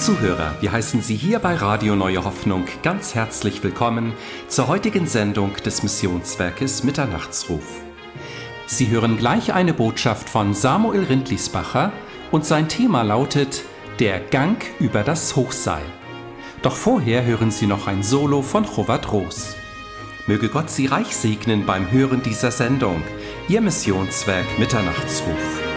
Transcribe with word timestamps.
Zuhörer, 0.00 0.54
wir 0.60 0.72
heißen 0.72 1.02
Sie 1.02 1.14
hier 1.14 1.40
bei 1.40 1.54
Radio 1.56 1.94
Neue 1.94 2.24
Hoffnung 2.24 2.64
ganz 2.82 3.14
herzlich 3.14 3.62
willkommen 3.62 4.14
zur 4.48 4.66
heutigen 4.66 5.06
Sendung 5.06 5.52
des 5.56 5.82
Missionswerkes 5.82 6.84
Mitternachtsruf. 6.84 7.82
Sie 8.66 8.88
hören 8.88 9.18
gleich 9.18 9.52
eine 9.52 9.74
Botschaft 9.74 10.30
von 10.30 10.54
Samuel 10.54 11.04
Rindlisbacher 11.04 11.92
und 12.30 12.46
sein 12.46 12.66
Thema 12.70 13.02
lautet 13.02 13.62
Der 13.98 14.20
Gang 14.20 14.64
über 14.78 15.02
das 15.02 15.36
Hochseil. 15.36 15.84
Doch 16.62 16.76
vorher 16.76 17.26
hören 17.26 17.50
Sie 17.50 17.66
noch 17.66 17.86
ein 17.86 18.02
Solo 18.02 18.40
von 18.40 18.64
Chovat 18.64 19.12
Roos. 19.12 19.54
Möge 20.26 20.48
Gott 20.48 20.70
Sie 20.70 20.86
reich 20.86 21.14
segnen 21.14 21.66
beim 21.66 21.90
Hören 21.90 22.22
dieser 22.22 22.52
Sendung. 22.52 23.02
Ihr 23.48 23.60
Missionswerk 23.60 24.46
Mitternachtsruf. 24.58 25.69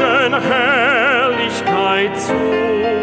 himmlischen 0.00 0.42
Herrlichkeit 0.42 2.20
zu. 2.20 2.99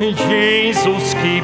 Jesus 0.00 1.14
que 1.14 1.37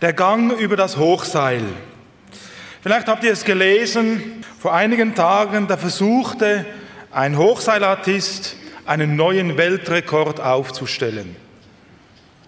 Der 0.00 0.14
Gang 0.14 0.58
über 0.58 0.76
das 0.76 0.96
Hochseil. 0.96 1.62
Vielleicht 2.80 3.06
habt 3.06 3.22
ihr 3.22 3.32
es 3.32 3.44
gelesen, 3.44 4.42
vor 4.58 4.72
einigen 4.72 5.14
Tagen, 5.14 5.68
da 5.68 5.76
versuchte 5.76 6.64
ein 7.10 7.36
Hochseilartist 7.36 8.56
einen 8.86 9.14
neuen 9.14 9.58
Weltrekord 9.58 10.40
aufzustellen. 10.40 11.36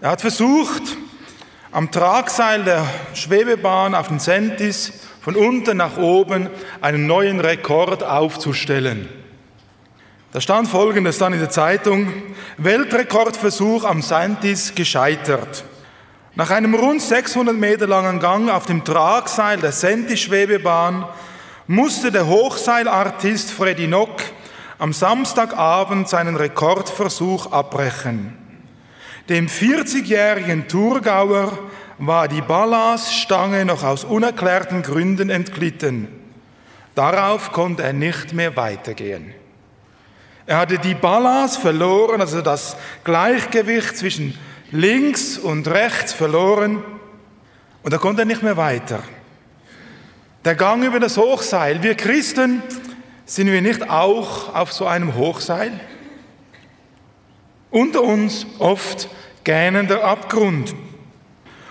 Er 0.01 0.09
hat 0.09 0.21
versucht, 0.21 0.81
am 1.71 1.91
Tragseil 1.91 2.63
der 2.63 2.87
Schwebebahn 3.13 3.93
auf 3.93 4.07
den 4.07 4.17
Sentis 4.17 4.91
von 5.21 5.35
unten 5.35 5.77
nach 5.77 5.97
oben 5.97 6.49
einen 6.81 7.05
neuen 7.05 7.39
Rekord 7.39 8.01
aufzustellen. 8.01 9.07
Da 10.31 10.41
stand 10.41 10.69
folgendes 10.69 11.19
dann 11.19 11.33
in 11.33 11.39
der 11.39 11.51
Zeitung, 11.51 12.11
Weltrekordversuch 12.57 13.83
am 13.83 14.01
Sentis 14.01 14.73
gescheitert. 14.73 15.65
Nach 16.35 16.49
einem 16.49 16.73
rund 16.73 16.99
600 16.99 17.55
Meter 17.55 17.85
langen 17.85 18.19
Gang 18.19 18.49
auf 18.49 18.65
dem 18.65 18.83
Tragseil 18.83 19.59
der 19.59 19.71
Sentis-Schwebebahn 19.71 21.05
musste 21.67 22.11
der 22.11 22.25
Hochseilartist 22.25 23.51
Freddy 23.51 23.85
Nock 23.85 24.19
am 24.79 24.93
Samstagabend 24.93 26.09
seinen 26.09 26.35
Rekordversuch 26.35 27.51
abbrechen. 27.51 28.35
Dem 29.29 29.47
40-jährigen 29.47 30.67
Thurgauer 30.67 31.55
war 31.99 32.27
die 32.27 32.41
Ballaststange 32.41 33.63
noch 33.63 33.83
aus 33.83 34.03
unerklärten 34.03 34.81
Gründen 34.81 35.29
entglitten. 35.29 36.07
Darauf 36.95 37.51
konnte 37.51 37.83
er 37.83 37.93
nicht 37.93 38.33
mehr 38.33 38.55
weitergehen. 38.57 39.35
Er 40.47 40.57
hatte 40.57 40.79
die 40.79 40.95
Ballast 40.95 41.59
verloren, 41.59 42.21
also 42.21 42.41
das 42.41 42.75
Gleichgewicht 43.03 43.95
zwischen 43.95 44.35
links 44.73 45.37
und 45.37 45.67
rechts 45.67 46.13
verloren 46.13 46.83
und 47.83 47.93
er 47.93 47.99
konnte 47.99 48.25
nicht 48.25 48.41
mehr 48.41 48.57
weiter. 48.57 49.03
Der 50.43 50.55
Gang 50.55 50.83
über 50.83 50.99
das 50.99 51.15
Hochseil. 51.15 51.83
Wir 51.83 51.95
Christen, 51.95 52.63
sind 53.25 53.51
wir 53.51 53.61
nicht 53.61 53.89
auch 53.89 54.53
auf 54.53 54.73
so 54.73 54.87
einem 54.87 55.15
Hochseil? 55.15 55.79
Unter 57.69 58.01
uns 58.01 58.45
oft 58.59 59.09
gähnender 59.43 60.03
Abgrund. 60.03 60.75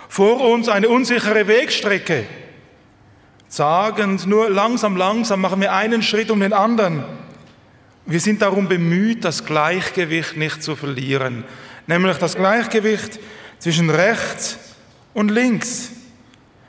Vor 0.08 0.40
uns 0.40 0.68
eine 0.68 0.88
unsichere 0.88 1.48
Wegstrecke. 1.48 2.24
Sagend, 3.48 4.26
nur 4.26 4.48
langsam, 4.48 4.96
langsam 4.96 5.40
machen 5.40 5.60
wir 5.60 5.72
einen 5.72 6.02
Schritt 6.02 6.30
um 6.30 6.40
den 6.40 6.52
anderen. 6.52 7.04
Wir 8.06 8.20
sind 8.20 8.42
darum 8.42 8.68
bemüht, 8.68 9.24
das 9.24 9.44
Gleichgewicht 9.44 10.36
nicht 10.36 10.62
zu 10.62 10.76
verlieren, 10.76 11.44
nämlich 11.86 12.18
das 12.18 12.36
Gleichgewicht 12.36 13.18
zwischen 13.58 13.90
rechts 13.90 14.58
und 15.14 15.30
links. 15.30 15.90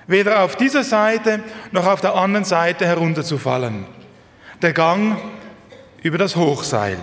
Weder 0.07 0.44
auf 0.44 0.56
dieser 0.56 0.83
Seite 0.83 1.42
noch 1.71 1.86
auf 1.86 2.01
der 2.01 2.15
anderen 2.15 2.45
Seite 2.45 2.86
herunterzufallen. 2.86 3.86
Der 4.62 4.74
Gang 4.74 5.18
über 6.01 6.18
das 6.18 6.36
Hochseil. 6.36 6.98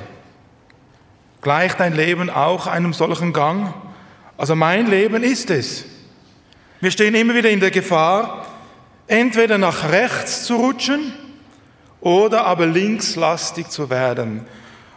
Gleicht 1.41 1.81
dein 1.81 1.95
Leben 1.95 2.29
auch 2.29 2.67
einem 2.67 2.93
solchen 2.93 3.33
Gang? 3.33 3.73
Also 4.37 4.55
mein 4.55 4.87
Leben 4.87 5.23
ist 5.23 5.51
es. 5.51 5.85
Wir 6.81 6.91
stehen 6.91 7.15
immer 7.15 7.35
wieder 7.35 7.51
in 7.51 7.61
der 7.61 7.71
Gefahr, 7.71 8.47
entweder 9.07 9.59
nach 9.59 9.91
rechts 9.91 10.45
zu 10.45 10.57
rutschen 10.57 11.13
oder 12.01 12.47
aber 12.47 12.67
linkslastig 12.67 13.69
zu 13.69 13.91
werden. 13.91 14.47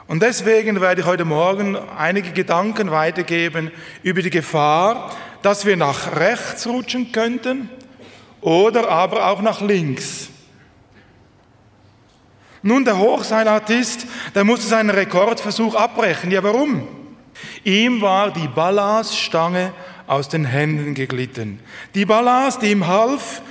Und 0.07 0.21
deswegen 0.21 0.81
werde 0.81 1.01
ich 1.01 1.07
heute 1.07 1.25
Morgen 1.25 1.77
einige 1.97 2.31
Gedanken 2.31 2.91
weitergeben 2.91 3.71
über 4.03 4.21
die 4.21 4.29
Gefahr, 4.29 5.15
dass 5.41 5.65
wir 5.65 5.77
nach 5.77 6.15
rechts 6.15 6.67
rutschen 6.67 7.11
könnten 7.11 7.69
oder 8.41 8.89
aber 8.89 9.27
auch 9.27 9.41
nach 9.41 9.61
links. 9.61 10.29
Nun, 12.61 12.85
der 12.85 12.97
Hochseilartist, 12.97 14.07
der 14.35 14.43
musste 14.45 14.67
seinen 14.67 14.89
Rekordversuch 14.89 15.75
abbrechen. 15.75 16.31
Ja, 16.31 16.43
warum? 16.43 16.87
Ihm 17.63 18.01
war 18.01 18.31
die 18.31 18.47
Ballaststange 18.47 19.73
aus 20.07 20.29
den 20.29 20.45
Händen 20.45 20.93
geglitten. 20.93 21.59
Die 21.95 22.05
Ballast, 22.05 22.61
die 22.61 22.71
ihm 22.71 22.87
half, 22.87 23.41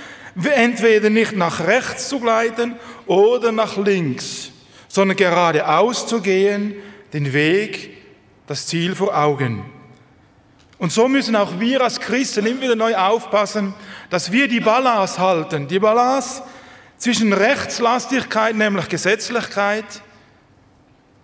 entweder 0.55 1.09
nicht 1.09 1.35
nach 1.35 1.59
rechts 1.59 2.09
zu 2.09 2.19
gleiten 2.19 2.75
oder 3.05 3.51
nach 3.51 3.77
links, 3.77 4.52
sondern 4.93 5.17
geradeaus 5.17 6.05
zu 6.05 6.21
gehen, 6.21 6.75
den 7.13 7.33
Weg, 7.33 7.97
das 8.45 8.67
Ziel 8.67 8.93
vor 8.93 9.17
Augen. 9.17 9.65
Und 10.77 10.91
so 10.91 11.07
müssen 11.07 11.35
auch 11.35 11.59
wir 11.59 11.81
als 11.81 11.99
Christen 11.99 12.45
immer 12.45 12.61
wieder 12.61 12.75
neu 12.75 12.95
aufpassen, 12.95 13.73
dass 14.11 14.31
wir 14.31 14.47
die 14.47 14.59
Ballast 14.59 15.17
halten. 15.17 15.67
Die 15.67 15.79
Ballast 15.79 16.43
zwischen 16.99 17.33
Rechtslastigkeit, 17.33 18.55
nämlich 18.55 18.87
Gesetzlichkeit, 18.87 19.83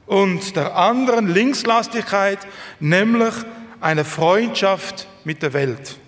und 0.08 0.56
der 0.56 0.76
anderen 0.76 1.28
Linkslastigkeit, 1.28 2.40
nämlich 2.80 3.36
eine 3.82 4.04
Freundschaft 4.04 5.08
mit 5.26 5.44
der 5.44 5.54
Welt. 5.54 5.99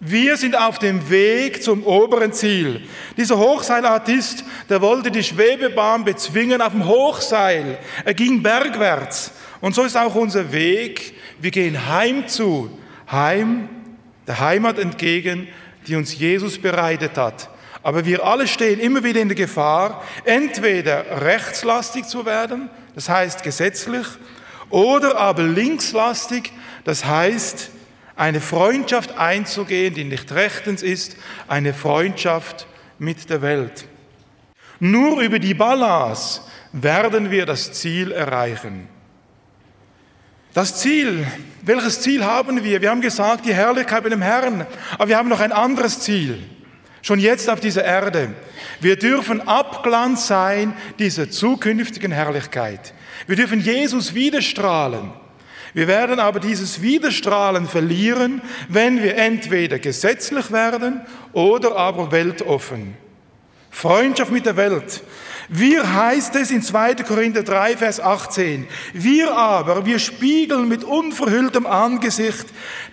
Wir 0.00 0.36
sind 0.36 0.56
auf 0.56 0.78
dem 0.78 1.10
Weg 1.10 1.60
zum 1.60 1.82
oberen 1.82 2.32
Ziel. 2.32 2.82
Dieser 3.16 3.36
Hochseilartist, 3.36 4.44
der 4.68 4.80
wollte 4.80 5.10
die 5.10 5.24
Schwebebahn 5.24 6.04
bezwingen 6.04 6.62
auf 6.62 6.70
dem 6.70 6.86
Hochseil. 6.86 7.78
Er 8.04 8.14
ging 8.14 8.40
bergwärts. 8.40 9.32
Und 9.60 9.74
so 9.74 9.82
ist 9.82 9.96
auch 9.96 10.14
unser 10.14 10.52
Weg. 10.52 11.14
Wir 11.40 11.50
gehen 11.50 11.88
heim 11.88 12.28
zu, 12.28 12.70
heim, 13.10 13.68
der 14.28 14.38
Heimat 14.38 14.78
entgegen, 14.78 15.48
die 15.88 15.96
uns 15.96 16.16
Jesus 16.16 16.58
bereitet 16.58 17.16
hat. 17.16 17.48
Aber 17.82 18.04
wir 18.04 18.24
alle 18.24 18.46
stehen 18.46 18.78
immer 18.78 19.02
wieder 19.02 19.20
in 19.20 19.28
der 19.28 19.36
Gefahr, 19.36 20.04
entweder 20.24 21.22
rechtslastig 21.22 22.04
zu 22.04 22.24
werden, 22.24 22.70
das 22.94 23.08
heißt 23.08 23.42
gesetzlich, 23.42 24.06
oder 24.70 25.16
aber 25.16 25.42
linkslastig, 25.42 26.52
das 26.84 27.04
heißt 27.04 27.70
eine 28.18 28.40
Freundschaft 28.40 29.16
einzugehen, 29.16 29.94
die 29.94 30.04
nicht 30.04 30.32
rechtens 30.32 30.82
ist, 30.82 31.16
eine 31.46 31.72
Freundschaft 31.72 32.66
mit 32.98 33.30
der 33.30 33.42
Welt. 33.42 33.86
Nur 34.80 35.20
über 35.20 35.38
die 35.38 35.54
Balance 35.54 36.42
werden 36.72 37.30
wir 37.30 37.46
das 37.46 37.72
Ziel 37.72 38.10
erreichen. 38.10 38.88
Das 40.52 40.80
Ziel, 40.80 41.26
welches 41.62 42.00
Ziel 42.00 42.24
haben 42.24 42.64
wir? 42.64 42.82
Wir 42.82 42.90
haben 42.90 43.00
gesagt, 43.00 43.46
die 43.46 43.54
Herrlichkeit 43.54 44.02
mit 44.02 44.12
dem 44.12 44.22
Herrn, 44.22 44.66
aber 44.94 45.08
wir 45.08 45.16
haben 45.16 45.28
noch 45.28 45.40
ein 45.40 45.52
anderes 45.52 46.00
Ziel. 46.00 46.42
Schon 47.02 47.20
jetzt 47.20 47.48
auf 47.48 47.60
dieser 47.60 47.84
Erde. 47.84 48.34
Wir 48.80 48.98
dürfen 48.98 49.46
Abglanz 49.46 50.26
sein 50.26 50.74
dieser 50.98 51.30
zukünftigen 51.30 52.10
Herrlichkeit. 52.10 52.92
Wir 53.28 53.36
dürfen 53.36 53.60
Jesus 53.60 54.14
widerstrahlen. 54.14 55.12
Wir 55.78 55.86
werden 55.86 56.18
aber 56.18 56.40
dieses 56.40 56.82
Widerstrahlen 56.82 57.68
verlieren, 57.68 58.42
wenn 58.68 59.00
wir 59.00 59.16
entweder 59.16 59.78
gesetzlich 59.78 60.50
werden 60.50 61.02
oder 61.32 61.76
aber 61.76 62.10
weltoffen. 62.10 62.96
Freundschaft 63.70 64.32
mit 64.32 64.44
der 64.44 64.56
Welt. 64.56 65.04
Wir 65.48 65.94
heißt 65.94 66.34
es 66.34 66.50
in 66.50 66.62
2. 66.62 66.96
Korinther 66.96 67.44
3, 67.44 67.76
Vers 67.76 68.00
18. 68.00 68.66
Wir 68.92 69.32
aber, 69.32 69.86
wir 69.86 70.00
spiegeln 70.00 70.66
mit 70.66 70.82
unverhülltem 70.82 71.64
Angesicht 71.64 72.46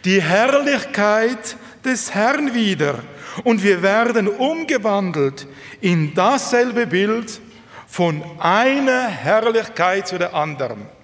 die 0.03 0.21
Herrlichkeit 0.21 1.57
des 1.83 2.13
Herrn 2.13 2.53
wieder 2.53 2.99
und 3.43 3.63
wir 3.63 3.81
werden 3.81 4.27
umgewandelt 4.27 5.47
in 5.81 6.13
dasselbe 6.13 6.85
Bild 6.85 7.41
von 7.87 8.21
einer 8.37 9.07
Herrlichkeit 9.07 10.07
zu 10.07 10.19
der 10.19 10.35
anderen. 10.35 10.94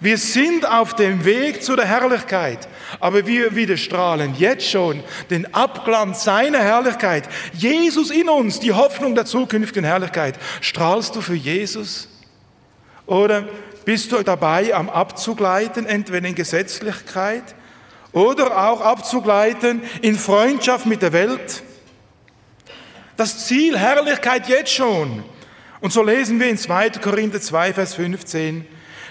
Wir 0.00 0.18
sind 0.18 0.68
auf 0.68 0.94
dem 0.94 1.24
Weg 1.24 1.62
zu 1.62 1.74
der 1.74 1.86
Herrlichkeit, 1.86 2.68
aber 3.00 3.26
wir 3.26 3.54
widerstrahlen 3.54 4.34
jetzt 4.36 4.68
schon 4.68 5.02
den 5.30 5.54
Abglanz 5.54 6.24
seiner 6.24 6.58
Herrlichkeit. 6.58 7.28
Jesus 7.54 8.10
in 8.10 8.28
uns, 8.28 8.60
die 8.60 8.72
Hoffnung 8.72 9.14
der 9.14 9.24
zukünftigen 9.24 9.84
Herrlichkeit. 9.84 10.38
Strahlst 10.60 11.16
du 11.16 11.22
für 11.22 11.34
Jesus? 11.34 12.08
Oder 13.06 13.48
bist 13.86 14.12
du 14.12 14.22
dabei, 14.22 14.74
am 14.74 14.90
abzugleiten, 14.90 15.86
entweder 15.86 16.28
in 16.28 16.34
Gesetzlichkeit 16.34 17.54
oder 18.12 18.68
auch 18.68 18.80
abzugleiten 18.80 19.82
in 20.02 20.18
Freundschaft 20.18 20.86
mit 20.86 21.02
der 21.02 21.12
Welt. 21.12 21.62
Das 23.16 23.46
Ziel 23.46 23.78
Herrlichkeit 23.78 24.48
jetzt 24.48 24.72
schon. 24.72 25.24
Und 25.80 25.92
so 25.92 26.02
lesen 26.02 26.40
wir 26.40 26.48
in 26.48 26.58
2. 26.58 26.90
Korinther 26.90 27.40
2, 27.40 27.72
Vers 27.72 27.94
15, 27.94 28.66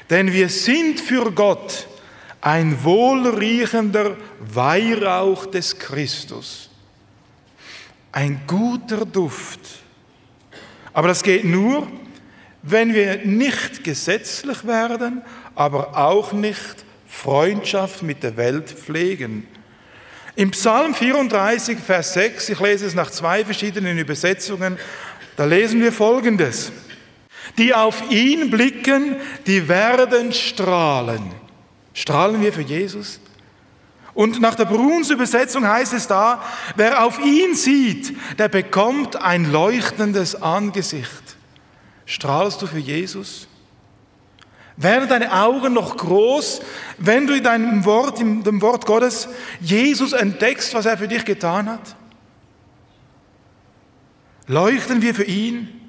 denn 0.10 0.32
wir 0.32 0.50
sind 0.50 1.00
für 1.00 1.32
Gott 1.32 1.88
ein 2.42 2.84
wohlriechender 2.84 4.18
Weihrauch 4.40 5.48
des 5.48 5.78
Christus. 5.80 6.70
Ein 8.12 8.42
guter 8.46 9.06
Duft. 9.06 9.60
Aber 10.94 11.08
das 11.08 11.24
geht 11.24 11.44
nur, 11.44 11.88
wenn 12.62 12.94
wir 12.94 13.26
nicht 13.26 13.84
gesetzlich 13.84 14.66
werden, 14.66 15.22
aber 15.56 15.98
auch 15.98 16.34
nicht 16.34 16.86
Freundschaft 17.08 18.04
mit 18.04 18.24
der 18.24 18.38
Welt 18.38 18.70
pflegen. 18.70 19.48
Im 20.36 20.52
Psalm 20.52 20.94
34, 20.94 21.80
Vers 21.80 22.14
6, 22.14 22.50
ich 22.50 22.60
lese 22.60 22.86
es 22.86 22.94
nach 22.94 23.10
zwei 23.10 23.44
verschiedenen 23.44 23.98
Übersetzungen, 23.98 24.78
da 25.38 25.46
lesen 25.46 25.82
wir 25.82 25.92
Folgendes. 25.92 26.72
Die 27.58 27.74
auf 27.74 28.12
ihn 28.12 28.50
blicken, 28.50 29.16
die 29.48 29.68
werden 29.68 30.34
strahlen. 30.34 31.32
Strahlen 31.94 32.42
wir 32.42 32.52
für 32.52 32.62
Jesus? 32.62 33.20
Und 34.14 34.40
nach 34.40 34.56
der 34.56 34.66
Bruns 34.66 35.10
Übersetzung 35.10 35.68
heißt 35.68 35.94
es 35.94 36.08
da, 36.08 36.42
wer 36.76 37.04
auf 37.04 37.20
ihn 37.20 37.54
sieht, 37.54 38.16
der 38.40 38.48
bekommt 38.48 39.18
ein 39.18 39.52
leuchtendes 39.52 40.42
Angesicht. 40.42 41.36
Strahlst 42.06 42.62
du 42.62 42.68
für 42.68 42.80
Jesus? 42.80 43.48
Werden 44.78 45.08
deine 45.08 45.34
Augen 45.34 45.74
noch 45.74 45.96
groß, 45.98 46.62
wenn 46.98 47.28
du 47.28 47.34
in 47.34 47.44
deinem 47.44 47.86
Wort, 47.86 48.20
in 48.20 48.44
dem 48.44 48.62
Wort 48.62 48.86
Gottes, 48.86 49.28
Jesus 49.62 50.14
entdeckst, 50.14 50.74
was 50.74 50.86
er 50.86 50.98
für 50.98 51.08
dich 51.08 51.24
getan 51.24 51.70
hat? 51.70 51.96
Leuchten 54.48 55.02
wir 55.02 55.16
für 55.16 55.24
ihn? 55.24 55.85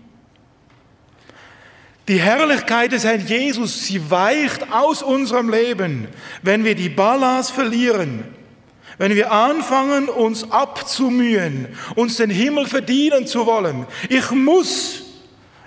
Die 2.08 2.20
Herrlichkeit 2.20 2.92
des 2.92 3.04
Herrn 3.04 3.26
Jesus, 3.26 3.84
sie 3.84 4.10
weicht 4.10 4.72
aus 4.72 5.02
unserem 5.02 5.50
Leben, 5.50 6.06
wenn 6.42 6.64
wir 6.64 6.76
die 6.76 6.88
Ballast 6.88 7.50
verlieren, 7.50 8.22
wenn 8.98 9.14
wir 9.14 9.32
anfangen, 9.32 10.08
uns 10.08 10.50
abzumühen, 10.52 11.66
uns 11.96 12.16
den 12.16 12.30
Himmel 12.30 12.66
verdienen 12.66 13.26
zu 13.26 13.44
wollen. 13.46 13.86
Ich 14.08 14.30
muss, 14.30 15.02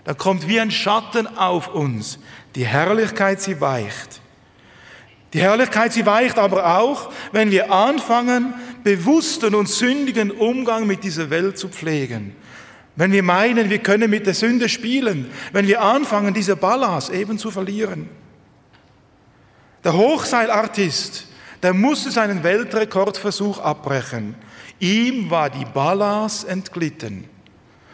da 0.06 0.14
kommt 0.14 0.48
wie 0.48 0.62
ein 0.62 0.72
Schatten 0.72 1.28
auf 1.28 1.74
uns. 1.74 2.20
Die 2.56 2.66
Herrlichkeit, 2.66 3.42
sie 3.42 3.60
weicht. 3.60 4.22
Die 5.34 5.42
Herrlichkeit, 5.42 5.92
sie 5.92 6.06
weicht 6.06 6.40
aber 6.40 6.80
auch, 6.80 7.12
wenn 7.34 7.52
wir 7.52 7.72
anfangen, 7.72 8.54
bewussten 8.84 9.54
und 9.54 9.68
sündigen 9.68 10.32
Umgang 10.32 10.88
mit 10.88 11.04
dieser 11.04 11.30
Welt 11.30 11.58
zu 11.58 11.68
pflegen. 11.68 12.36
Wenn 13.00 13.14
wir 13.14 13.24
meinen, 13.24 13.70
wir 13.70 13.80
können 13.80 14.10
mit 14.10 14.28
der 14.28 14.34
Sünde 14.34 14.68
spielen, 14.68 15.32
wenn 15.54 15.66
wir 15.66 15.82
anfangen, 15.82 16.34
diese 16.34 16.58
Ballast 16.58 17.12
eben 17.12 17.38
zu 17.38 17.50
verlieren. 17.50 18.10
Der 19.86 19.94
Hochseilartist, 19.94 21.26
der 21.64 21.74
musste 21.74 22.12
seinen 22.12 22.44
Weltrekordversuch 22.44 23.60
abbrechen. 23.60 24.36
Ihm 24.80 25.30
war 25.30 25.50
die 25.50 25.64
Ballast 25.64 26.46
entglitten. 26.50 27.24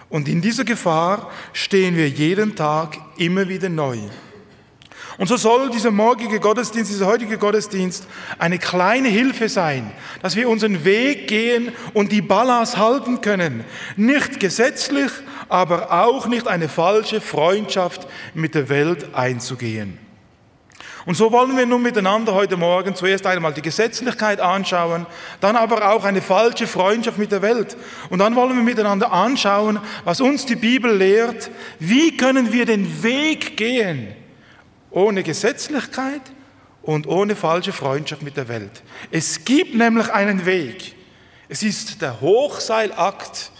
Und 0.09 0.27
in 0.27 0.41
dieser 0.41 0.63
Gefahr 0.63 1.29
stehen 1.53 1.95
wir 1.95 2.09
jeden 2.09 2.55
Tag 2.55 2.97
immer 3.17 3.47
wieder 3.47 3.69
neu. 3.69 3.99
Und 5.17 5.27
so 5.27 5.37
soll 5.37 5.69
dieser 5.69 5.91
morgige 5.91 6.39
Gottesdienst, 6.39 6.91
dieser 6.91 7.07
heutige 7.07 7.37
Gottesdienst 7.37 8.05
eine 8.37 8.59
kleine 8.59 9.07
Hilfe 9.07 9.47
sein, 9.47 9.91
dass 10.21 10.35
wir 10.35 10.49
unseren 10.49 10.83
Weg 10.83 11.27
gehen 11.27 11.71
und 11.93 12.11
die 12.11 12.21
Balance 12.21 12.77
halten 12.77 13.21
können. 13.21 13.63
Nicht 13.95 14.41
gesetzlich, 14.41 15.11
aber 15.47 15.91
auch 15.91 16.27
nicht 16.27 16.47
eine 16.47 16.67
falsche 16.67 17.21
Freundschaft 17.21 18.07
mit 18.33 18.55
der 18.55 18.67
Welt 18.67 19.15
einzugehen. 19.15 19.99
Und 21.05 21.15
so 21.15 21.31
wollen 21.31 21.55
wir 21.55 21.67
nun 21.67 21.83
miteinander 21.83 22.33
heute 22.33 22.57
Morgen 22.57 22.95
zuerst 22.95 23.27
einmal 23.27 23.53
die 23.53 23.61
Gesetzlichkeit 23.61 24.41
anschauen, 24.41 25.05
dann 25.39 25.55
aber 25.55 25.91
auch 25.91 26.03
eine 26.03 26.21
falsche 26.21 26.65
Freundschaft 26.65 27.19
mit 27.19 27.31
der 27.31 27.43
Welt. 27.43 27.77
Und 28.09 28.19
dann 28.19 28.35
wollen 28.35 28.55
wir 28.55 28.63
miteinander 28.63 29.13
anschauen, 29.13 29.79
was 30.03 30.19
uns 30.19 30.47
die 30.47 30.55
Bibel 30.55 30.91
lehrt. 30.97 31.51
Wie 31.79 32.17
können 32.17 32.51
wir 32.51 32.65
den 32.65 33.03
Weg 33.03 33.55
gehen? 33.55 34.24
Ohne 34.95 35.23
Gesetzlichkeit 35.23 36.21
und 36.81 37.05
ohne 37.05 37.35
falsche 37.35 37.73
Freundschaft 37.73 38.23
mit 38.23 38.37
der 38.37 38.47
Welt. 38.47 38.81
Es 39.11 39.43
gibt 39.43 39.75
nämlich 39.75 40.09
einen 40.09 40.45
Weg. 40.45 40.95
Es 41.49 41.63
ist 41.63 42.01
der 42.01 42.21
Hochseilakt 42.21 43.51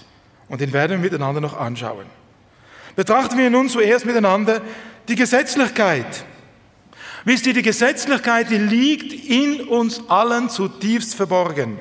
und 0.48 0.62
den 0.62 0.72
werden 0.72 0.92
wir 0.92 0.98
miteinander 0.98 1.42
noch 1.42 1.60
anschauen. 1.60 2.06
Betrachten 2.96 3.38
wir 3.38 3.50
nun 3.50 3.68
zuerst 3.68 4.06
miteinander 4.06 4.62
die 5.10 5.16
Gesetzlichkeit. 5.16 6.26
Wisst 7.26 7.46
ihr, 7.48 7.54
die 7.54 7.64
Gesetzlichkeit, 7.64 8.50
die 8.50 8.58
liegt 8.58 9.12
in 9.12 9.68
uns 9.68 10.10
allen 10.10 10.50
zutiefst 10.50 11.16
verborgen. 11.16 11.80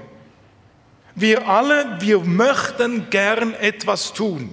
Wir 1.14 1.46
alle, 1.46 1.98
wir 2.00 2.18
möchten 2.20 3.08
gern 3.08 3.54
etwas 3.54 4.14
tun. 4.14 4.52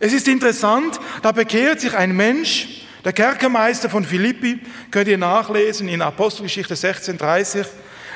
Es 0.00 0.14
ist 0.14 0.28
interessant, 0.28 0.98
da 1.20 1.32
bekehrt 1.32 1.80
sich 1.80 1.94
ein 1.94 2.16
Mensch, 2.16 2.83
der 3.04 3.12
Kerkermeister 3.12 3.90
von 3.90 4.04
Philippi, 4.04 4.60
könnt 4.90 5.08
ihr 5.08 5.18
nachlesen 5.18 5.88
in 5.88 6.00
Apostelgeschichte 6.00 6.74
16,30, 6.74 7.66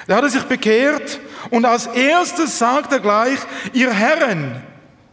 der 0.07 0.17
hat 0.17 0.31
sich 0.31 0.43
bekehrt 0.45 1.21
und 1.51 1.65
als 1.67 1.87
erstes 1.87 2.59
sagt 2.59 2.93
er 2.93 3.01
gleich, 3.01 3.39
ihr 3.75 3.93
Herren, 3.93 4.63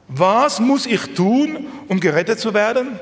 was 0.07 0.59
muss 0.59 0.85
ich 0.85 1.13
tun, 1.15 1.67
um 1.87 1.99
gerettet 1.99 2.39
zu 2.39 2.53
werden? 2.53 2.99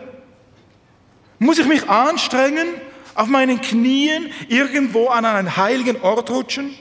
Muss 1.38 1.60
ich 1.60 1.68
mich 1.68 1.88
anstrengen, 1.90 2.68
auf 3.16 3.28
meinen 3.28 3.62
Knien 3.62 4.32
irgendwo 4.48 5.08
an 5.08 5.26
einen 5.26 5.56
heiligen 5.56 6.02
Ort 6.02 6.32
rutschen? 6.32 6.74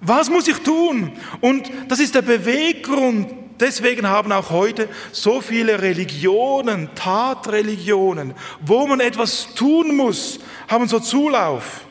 Was 0.00 0.28
muss 0.28 0.48
ich 0.48 0.58
tun? 0.58 1.12
Und 1.40 1.70
das 1.88 2.00
ist 2.00 2.14
der 2.14 2.22
Beweggrund 2.22 3.32
Deswegen 3.60 4.08
haben 4.08 4.32
auch 4.32 4.50
heute 4.50 4.88
so 5.12 5.40
viele 5.40 5.80
Religionen, 5.80 6.88
Tatreligionen, 6.94 8.34
wo 8.60 8.86
man 8.86 9.00
etwas 9.00 9.54
tun 9.54 9.94
muss, 9.94 10.40
haben 10.68 10.88
so 10.88 10.98
Zulauf. 10.98 11.82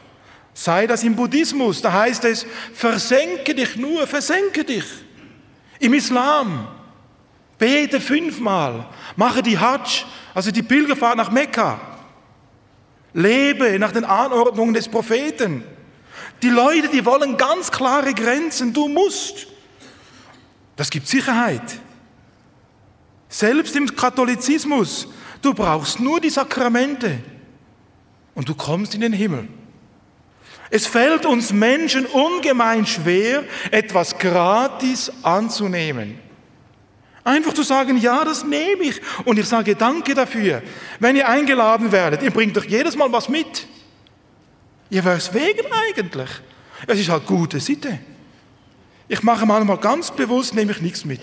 Sei 0.54 0.86
das 0.88 1.04
im 1.04 1.16
Buddhismus, 1.16 1.82
da 1.82 1.94
heißt 1.94 2.26
es, 2.26 2.46
versenke 2.74 3.56
dich 3.56 3.76
nur, 3.78 4.06
versenke 4.06 4.64
dich. 4.64 4.86
Im 5.80 5.94
Islam, 5.94 6.68
bete 7.58 8.00
fünfmal, 8.00 8.86
mache 9.16 9.42
die 9.42 9.58
Hajj, 9.58 10.06
also 10.34 10.52
die 10.52 10.64
Pilgerfahrt 10.64 11.18
nach 11.18 11.32
Mekka. 11.32 11.80
Lebe 13.14 13.78
nach 13.80 13.92
den 13.92 14.06
Anordnungen 14.06 14.74
des 14.74 14.88
Propheten. 14.88 15.64
Die 16.42 16.50
Leute, 16.50 16.90
die 16.90 17.06
wollen 17.06 17.38
ganz 17.38 17.72
klare 17.72 18.14
Grenzen, 18.14 18.74
du 18.74 18.88
musst. 18.88 19.48
Das 20.76 20.90
gibt 20.90 21.08
Sicherheit. 21.08 21.80
Selbst 23.30 23.76
im 23.76 23.96
Katholizismus, 23.96 25.08
du 25.42 25.54
brauchst 25.54 26.00
nur 26.00 26.20
die 26.20 26.30
Sakramente 26.30 27.20
und 28.36 28.48
du 28.48 28.56
kommst 28.56 28.94
in 28.96 29.02
den 29.02 29.14
Himmel. 29.14 29.48
Es 30.70 30.88
fällt 30.88 31.26
uns 31.26 31.54
Menschen 31.54 32.06
ungemein 32.06 32.86
schwer, 32.86 33.44
etwas 33.70 34.18
gratis 34.18 35.12
anzunehmen. 35.22 36.20
Einfach 37.24 37.54
zu 37.54 37.64
sagen, 37.64 37.98
ja, 37.98 38.26
das 38.26 38.44
nehme 38.44 38.84
ich. 38.84 39.00
Und 39.24 39.40
ich 39.40 39.48
sage 39.48 39.76
danke 39.76 40.14
dafür. 40.14 40.62
Wenn 41.00 41.16
ihr 41.16 41.30
eingeladen 41.30 41.92
werdet, 41.92 42.22
ihr 42.22 42.32
bringt 42.32 42.58
doch 42.58 42.66
jedes 42.66 42.96
Mal 42.96 43.12
was 43.12 43.30
mit. 43.30 43.68
Ihr 44.90 45.06
weswegen 45.06 45.66
eigentlich? 45.72 46.30
Es 46.86 47.00
ist 47.00 47.10
halt 47.10 47.26
gute 47.26 47.60
Sitte. 47.60 48.00
Ich 49.08 49.24
mache 49.24 49.46
manchmal 49.46 49.78
ganz 49.78 50.12
bewusst, 50.12 50.56
nehme 50.56 50.72
ich 50.72 50.82
nichts 50.82 51.06
mit. 51.06 51.22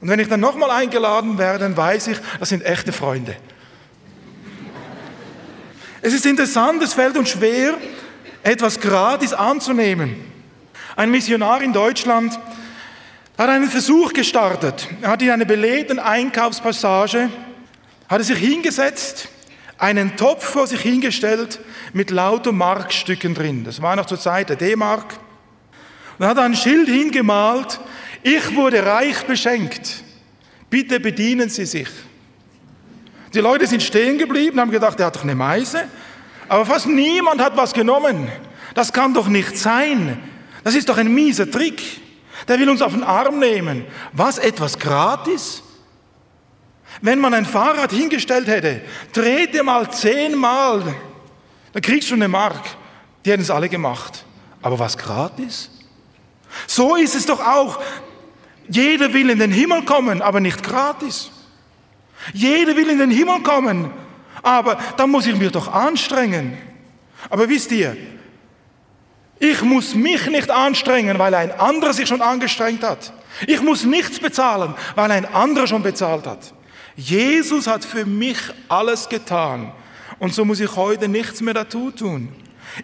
Und 0.00 0.08
wenn 0.08 0.20
ich 0.20 0.28
dann 0.28 0.40
nochmal 0.40 0.70
eingeladen 0.70 1.38
werde, 1.38 1.60
dann 1.60 1.76
weiß 1.76 2.08
ich, 2.08 2.18
das 2.38 2.50
sind 2.50 2.64
echte 2.64 2.92
Freunde. 2.92 3.36
Es 6.02 6.12
ist 6.12 6.26
interessant, 6.26 6.82
es 6.82 6.92
fällt 6.92 7.16
uns 7.16 7.30
schwer, 7.30 7.74
etwas 8.42 8.78
gratis 8.78 9.32
anzunehmen. 9.32 10.14
Ein 10.94 11.10
Missionar 11.10 11.62
in 11.62 11.72
Deutschland 11.72 12.38
hat 13.36 13.48
einen 13.48 13.68
Versuch 13.68 14.12
gestartet. 14.12 14.88
Er 15.02 15.10
hat 15.10 15.22
in 15.22 15.30
einer 15.30 15.44
belebten 15.44 15.98
Einkaufspassage, 15.98 17.28
hat 18.08 18.20
er 18.20 18.24
sich 18.24 18.38
hingesetzt, 18.38 19.28
einen 19.78 20.16
Topf 20.16 20.44
vor 20.44 20.66
sich 20.66 20.80
hingestellt 20.80 21.60
mit 21.92 22.10
lauter 22.10 22.52
Markstücken 22.52 23.34
drin. 23.34 23.64
Das 23.64 23.82
war 23.82 23.96
noch 23.96 24.06
zur 24.06 24.20
Zeit 24.20 24.48
der 24.48 24.56
D-Mark. 24.56 25.18
Und 26.18 26.26
hat 26.26 26.38
ein 26.38 26.54
Schild 26.54 26.88
hingemalt, 26.88 27.80
ich 28.22 28.54
wurde 28.54 28.84
reich 28.84 29.24
beschenkt. 29.24 30.02
Bitte 30.70 30.98
bedienen 30.98 31.48
Sie 31.48 31.66
sich. 31.66 31.88
Die 33.34 33.40
Leute 33.40 33.66
sind 33.66 33.82
stehen 33.82 34.18
geblieben, 34.18 34.58
haben 34.60 34.70
gedacht, 34.70 34.98
er 34.98 35.06
hat 35.06 35.16
doch 35.16 35.22
eine 35.22 35.34
Meise. 35.34 35.84
Aber 36.48 36.64
fast 36.64 36.86
niemand 36.86 37.40
hat 37.40 37.56
was 37.56 37.72
genommen. 37.72 38.28
Das 38.74 38.92
kann 38.92 39.14
doch 39.14 39.28
nicht 39.28 39.56
sein. 39.56 40.18
Das 40.64 40.74
ist 40.74 40.88
doch 40.88 40.98
ein 40.98 41.12
mieser 41.12 41.50
Trick. 41.50 41.82
Der 42.48 42.58
will 42.58 42.68
uns 42.68 42.82
auf 42.82 42.92
den 42.92 43.02
Arm 43.02 43.38
nehmen. 43.38 43.84
Was, 44.12 44.38
etwas 44.38 44.78
gratis? 44.78 45.62
Wenn 47.00 47.18
man 47.18 47.34
ein 47.34 47.44
Fahrrad 47.44 47.92
hingestellt 47.92 48.46
hätte, 48.46 48.80
drehte 49.12 49.62
mal 49.62 49.90
zehnmal, 49.90 50.94
dann 51.72 51.82
kriegst 51.82 52.10
du 52.10 52.14
eine 52.14 52.28
Mark. 52.28 52.64
Die 53.24 53.30
hätten 53.30 53.42
es 53.42 53.50
alle 53.50 53.68
gemacht. 53.68 54.24
Aber 54.62 54.78
was 54.78 54.96
gratis? 54.96 55.70
So 56.66 56.96
ist 56.96 57.14
es 57.14 57.26
doch 57.26 57.40
auch. 57.40 57.80
Jeder 58.68 59.12
will 59.12 59.30
in 59.30 59.38
den 59.38 59.52
Himmel 59.52 59.84
kommen, 59.84 60.22
aber 60.22 60.40
nicht 60.40 60.62
gratis. 60.62 61.30
Jeder 62.32 62.76
will 62.76 62.88
in 62.88 62.98
den 62.98 63.10
Himmel 63.10 63.40
kommen, 63.42 63.90
aber 64.42 64.78
da 64.96 65.06
muss 65.06 65.26
ich 65.26 65.36
mich 65.36 65.52
doch 65.52 65.72
anstrengen. 65.72 66.58
Aber 67.30 67.48
wisst 67.48 67.70
ihr, 67.72 67.96
Ich 69.38 69.62
muss 69.62 69.94
mich 69.94 70.26
nicht 70.28 70.50
anstrengen, 70.50 71.18
weil 71.18 71.34
ein 71.34 71.52
anderer 71.52 71.92
sich 71.92 72.08
schon 72.08 72.22
angestrengt 72.22 72.82
hat. 72.82 73.12
Ich 73.46 73.60
muss 73.60 73.84
nichts 73.84 74.18
bezahlen, 74.18 74.74
weil 74.94 75.10
ein 75.10 75.26
anderer 75.26 75.66
schon 75.66 75.82
bezahlt 75.82 76.26
hat. 76.26 76.54
Jesus 76.96 77.66
hat 77.66 77.84
für 77.84 78.06
mich 78.06 78.38
alles 78.68 79.08
getan. 79.08 79.72
Und 80.18 80.32
so 80.32 80.46
muss 80.46 80.60
ich 80.60 80.74
heute 80.74 81.08
nichts 81.08 81.42
mehr 81.42 81.52
dazu 81.52 81.90
tun. 81.90 82.30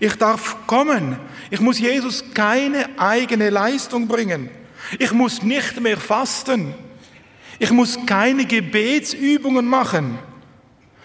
Ich 0.00 0.14
darf 0.16 0.66
kommen. 0.66 1.18
Ich 1.50 1.60
muss 1.60 1.78
Jesus 1.78 2.24
keine 2.34 2.88
eigene 2.98 3.50
Leistung 3.50 4.08
bringen. 4.08 4.50
Ich 4.98 5.12
muss 5.12 5.42
nicht 5.42 5.80
mehr 5.80 5.96
fasten. 5.96 6.74
Ich 7.58 7.70
muss 7.70 7.98
keine 8.06 8.44
Gebetsübungen 8.44 9.66
machen. 9.66 10.18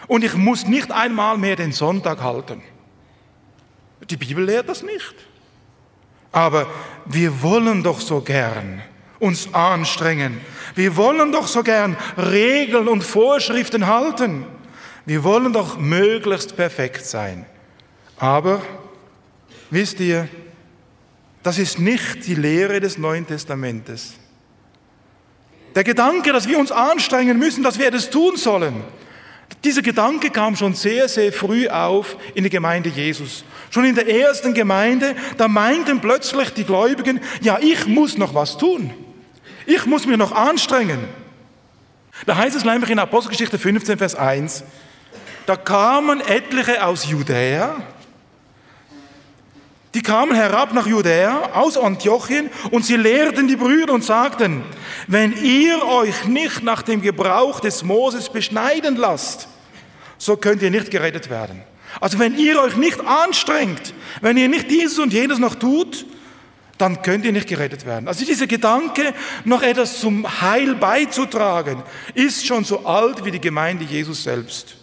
Und 0.08 0.24
ich 0.24 0.36
muss 0.36 0.66
nicht 0.66 0.92
einmal 0.92 1.38
mehr 1.38 1.56
den 1.56 1.72
Sonntag 1.72 2.22
halten. 2.22 2.62
Die 4.10 4.18
Bibel 4.18 4.46
lehrt 4.46 4.70
das 4.70 4.84
nicht. 4.84 5.16
Aber 6.32 6.68
wir 7.06 7.42
wollen 7.42 7.84
doch 7.84 8.00
so 8.00 8.22
gern 8.22 8.82
uns 9.20 9.54
anstrengen. 9.54 10.40
Wir 10.76 10.96
wollen 10.96 11.32
doch 11.32 11.48
so 11.48 11.64
gern 11.64 11.98
Regeln 12.18 12.88
und 12.88 13.04
Vorschriften 13.04 13.88
halten. 13.88 14.46
Wir 15.06 15.24
wollen 15.24 15.54
doch 15.54 15.78
möglichst 15.78 16.56
perfekt 16.56 17.06
sein. 17.06 17.46
Aber 18.18 18.62
wisst 19.70 20.00
ihr, 20.00 20.28
das 21.44 21.58
ist 21.58 21.80
nicht 21.80 22.26
die 22.26 22.36
Lehre 22.36 22.80
des 22.80 22.98
Neuen 22.98 23.26
Testamentes. 23.26 24.14
Der 25.76 25.84
Gedanke, 25.84 26.34
dass 26.34 26.48
wir 26.48 26.58
uns 26.58 26.72
anstrengen 26.72 27.38
müssen, 27.38 27.64
dass 27.64 27.78
wir 27.78 27.92
das 27.92 28.10
tun 28.10 28.36
sollen, 28.36 28.84
dieser 29.64 29.82
Gedanke 29.82 30.30
kam 30.30 30.56
schon 30.56 30.74
sehr, 30.74 31.08
sehr 31.08 31.32
früh 31.34 31.68
auf 31.68 32.18
in 32.36 32.44
der 32.44 32.50
Gemeinde 32.50 32.90
Jesus. 32.90 33.44
Schon 33.70 33.86
in 33.86 33.96
der 33.96 34.08
ersten 34.08 34.54
Gemeinde, 34.54 35.16
da 35.38 35.48
meinten 35.48 36.00
plötzlich 36.00 36.52
die 36.52 36.64
Gläubigen, 36.64 37.20
ja, 37.42 37.58
ich 37.60 37.88
muss 37.88 38.18
noch 38.18 38.34
was 38.34 38.58
tun. 38.58 38.94
Ich 39.66 39.86
muss 39.86 40.06
mich 40.06 40.18
noch 40.18 40.32
anstrengen. 40.32 41.00
Da 42.26 42.36
heißt 42.36 42.56
es 42.56 42.66
nämlich 42.66 42.90
in 42.90 43.00
Apostelgeschichte 43.00 43.60
15, 43.60 43.98
Vers 43.98 44.16
1, 44.16 44.64
da 45.46 45.56
kamen 45.56 46.22
etliche 46.22 46.86
aus 46.86 47.06
Judäa, 47.06 47.76
die 49.98 50.04
kamen 50.04 50.36
herab 50.36 50.76
nach 50.76 50.86
Judäa 50.86 51.54
aus 51.54 51.76
Antiochien 51.76 52.52
und 52.70 52.86
sie 52.86 52.98
lehrten 52.98 53.48
die 53.48 53.56
Brüder 53.56 53.94
und 53.94 54.04
sagten, 54.04 54.64
wenn 55.08 55.36
ihr 55.44 55.84
euch 55.88 56.26
nicht 56.26 56.62
nach 56.62 56.84
dem 56.84 57.02
Gebrauch 57.02 57.60
des 57.62 57.84
Moses 57.84 58.30
beschneiden 58.30 58.96
lasst, 58.96 59.48
so 60.20 60.38
könnt 60.38 60.62
ihr 60.62 60.70
nicht 60.70 60.92
gerettet 60.92 61.32
werden. 61.32 61.64
Also 62.00 62.20
wenn 62.20 62.38
ihr 62.38 62.62
euch 62.62 62.76
nicht 62.76 63.02
anstrengt, 63.02 63.96
wenn 64.22 64.38
ihr 64.38 64.48
nicht 64.48 64.70
dieses 64.70 65.00
und 65.00 65.14
jenes 65.14 65.40
noch 65.40 65.56
tut, 65.56 66.06
dann 66.78 67.02
könnt 67.02 67.26
ihr 67.26 67.32
nicht 67.32 67.48
gerettet 67.48 67.88
werden. 67.88 68.08
Also 68.08 68.24
dieser 68.24 68.46
Gedanke, 68.46 69.16
noch 69.46 69.64
etwas 69.64 70.00
zum 70.00 70.42
Heil 70.42 70.76
beizutragen, 70.76 71.82
ist 72.14 72.46
schon 72.46 72.64
so 72.66 72.86
alt 72.86 73.26
wie 73.26 73.32
die 73.32 73.42
Gemeinde 73.42 73.84
Jesus 73.84 74.22
selbst. 74.22 74.76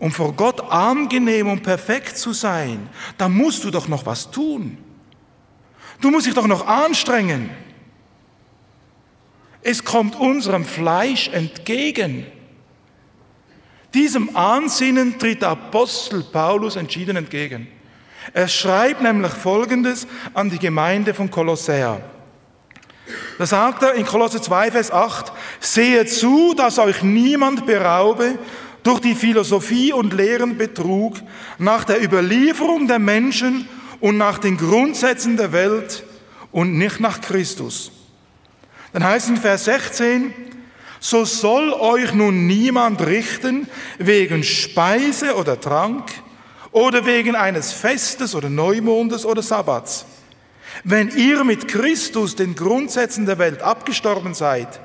Um 0.00 0.10
vor 0.10 0.32
Gott 0.32 0.60
angenehm 0.72 1.46
und 1.46 1.62
perfekt 1.62 2.16
zu 2.16 2.32
sein, 2.32 2.88
da 3.18 3.28
musst 3.28 3.62
du 3.64 3.70
doch 3.70 3.86
noch 3.86 4.06
was 4.06 4.30
tun. 4.30 4.78
Du 6.00 6.10
musst 6.10 6.26
dich 6.26 6.34
doch 6.34 6.46
noch 6.46 6.66
anstrengen. 6.66 7.50
Es 9.62 9.84
kommt 9.84 10.18
unserem 10.18 10.64
Fleisch 10.64 11.28
entgegen. 11.28 12.24
Diesem 13.92 14.34
Ansinnen 14.34 15.18
tritt 15.18 15.42
der 15.42 15.50
Apostel 15.50 16.22
Paulus 16.22 16.76
entschieden 16.76 17.16
entgegen. 17.16 17.68
Er 18.32 18.48
schreibt 18.48 19.02
nämlich 19.02 19.32
Folgendes 19.32 20.06
an 20.32 20.48
die 20.48 20.58
Gemeinde 20.58 21.12
von 21.12 21.30
Kolossea. 21.30 22.00
Da 23.36 23.46
sagt 23.46 23.82
er 23.82 23.94
in 23.94 24.06
Kolosse 24.06 24.40
2, 24.40 24.70
Vers 24.70 24.90
8, 24.90 25.32
sehe 25.58 26.06
zu, 26.06 26.54
dass 26.54 26.78
euch 26.78 27.02
niemand 27.02 27.66
beraube 27.66 28.38
durch 28.82 29.00
die 29.00 29.14
Philosophie 29.14 29.92
und 29.92 30.12
leeren 30.12 30.56
Betrug, 30.56 31.16
nach 31.58 31.84
der 31.84 32.02
Überlieferung 32.02 32.86
der 32.86 32.98
Menschen 32.98 33.68
und 34.00 34.16
nach 34.16 34.38
den 34.38 34.56
Grundsätzen 34.56 35.36
der 35.36 35.52
Welt 35.52 36.04
und 36.52 36.78
nicht 36.78 37.00
nach 37.00 37.20
Christus. 37.20 37.92
Dann 38.92 39.04
heißt 39.04 39.28
in 39.28 39.36
Vers 39.36 39.66
16, 39.66 40.34
so 40.98 41.24
soll 41.24 41.72
euch 41.72 42.12
nun 42.12 42.46
niemand 42.46 43.00
richten 43.06 43.68
wegen 43.98 44.42
Speise 44.42 45.34
oder 45.36 45.60
Trank 45.60 46.10
oder 46.72 47.06
wegen 47.06 47.34
eines 47.34 47.72
Festes 47.72 48.34
oder 48.34 48.50
Neumondes 48.50 49.24
oder 49.24 49.42
Sabbats. 49.42 50.06
Wenn 50.84 51.08
ihr 51.10 51.44
mit 51.44 51.68
Christus 51.68 52.36
den 52.36 52.54
Grundsätzen 52.54 53.26
der 53.26 53.38
Welt 53.38 53.62
abgestorben 53.62 54.34
seid, 54.34 54.80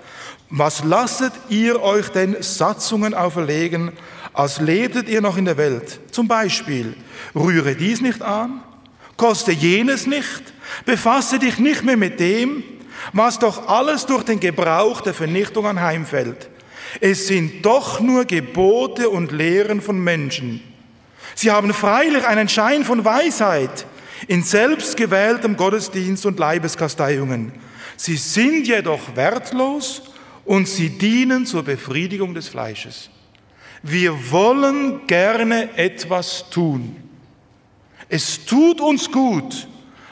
was 0.50 0.84
lasset 0.84 1.34
ihr 1.50 1.82
euch 1.82 2.10
denn 2.10 2.38
Satzungen 2.42 3.14
auferlegen, 3.14 3.92
als 4.34 4.60
lebtet 4.60 5.10
ihr 5.10 5.22
noch 5.22 5.38
in 5.38 5.46
der 5.46 5.58
Welt? 5.58 6.00
Zum 6.12 6.28
Beispiel, 6.28 6.96
rühre 7.34 7.76
dies 7.76 8.02
nicht 8.02 8.22
an, 8.22 8.62
koste 9.18 9.52
jenes 9.52 10.08
nicht, 10.08 10.44
befasse 10.86 11.40
dich 11.40 11.58
nicht 11.58 11.84
mehr 11.84 11.98
mit 11.98 12.20
dem, 12.20 12.64
was 13.14 13.40
doch 13.40 13.68
alles 13.68 14.06
durch 14.06 14.24
den 14.24 14.40
Gebrauch 14.40 15.02
der 15.02 15.14
Vernichtung 15.14 15.66
anheimfällt. 15.66 16.50
Es 17.02 17.28
sind 17.28 17.66
doch 17.66 18.00
nur 18.00 18.26
Gebote 18.26 19.10
und 19.10 19.32
Lehren 19.32 19.82
von 19.82 20.00
Menschen. 20.00 20.62
Sie 21.34 21.52
haben 21.52 21.74
freilich 21.74 22.26
einen 22.26 22.48
Schein 22.48 22.86
von 22.86 23.04
Weisheit 23.04 23.86
in 24.28 24.44
selbstgewähltem 24.44 25.58
Gottesdienst 25.58 26.26
und 26.26 26.40
Leibeskasteiungen. 26.40 27.52
Sie 27.98 28.16
sind 28.16 28.68
jedoch 28.68 29.16
wertlos 29.16 30.02
und 30.46 30.68
sie 30.68 30.90
dienen 30.90 31.46
zur 31.46 31.64
Befriedigung 31.64 32.34
des 32.34 32.48
Fleisches. 32.48 33.10
Wir 33.84 34.32
wollen 34.32 35.06
gerne 35.08 35.76
etwas 35.78 36.50
tun. 36.50 36.96
Es 38.08 38.46
tut 38.46 38.80
uns 38.80 39.12
gut, 39.12 39.68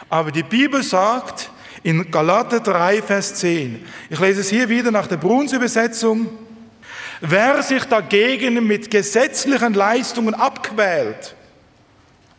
aber 0.10 0.32
die 0.32 0.44
Bibel 0.44 0.84
sagt 0.84 1.50
in 1.84 2.10
Galater 2.12 2.60
3, 2.60 3.02
Vers 3.02 3.36
10, 3.36 3.86
ich 4.10 4.20
lese 4.20 4.42
es 4.42 4.50
hier 4.50 4.68
wieder 4.70 4.92
nach 4.92 5.08
der 5.08 5.18
Bruns 5.18 5.54
Übersetzung, 5.54 6.28
wer 7.22 7.62
sich 7.62 7.84
dagegen 7.86 8.66
mit 8.66 8.90
gesetzlichen 8.90 9.74
Leistungen 9.74 10.34
abquält, 10.34 11.36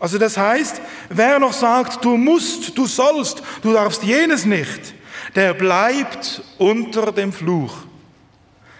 also 0.04 0.18
das 0.18 0.36
heißt, 0.36 0.82
wer 1.08 1.38
noch 1.38 1.54
sagt, 1.54 2.04
du 2.04 2.18
musst, 2.18 2.76
du 2.76 2.86
sollst, 2.86 3.42
du 3.62 3.72
darfst 3.72 4.02
jenes 4.02 4.44
nicht, 4.44 4.92
der 5.34 5.54
bleibt 5.54 6.42
unter 6.58 7.12
dem 7.12 7.32
Fluch. 7.32 7.74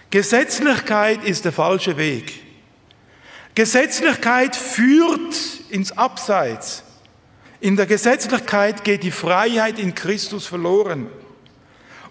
Gesetzlichkeit 0.09 1.23
ist 1.23 1.45
der 1.45 1.51
falsche 1.51 1.97
Weg. 1.97 2.41
Gesetzlichkeit 3.53 4.55
führt 4.55 5.35
ins 5.69 5.97
Abseits. 5.97 6.83
In 7.59 7.75
der 7.75 7.85
Gesetzlichkeit 7.85 8.83
geht 8.83 9.03
die 9.03 9.11
Freiheit 9.11 9.79
in 9.79 9.95
Christus 9.95 10.45
verloren. 10.45 11.07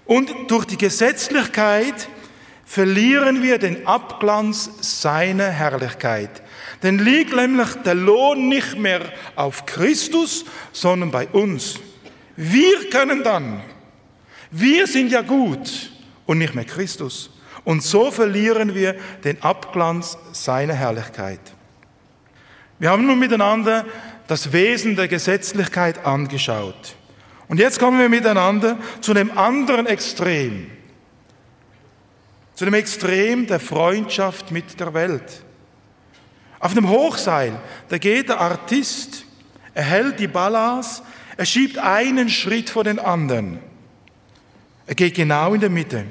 Und 0.06 0.30
durch 0.48 0.64
die 0.64 0.76
Gesetzlichkeit 0.76 2.08
verlieren 2.66 3.42
wir 3.42 3.58
den 3.58 3.86
Abglanz 3.86 4.70
seiner 4.80 5.48
Herrlichkeit. 5.48 6.42
Denn 6.82 6.98
liegt 6.98 7.34
nämlich 7.34 7.68
der 7.84 7.94
Lohn 7.94 8.48
nicht 8.48 8.76
mehr 8.78 9.00
auf 9.36 9.64
Christus, 9.64 10.44
sondern 10.72 11.10
bei 11.10 11.28
uns. 11.28 11.76
Wir 12.36 12.90
können 12.90 13.22
dann 13.22 13.62
wir 14.56 14.86
sind 14.86 15.10
ja 15.10 15.22
gut 15.22 15.90
und 16.26 16.38
nicht 16.38 16.54
mehr 16.54 16.64
Christus. 16.64 17.30
Und 17.64 17.82
so 17.82 18.10
verlieren 18.10 18.74
wir 18.74 18.94
den 19.24 19.42
Abglanz 19.42 20.16
seiner 20.32 20.74
Herrlichkeit. 20.74 21.40
Wir 22.78 22.90
haben 22.90 23.06
nun 23.06 23.18
miteinander 23.18 23.84
das 24.28 24.52
Wesen 24.52 24.94
der 24.94 25.08
Gesetzlichkeit 25.08 26.06
angeschaut. 26.06 26.94
Und 27.48 27.58
jetzt 27.58 27.80
kommen 27.80 27.98
wir 27.98 28.08
miteinander 28.08 28.78
zu 29.00 29.12
dem 29.12 29.36
anderen 29.36 29.86
Extrem. 29.86 30.70
Zu 32.54 32.64
dem 32.64 32.74
Extrem 32.74 33.48
der 33.48 33.58
Freundschaft 33.58 34.52
mit 34.52 34.78
der 34.78 34.94
Welt. 34.94 35.42
Auf 36.60 36.74
dem 36.74 36.88
Hochseil, 36.88 37.60
da 37.88 37.98
geht 37.98 38.28
der 38.28 38.40
Artist, 38.40 39.24
er 39.74 39.82
hält 39.82 40.20
die 40.20 40.28
Ballas, 40.28 41.02
er 41.36 41.44
schiebt 41.44 41.78
einen 41.78 42.28
Schritt 42.28 42.70
vor 42.70 42.84
den 42.84 43.00
anderen. 43.00 43.58
Er 44.86 44.94
geht 44.94 45.14
genau 45.14 45.54
in 45.54 45.60
der 45.60 45.70
Mitte. 45.70 46.04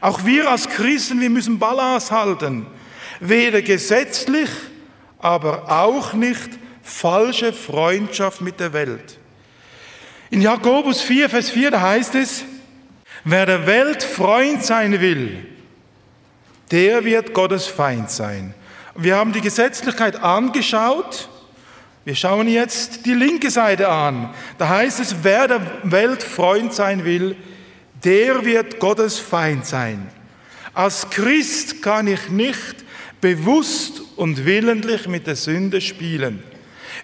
Auch 0.00 0.24
wir 0.24 0.50
als 0.50 0.68
Christen, 0.68 1.20
wir 1.20 1.30
müssen 1.30 1.58
Balance 1.58 2.10
halten. 2.10 2.66
Weder 3.20 3.62
gesetzlich, 3.62 4.48
aber 5.18 5.70
auch 5.70 6.12
nicht 6.12 6.50
falsche 6.82 7.52
Freundschaft 7.52 8.40
mit 8.40 8.60
der 8.60 8.72
Welt. 8.72 9.18
In 10.30 10.42
Jakobus 10.42 11.00
4, 11.00 11.28
Vers 11.28 11.50
4, 11.50 11.72
da 11.72 11.80
heißt 11.80 12.14
es, 12.14 12.44
wer 13.24 13.46
der 13.46 13.66
Welt 13.66 14.02
Freund 14.02 14.64
sein 14.64 15.00
will, 15.00 15.46
der 16.70 17.04
wird 17.04 17.34
Gottes 17.34 17.66
Feind 17.66 18.10
sein. 18.10 18.54
Wir 18.94 19.16
haben 19.16 19.32
die 19.32 19.40
Gesetzlichkeit 19.40 20.22
angeschaut. 20.22 21.28
Wir 22.04 22.14
schauen 22.14 22.48
jetzt 22.48 23.06
die 23.06 23.14
linke 23.14 23.50
Seite 23.50 23.88
an. 23.88 24.30
Da 24.58 24.68
heißt 24.68 25.00
es, 25.00 25.16
wer 25.22 25.48
der 25.48 25.60
Welt 25.82 26.22
Freund 26.22 26.72
sein 26.72 27.04
will, 27.04 27.36
der 28.04 28.44
wird 28.44 28.78
Gottes 28.78 29.18
Feind 29.18 29.66
sein. 29.66 30.08
Als 30.72 31.10
Christ 31.10 31.82
kann 31.82 32.06
ich 32.06 32.28
nicht 32.28 32.84
bewusst 33.20 34.02
und 34.16 34.44
willentlich 34.44 35.08
mit 35.08 35.26
der 35.26 35.36
Sünde 35.36 35.80
spielen. 35.80 36.42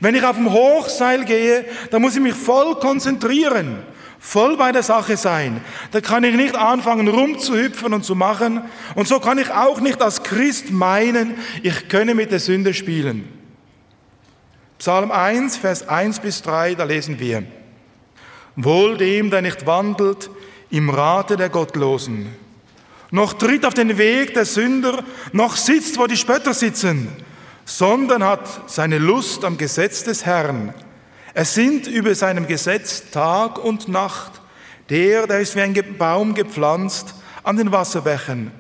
Wenn 0.01 0.15
ich 0.15 0.25
auf 0.25 0.37
dem 0.37 0.53
Hochseil 0.53 1.25
gehe, 1.25 1.65
dann 1.91 2.03
muss 2.03 2.15
ich 2.15 2.23
mich 2.23 2.35
voll 2.35 2.77
konzentrieren, 2.77 3.79
voll 4.19 4.57
bei 4.57 4.73
der 4.73 4.83
Sache 4.83 5.17
sein. 5.17 5.61
Da 5.91 6.01
kann 6.01 6.25
ich 6.25 6.35
nicht 6.35 6.55
anfangen 6.55 7.09
rumzuhüpfen 7.09 7.93
und 7.93 8.05
zu 8.05 8.15
machen. 8.15 8.63
Und 8.95 9.09
so 9.09 9.21
kann 9.21 9.39
ich 9.39 9.51
auch 9.51 9.81
nicht 9.81 10.03
als 10.03 10.23
Christ 10.23 10.71
meinen, 10.71 11.37
ich 11.63 11.89
könne 11.89 12.15
mit 12.15 12.31
der 12.31 12.41
Sünde 12.41 12.75
spielen. 12.75 13.29
Psalm 14.79 15.11
1, 15.11 15.57
Vers 15.57 15.89
1 15.89 16.21
bis 16.21 16.43
3, 16.43 16.75
da 16.75 16.85
lesen 16.85 17.19
wir, 17.19 17.45
Wohl 18.57 18.97
dem, 18.97 19.31
der 19.31 19.43
nicht 19.43 19.67
wandelt 19.67 20.31
im 20.71 20.91
Rate 20.91 21.37
der 21.37 21.49
Gottlosen, 21.49 22.35
noch 23.11 23.35
tritt 23.35 23.65
auf 23.65 23.75
den 23.75 23.99
Weg 23.99 24.35
der 24.35 24.45
Sünder, 24.45 25.05
noch 25.33 25.57
sitzt, 25.57 25.99
wo 25.99 26.07
die 26.07 26.17
Spötter 26.17 26.55
sitzen, 26.55 27.09
sondern 27.65 28.25
hat 28.25 28.71
seine 28.71 28.99
Lust 28.99 29.45
am 29.45 29.57
Gesetz 29.57 30.05
des 30.05 30.27
Herrn. 30.27 30.75
Er 31.35 31.45
sinnt 31.45 31.87
über 31.87 32.15
seinem 32.15 32.47
Gesetz 32.47 33.11
Tag 33.11 33.63
und 33.63 33.89
Nacht. 33.89 34.41
Der, 34.89 35.27
der 35.27 35.41
ist 35.41 35.57
wie 35.57 35.61
ein 35.61 35.75
Baum 35.99 36.35
gepflanzt 36.35 37.15
an 37.43 37.57
den 37.57 37.73
Wasserbächen, 37.73 38.53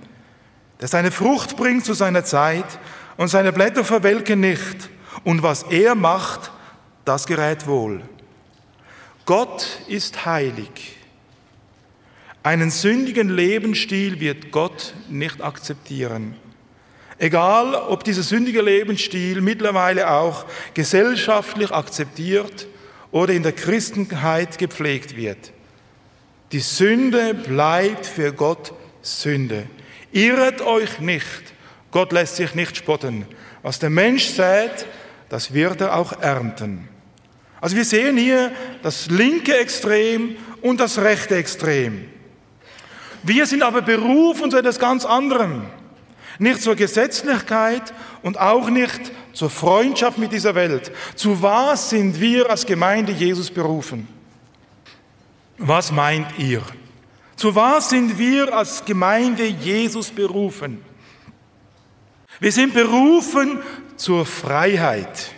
der 0.80 0.88
seine 0.88 1.10
Frucht 1.10 1.56
bringt 1.56 1.84
zu 1.84 1.94
seiner 1.94 2.24
Zeit 2.24 2.78
und 3.16 3.28
seine 3.28 3.52
Blätter 3.52 3.84
verwelken 3.84 4.40
nicht. 4.40 4.90
Und 5.24 5.42
was 5.42 5.64
er 5.64 5.94
macht, 5.94 6.50
das 7.04 7.26
gerät 7.26 7.66
wohl. 7.66 8.02
Gott 9.24 9.80
ist 9.88 10.24
heilig. 10.26 10.95
Einen 12.46 12.70
sündigen 12.70 13.28
Lebensstil 13.28 14.20
wird 14.20 14.52
Gott 14.52 14.94
nicht 15.08 15.42
akzeptieren. 15.42 16.36
Egal, 17.18 17.74
ob 17.74 18.04
dieser 18.04 18.22
sündige 18.22 18.62
Lebensstil 18.62 19.40
mittlerweile 19.40 20.08
auch 20.08 20.46
gesellschaftlich 20.72 21.72
akzeptiert 21.72 22.68
oder 23.10 23.32
in 23.32 23.42
der 23.42 23.50
Christenheit 23.50 24.58
gepflegt 24.58 25.16
wird. 25.16 25.50
Die 26.52 26.60
Sünde 26.60 27.34
bleibt 27.34 28.06
für 28.06 28.32
Gott 28.32 28.74
Sünde. 29.02 29.66
Irret 30.12 30.60
euch 30.60 31.00
nicht. 31.00 31.52
Gott 31.90 32.12
lässt 32.12 32.36
sich 32.36 32.54
nicht 32.54 32.76
spotten. 32.76 33.26
Was 33.64 33.80
der 33.80 33.90
Mensch 33.90 34.26
sät, 34.26 34.86
das 35.30 35.52
wird 35.52 35.80
er 35.80 35.96
auch 35.96 36.12
ernten. 36.20 36.88
Also 37.60 37.74
wir 37.74 37.84
sehen 37.84 38.16
hier 38.16 38.52
das 38.84 39.10
linke 39.10 39.56
Extrem 39.58 40.36
und 40.62 40.78
das 40.78 40.98
rechte 40.98 41.34
Extrem. 41.34 42.14
Wir 43.26 43.44
sind 43.46 43.64
aber 43.64 43.82
berufen 43.82 44.52
zu 44.52 44.56
etwas 44.56 44.78
ganz 44.78 45.04
anderem. 45.04 45.64
Nicht 46.38 46.62
zur 46.62 46.76
Gesetzlichkeit 46.76 47.92
und 48.22 48.38
auch 48.38 48.70
nicht 48.70 49.00
zur 49.32 49.50
Freundschaft 49.50 50.16
mit 50.16 50.30
dieser 50.30 50.54
Welt. 50.54 50.92
Zu 51.16 51.42
was 51.42 51.90
sind 51.90 52.20
wir 52.20 52.48
als 52.48 52.66
Gemeinde 52.66 53.10
Jesus 53.10 53.50
berufen? 53.50 54.06
Was 55.58 55.90
meint 55.90 56.38
ihr? 56.38 56.62
Zu 57.34 57.56
was 57.56 57.90
sind 57.90 58.16
wir 58.16 58.54
als 58.54 58.84
Gemeinde 58.84 59.44
Jesus 59.44 60.10
berufen? 60.10 60.84
Wir 62.38 62.52
sind 62.52 62.74
berufen 62.74 63.60
zur 63.96 64.24
Freiheit. 64.24 65.32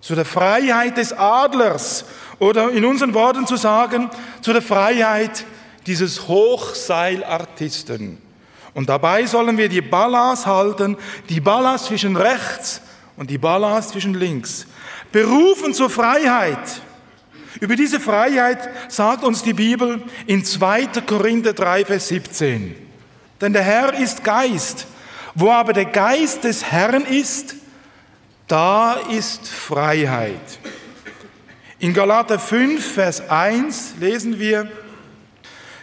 Zu 0.00 0.14
der 0.14 0.24
Freiheit 0.24 0.96
des 0.96 1.12
Adlers 1.12 2.06
oder 2.38 2.70
in 2.70 2.86
unseren 2.86 3.12
Worten 3.12 3.46
zu 3.46 3.56
sagen, 3.56 4.08
zu 4.40 4.54
der 4.54 4.62
Freiheit 4.62 5.44
dieses 5.86 6.28
Hochseilartisten. 6.28 8.18
Und 8.74 8.88
dabei 8.88 9.24
sollen 9.26 9.56
wir 9.56 9.68
die 9.68 9.80
Balance 9.80 10.46
halten, 10.46 10.96
die 11.28 11.40
Balance 11.40 11.86
zwischen 11.86 12.16
rechts 12.16 12.82
und 13.16 13.30
die 13.30 13.38
Balance 13.38 13.90
zwischen 13.90 14.14
links. 14.14 14.66
Berufen 15.12 15.72
zur 15.72 15.88
Freiheit. 15.88 16.82
Über 17.60 17.74
diese 17.74 18.00
Freiheit 18.00 18.68
sagt 18.88 19.24
uns 19.24 19.42
die 19.42 19.54
Bibel 19.54 20.02
in 20.26 20.44
2. 20.44 20.88
Korinther 21.06 21.54
3, 21.54 21.86
Vers 21.86 22.08
17. 22.08 22.74
Denn 23.40 23.54
der 23.54 23.62
Herr 23.62 23.94
ist 23.94 24.22
Geist. 24.24 24.86
Wo 25.34 25.50
aber 25.50 25.72
der 25.72 25.86
Geist 25.86 26.44
des 26.44 26.64
Herrn 26.64 27.04
ist, 27.04 27.54
da 28.46 28.94
ist 28.94 29.48
Freiheit. 29.48 30.58
In 31.78 31.92
Galater 31.92 32.38
5, 32.38 32.94
Vers 32.94 33.28
1 33.28 33.94
lesen 34.00 34.38
wir, 34.38 34.70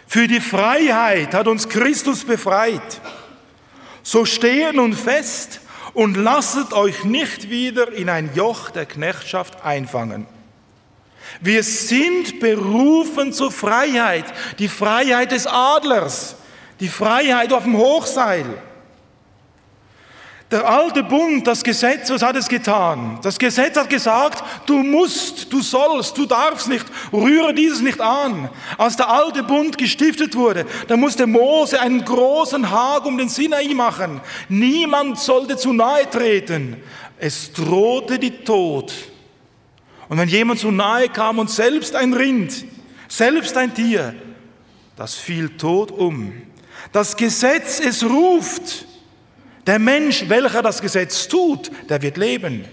für 0.06 0.28
die 0.28 0.40
Freiheit 0.40 1.34
hat 1.34 1.48
uns 1.48 1.68
Christus 1.68 2.24
befreit. 2.24 3.00
So 4.02 4.24
stehe 4.24 4.72
nun 4.72 4.92
fest 4.92 5.60
und 5.94 6.16
lasset 6.16 6.72
euch 6.72 7.04
nicht 7.04 7.48
wieder 7.48 7.92
in 7.92 8.08
ein 8.08 8.30
Joch 8.34 8.70
der 8.70 8.86
Knechtschaft 8.86 9.64
einfangen. 9.64 10.26
Wir 11.40 11.62
sind 11.62 12.40
berufen 12.40 13.32
zur 13.32 13.50
Freiheit, 13.50 14.26
die 14.58 14.68
Freiheit 14.68 15.32
des 15.32 15.46
Adlers, 15.46 16.36
die 16.80 16.88
Freiheit 16.88 17.52
auf 17.52 17.64
dem 17.64 17.76
Hochseil. 17.76 18.44
Der 20.54 20.68
alte 20.68 21.02
Bund, 21.02 21.48
das 21.48 21.64
Gesetz, 21.64 22.10
was 22.10 22.22
hat 22.22 22.36
es 22.36 22.46
getan? 22.46 23.18
Das 23.24 23.40
Gesetz 23.40 23.76
hat 23.76 23.90
gesagt, 23.90 24.44
du 24.66 24.84
musst, 24.84 25.52
du 25.52 25.60
sollst, 25.60 26.16
du 26.16 26.26
darfst 26.26 26.68
nicht, 26.68 26.86
rühre 27.12 27.52
dieses 27.52 27.80
nicht 27.80 28.00
an. 28.00 28.48
Als 28.78 28.96
der 28.96 29.08
alte 29.08 29.42
Bund 29.42 29.76
gestiftet 29.76 30.36
wurde, 30.36 30.64
da 30.86 30.96
musste 30.96 31.26
Mose 31.26 31.80
einen 31.80 32.04
großen 32.04 32.70
Hag 32.70 33.04
um 33.04 33.18
den 33.18 33.28
Sinai 33.28 33.74
machen. 33.74 34.20
Niemand 34.48 35.18
sollte 35.18 35.56
zu 35.56 35.72
nahe 35.72 36.08
treten. 36.08 36.76
Es 37.18 37.52
drohte 37.52 38.20
die 38.20 38.44
Tod. 38.44 38.92
Und 40.08 40.18
wenn 40.18 40.28
jemand 40.28 40.60
zu 40.60 40.70
nahe 40.70 41.08
kam 41.08 41.40
und 41.40 41.50
selbst 41.50 41.96
ein 41.96 42.14
Rind, 42.14 42.64
selbst 43.08 43.56
ein 43.56 43.74
Tier, 43.74 44.14
das 44.94 45.16
fiel 45.16 45.48
tot 45.56 45.90
um. 45.90 46.32
Das 46.92 47.16
Gesetz, 47.16 47.80
es 47.80 48.04
ruft. 48.04 48.86
Der 49.66 49.78
Mensch, 49.78 50.28
welcher 50.28 50.62
das 50.62 50.80
Gesetz 50.82 51.26
tut, 51.28 51.70
der 51.88 52.02
wird 52.02 52.16
leben. 52.16 52.64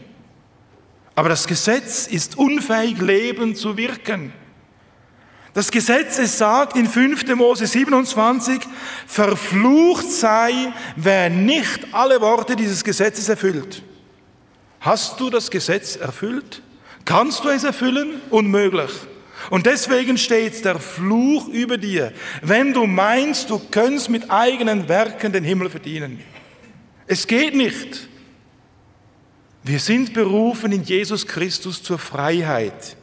Aber 1.15 1.29
das 1.29 1.47
Gesetz 1.47 2.07
ist 2.07 2.37
unfähig, 2.37 2.99
Leben 2.99 3.55
zu 3.55 3.77
wirken. 3.77 4.33
Das 5.53 5.69
Gesetz, 5.69 6.17
es 6.17 6.37
sagt 6.37 6.77
in 6.77 6.87
5. 6.87 7.35
Mose 7.35 7.67
27, 7.67 8.61
verflucht 9.05 10.09
sei, 10.09 10.53
wer 10.95 11.29
nicht 11.29 11.93
alle 11.93 12.21
Worte 12.21 12.55
dieses 12.55 12.83
Gesetzes 12.83 13.27
erfüllt. 13.27 13.83
Hast 14.79 15.19
du 15.19 15.29
das 15.29 15.51
Gesetz 15.51 15.97
erfüllt? 15.97 16.61
Kannst 17.03 17.43
du 17.43 17.49
es 17.49 17.65
erfüllen? 17.65 18.21
Unmöglich. 18.29 18.91
Und 19.49 19.65
deswegen 19.65 20.17
steht 20.17 20.63
der 20.63 20.79
Fluch 20.79 21.47
über 21.49 21.77
dir, 21.77 22.13
wenn 22.41 22.73
du 22.73 22.85
meinst, 22.85 23.49
du 23.49 23.59
könntest 23.59 24.09
mit 24.09 24.31
eigenen 24.31 24.87
Werken 24.87 25.33
den 25.33 25.43
Himmel 25.43 25.69
verdienen. 25.69 26.23
Es 27.11 27.27
geht 27.27 27.53
nicht. 27.53 28.07
Wir 29.63 29.79
sind 29.79 30.13
berufen 30.13 30.71
in 30.71 30.81
Jesus 30.81 31.27
Christus 31.27 31.83
zur 31.83 31.99
Freiheit. 31.99 32.95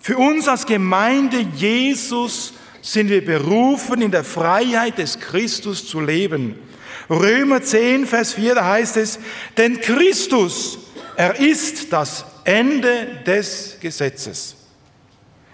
Für 0.00 0.16
uns 0.16 0.48
als 0.48 0.66
Gemeinde 0.66 1.38
Jesus 1.54 2.54
sind 2.82 3.08
wir 3.08 3.24
berufen, 3.24 4.02
in 4.02 4.10
der 4.10 4.24
Freiheit 4.24 4.98
des 4.98 5.20
Christus 5.20 5.86
zu 5.86 6.00
leben. 6.00 6.56
Römer 7.08 7.62
10, 7.62 8.08
Vers 8.08 8.32
4, 8.32 8.56
da 8.56 8.64
heißt 8.64 8.96
es, 8.96 9.20
denn 9.56 9.80
Christus, 9.80 10.76
er 11.14 11.38
ist 11.38 11.92
das 11.92 12.24
Ende 12.42 13.20
des 13.24 13.76
Gesetzes. 13.80 14.56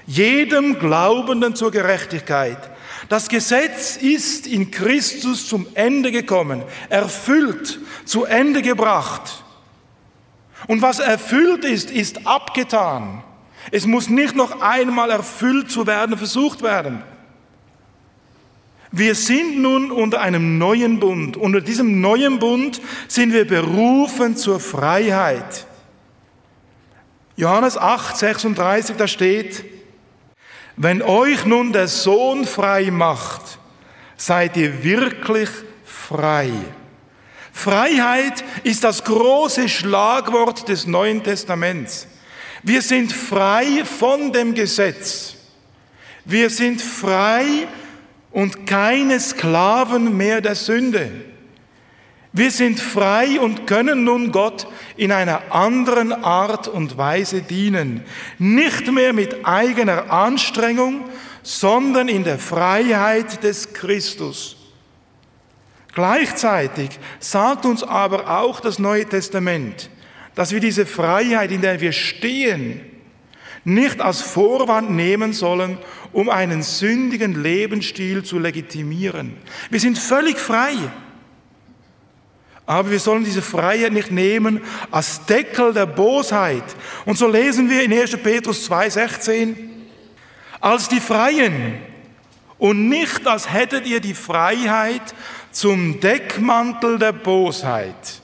Jedem 0.07 0.79
Glaubenden 0.79 1.55
zur 1.55 1.71
Gerechtigkeit. 1.71 2.72
Das 3.09 3.29
Gesetz 3.29 3.97
ist 3.97 4.47
in 4.47 4.71
Christus 4.71 5.47
zum 5.47 5.67
Ende 5.75 6.13
gekommen, 6.13 6.63
erfüllt, 6.89 7.81
zu 8.05 8.25
Ende 8.25 8.63
gebracht. 8.63 9.45
Und 10.69 10.83
was 10.83 10.99
erfüllt 10.99 11.65
ist, 11.65 11.91
ist 11.91 12.27
abgetan. 12.27 13.25
Es 13.71 13.87
muss 13.87 14.09
nicht 14.09 14.35
noch 14.35 14.61
einmal 14.61 15.11
erfüllt 15.11 15.71
zu 15.71 15.87
werden, 15.87 16.17
versucht 16.17 16.63
werden. 16.63 17.03
Wir 18.91 19.15
sind 19.15 19.59
nun 19.59 19.91
unter 19.91 20.21
einem 20.21 20.59
neuen 20.59 21.01
Bund. 21.01 21.37
Unter 21.37 21.63
diesem 21.63 22.01
neuen 22.01 22.39
Bund 22.39 22.81
sind 23.09 23.33
wir 23.33 23.47
berufen 23.47 24.37
zur 24.37 24.61
Freiheit. 24.61 25.67
Johannes 27.37 27.79
8, 27.79 28.17
36, 28.17 28.97
da 28.97 29.09
steht, 29.09 29.65
wenn 30.77 31.03
euch 31.03 31.45
nun 31.45 31.73
der 31.73 31.89
Sohn 31.89 32.45
frei 32.45 32.91
macht, 32.91 33.59
seid 34.17 34.57
ihr 34.57 34.83
wirklich 34.83 35.49
frei. 35.85 36.51
Freiheit 37.53 38.43
ist 38.65 38.83
das 38.85 39.05
große 39.05 39.69
Schlagwort 39.69 40.69
des 40.69 40.87
Neuen 40.87 41.23
Testaments. 41.23 42.07
Wir 42.63 42.81
sind 42.81 43.13
frei 43.13 43.85
von 43.85 44.33
dem 44.33 44.55
Gesetz. 44.55 45.35
Wir 46.25 46.49
sind 46.49 46.81
frei 46.81 47.67
und 48.31 48.67
keine 48.67 49.21
Sklaven 49.21 50.17
mehr 50.17 50.41
der 50.41 50.55
Sünde. 50.55 51.11
Wir 52.33 52.51
sind 52.51 52.81
frei 52.81 53.39
und 53.39 53.67
können 53.67 54.05
nun 54.05 54.33
Gott 54.33 54.67
in 54.97 55.13
einer 55.13 55.53
anderen 55.53 56.13
Art 56.13 56.69
und 56.69 56.97
Weise 56.97 57.43
dienen. 57.43 58.03
Nicht 58.39 58.91
mehr 58.91 59.13
mit 59.13 59.47
eigener 59.47 60.11
Anstrengung, 60.11 61.05
sondern 61.43 62.09
in 62.09 62.25
der 62.25 62.39
Freiheit 62.39 63.43
des 63.43 63.73
Christus. 63.73 64.57
Gleichzeitig 65.95 66.91
sagt 67.19 67.67
uns 67.67 67.83
aber 67.83 68.41
auch 68.41 68.61
das 68.61 68.79
Neue 68.79 69.07
Testament, 69.07 69.91
dass 70.35 70.53
wir 70.53 70.61
diese 70.61 70.87
Freiheit, 70.87 71.53
in 71.53 71.61
der 71.61 71.81
wir 71.81 71.93
stehen, 71.93 72.81
nicht 73.65 74.01
als 74.01 74.23
Vorwand 74.23 74.91
nehmen 74.91 75.33
sollen, 75.33 75.79
um 76.13 76.29
einen 76.29 76.63
sündigen 76.63 77.43
Lebensstil 77.43 78.23
zu 78.23 78.39
legitimieren. 78.39 79.37
Wir 79.71 79.81
sind 79.81 79.99
völlig 79.99 80.39
frei. 80.39 80.75
Aber 82.67 82.91
wir 82.91 83.01
sollen 83.01 83.25
diese 83.25 83.43
Freiheit 83.43 83.93
nicht 83.93 84.11
nehmen 84.11 84.61
als 84.91 85.25
Deckel 85.27 85.73
der 85.73 85.87
Bosheit. 85.87 86.65
Und 87.05 87.19
so 87.19 87.27
lesen 87.27 87.69
wir 87.69 87.83
in 87.83 87.93
1. 87.93 88.17
Petrus 88.19 88.71
2,16, 88.71 89.57
als 90.61 90.89
die 90.89 91.01
Freien 91.01 91.81
und 92.59 92.89
nicht 92.89 93.27
als 93.27 93.53
hättet 93.53 93.87
ihr 93.87 93.99
die 94.01 94.15
Freiheit 94.15 95.03
zum 95.51 95.99
Deckmantel 95.99 96.99
der 96.99 97.13
Bosheit. 97.13 98.23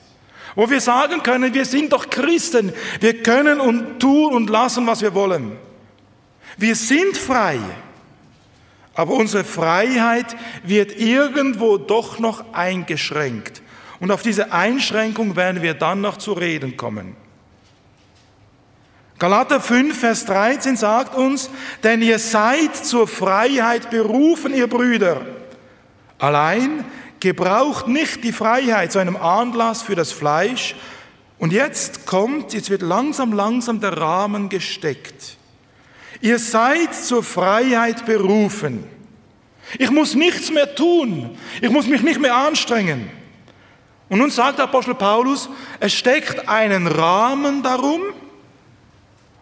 Wo 0.55 0.69
wir 0.69 0.81
sagen 0.81 1.21
können, 1.23 1.53
wir 1.53 1.65
sind 1.65 1.91
doch 1.91 2.09
Christen, 2.09 2.71
wir 3.01 3.21
können 3.21 3.59
und 3.59 3.99
tun 3.99 4.33
und 4.33 4.49
lassen, 4.49 4.87
was 4.87 5.01
wir 5.01 5.13
wollen. 5.13 5.57
Wir 6.57 6.75
sind 6.75 7.17
frei, 7.17 7.59
aber 8.93 9.13
unsere 9.13 9.43
Freiheit 9.43 10.35
wird 10.63 10.97
irgendwo 10.97 11.77
doch 11.77 12.19
noch 12.19 12.53
eingeschränkt. 12.53 13.61
Und 13.99 14.11
auf 14.11 14.21
diese 14.21 14.51
Einschränkung 14.51 15.35
werden 15.35 15.61
wir 15.61 15.73
dann 15.73 16.01
noch 16.01 16.17
zu 16.17 16.33
reden 16.33 16.77
kommen. 16.77 17.15
Galater 19.19 19.59
5, 19.59 19.99
Vers 19.99 20.25
13 20.25 20.77
sagt 20.77 21.13
uns, 21.13 21.49
denn 21.83 22.01
ihr 22.01 22.19
seid 22.19 22.73
zur 22.75 23.05
Freiheit 23.05 23.89
berufen, 23.89 24.53
ihr 24.53 24.67
Brüder. 24.67 25.25
Allein 26.17 26.85
gebraucht 27.19 27.89
nicht 27.89 28.23
die 28.23 28.31
Freiheit 28.31 28.93
zu 28.93 28.99
einem 28.99 29.17
Anlass 29.17 29.81
für 29.81 29.95
das 29.95 30.13
Fleisch. 30.13 30.75
Und 31.37 31.51
jetzt 31.51 32.05
kommt, 32.05 32.53
jetzt 32.53 32.69
wird 32.69 32.81
langsam, 32.81 33.33
langsam 33.33 33.81
der 33.81 33.97
Rahmen 33.97 34.47
gesteckt. 34.47 35.37
Ihr 36.21 36.39
seid 36.39 36.95
zur 36.95 37.23
Freiheit 37.23 38.05
berufen. 38.05 38.85
Ich 39.77 39.91
muss 39.91 40.15
nichts 40.15 40.49
mehr 40.49 40.75
tun. 40.75 41.37
Ich 41.61 41.69
muss 41.69 41.87
mich 41.87 42.01
nicht 42.01 42.19
mehr 42.21 42.35
anstrengen. 42.35 43.09
Und 44.09 44.17
nun 44.19 44.31
sagt 44.31 44.57
der 44.57 44.65
Apostel 44.65 44.95
Paulus, 44.95 45.49
es 45.79 45.93
steckt 45.93 46.49
einen 46.49 46.87
Rahmen 46.87 47.61
darum 47.61 48.01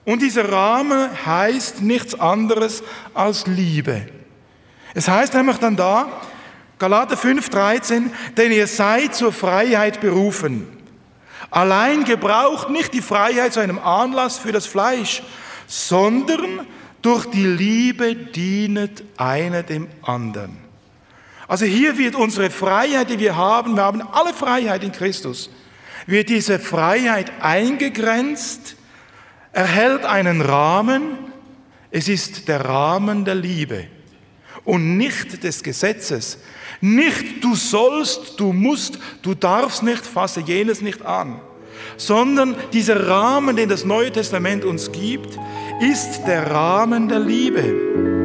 und 0.04 0.22
dieser 0.22 0.52
Rahmen 0.52 1.10
heißt 1.26 1.82
nichts 1.82 2.20
anderes 2.20 2.84
als 3.14 3.48
Liebe. 3.48 4.08
Es 4.94 5.08
heißt 5.08 5.34
nämlich 5.34 5.58
dann 5.58 5.76
da, 5.76 6.08
Galater 6.80 7.16
5,13, 7.16 8.12
denn 8.36 8.52
ihr 8.52 8.68
seid 8.68 9.16
zur 9.16 9.32
Freiheit 9.32 10.00
berufen. 10.02 10.68
Allein 11.50 12.04
gebraucht 12.04 12.70
nicht 12.70 12.94
die 12.94 13.02
Freiheit 13.02 13.54
zu 13.54 13.62
einem 13.62 13.80
Anlass 13.80 14.38
für 14.38 14.52
das 14.52 14.66
Fleisch, 14.66 15.24
sondern 15.66 16.68
durch 17.02 17.26
die 17.26 17.46
Liebe 17.46 18.16
dienet 18.16 19.04
einer 19.18 19.64
dem 19.64 19.88
anderen. 20.02 20.67
Also 21.48 21.66
hier 21.66 21.98
wird 21.98 22.16
unsere 22.16 22.50
Freiheit, 22.50 23.10
die 23.10 23.20
wir 23.20 23.36
haben, 23.36 23.76
wir 23.76 23.84
haben 23.84 24.02
alle 24.02 24.34
Freiheit 24.34 24.84
in 24.84 24.92
Christus, 24.92 25.50
wird 26.06 26.30
diese 26.30 26.60
Freiheit 26.60 27.32
eingegrenzt, 27.42 28.76
erhält 29.54 30.04
einen 30.04 30.42
Rahmen, 30.42 31.18
es 31.90 32.10
ist 32.10 32.48
der 32.48 32.66
Rahmen 32.66 33.24
der 33.24 33.36
Liebe 33.36 33.86
und 34.66 34.98
nicht 34.98 35.44
des 35.44 35.64
Gesetzes. 35.64 36.40
Nicht 36.82 37.44
du 37.44 37.56
sollst, 37.56 38.40
du 38.40 38.52
musst, 38.52 39.00
du 39.22 39.34
darfst 39.34 39.84
nicht, 39.84 40.06
fasse 40.06 40.42
jenes 40.42 40.82
nicht 40.82 41.04
an, 41.06 41.40
sondern 41.96 42.56
dieser 42.74 43.08
Rahmen, 43.08 43.56
den 43.56 43.70
das 43.70 43.86
Neue 43.86 44.12
Testament 44.12 44.66
uns 44.66 44.92
gibt, 44.92 45.40
ist 45.80 46.24
der 46.28 46.52
Rahmen 46.52 47.08
der 47.08 47.20
Liebe. 47.20 48.17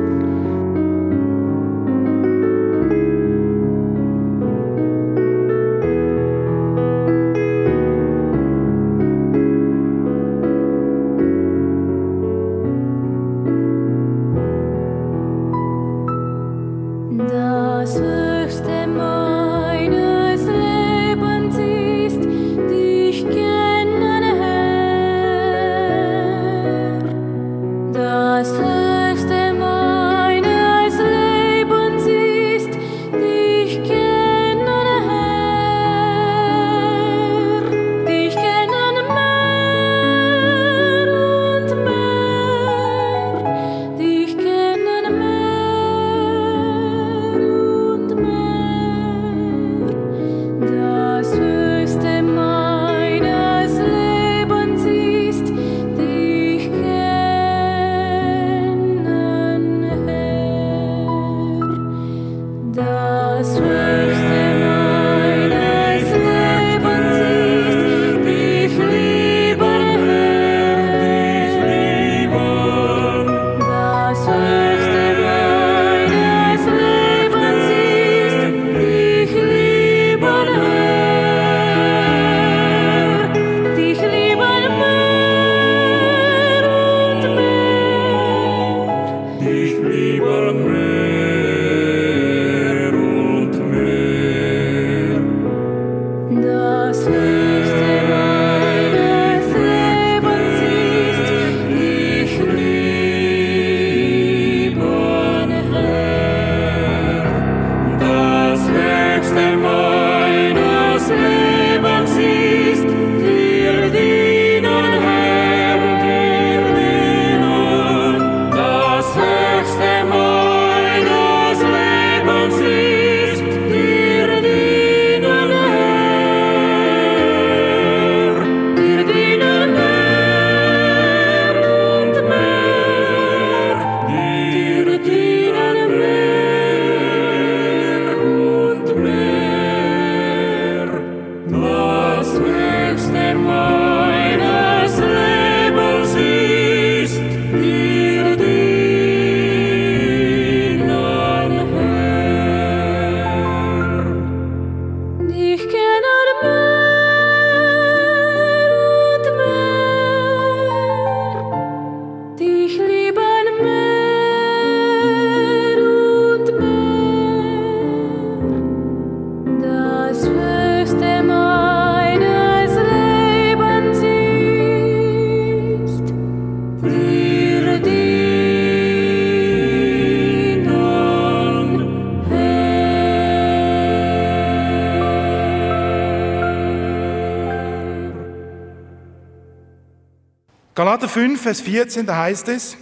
Galater 191.03 191.21
5, 191.21 191.43
Vers 191.43 191.61
14, 191.62 192.07
da 192.07 192.17
heißt 192.17 192.47
es, 192.47 192.77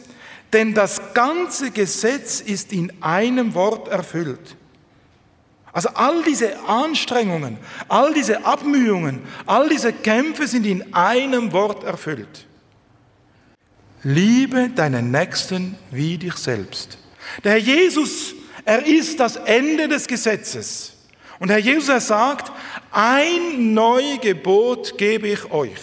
denn 0.53 0.75
das 0.75 1.15
ganze 1.15 1.71
Gesetz 1.71 2.43
ist 2.43 2.71
in 2.71 2.93
einem 3.03 3.55
Wort 3.55 3.89
erfüllt. 3.89 4.57
Also 5.73 5.89
all 5.95 6.23
diese 6.23 6.59
Anstrengungen, 6.69 7.57
all 7.89 8.13
diese 8.13 8.45
Abmühungen, 8.45 9.23
all 9.47 9.71
diese 9.71 9.95
Kämpfe 9.95 10.47
sind 10.47 10.67
in 10.67 10.93
einem 10.93 11.51
Wort 11.53 11.83
erfüllt. 11.83 12.47
Liebe 14.03 14.69
deinen 14.69 15.11
Nächsten 15.11 15.79
wie 15.91 16.19
dich 16.19 16.35
selbst. 16.35 16.99
Der 17.43 17.53
Herr 17.53 17.59
Jesus, 17.59 18.35
er 18.67 18.85
ist 18.85 19.19
das 19.19 19.37
Ende 19.37 19.89
des 19.89 20.07
Gesetzes. 20.07 20.93
Und 21.39 21.49
Herr 21.49 21.57
Jesus, 21.57 21.89
er 21.89 22.01
sagt, 22.01 22.53
ein 22.93 23.73
neues 23.73 24.21
Gebot 24.21 24.99
gebe 24.99 25.29
ich 25.29 25.51
euch, 25.51 25.81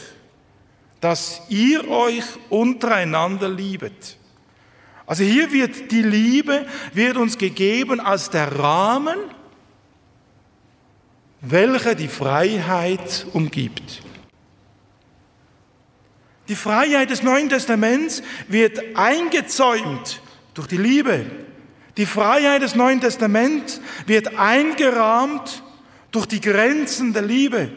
dass 1.02 1.42
ihr 1.50 1.88
euch 1.90 2.24
untereinander 2.50 3.50
liebet. 3.50 4.18
Also 5.06 5.24
hier 5.24 5.52
wird 5.52 5.92
die 5.92 6.02
Liebe, 6.02 6.66
wird 6.94 7.18
uns 7.18 7.38
gegeben 7.38 8.00
als 8.00 8.30
der 8.30 8.60
Rahmen, 8.60 9.18
welcher 11.42 11.96
die 11.96 12.08
Freiheit 12.10 13.26
umgibt. 13.34 14.02
Die 16.50 16.56
Freiheit 16.56 17.10
des 17.10 17.24
Neuen 17.24 17.50
Testaments 17.50 18.24
wird 18.48 18.80
eingezäumt 18.96 20.22
durch 20.54 20.68
die 20.68 20.78
Liebe. 20.78 21.26
Die 21.98 22.06
Freiheit 22.06 22.62
des 22.62 22.76
Neuen 22.76 23.02
Testaments 23.02 23.82
wird 24.06 24.38
eingerahmt 24.38 25.64
durch 26.12 26.26
die 26.26 26.42
Grenzen 26.42 27.14
der 27.14 27.24
Liebe. 27.24 27.70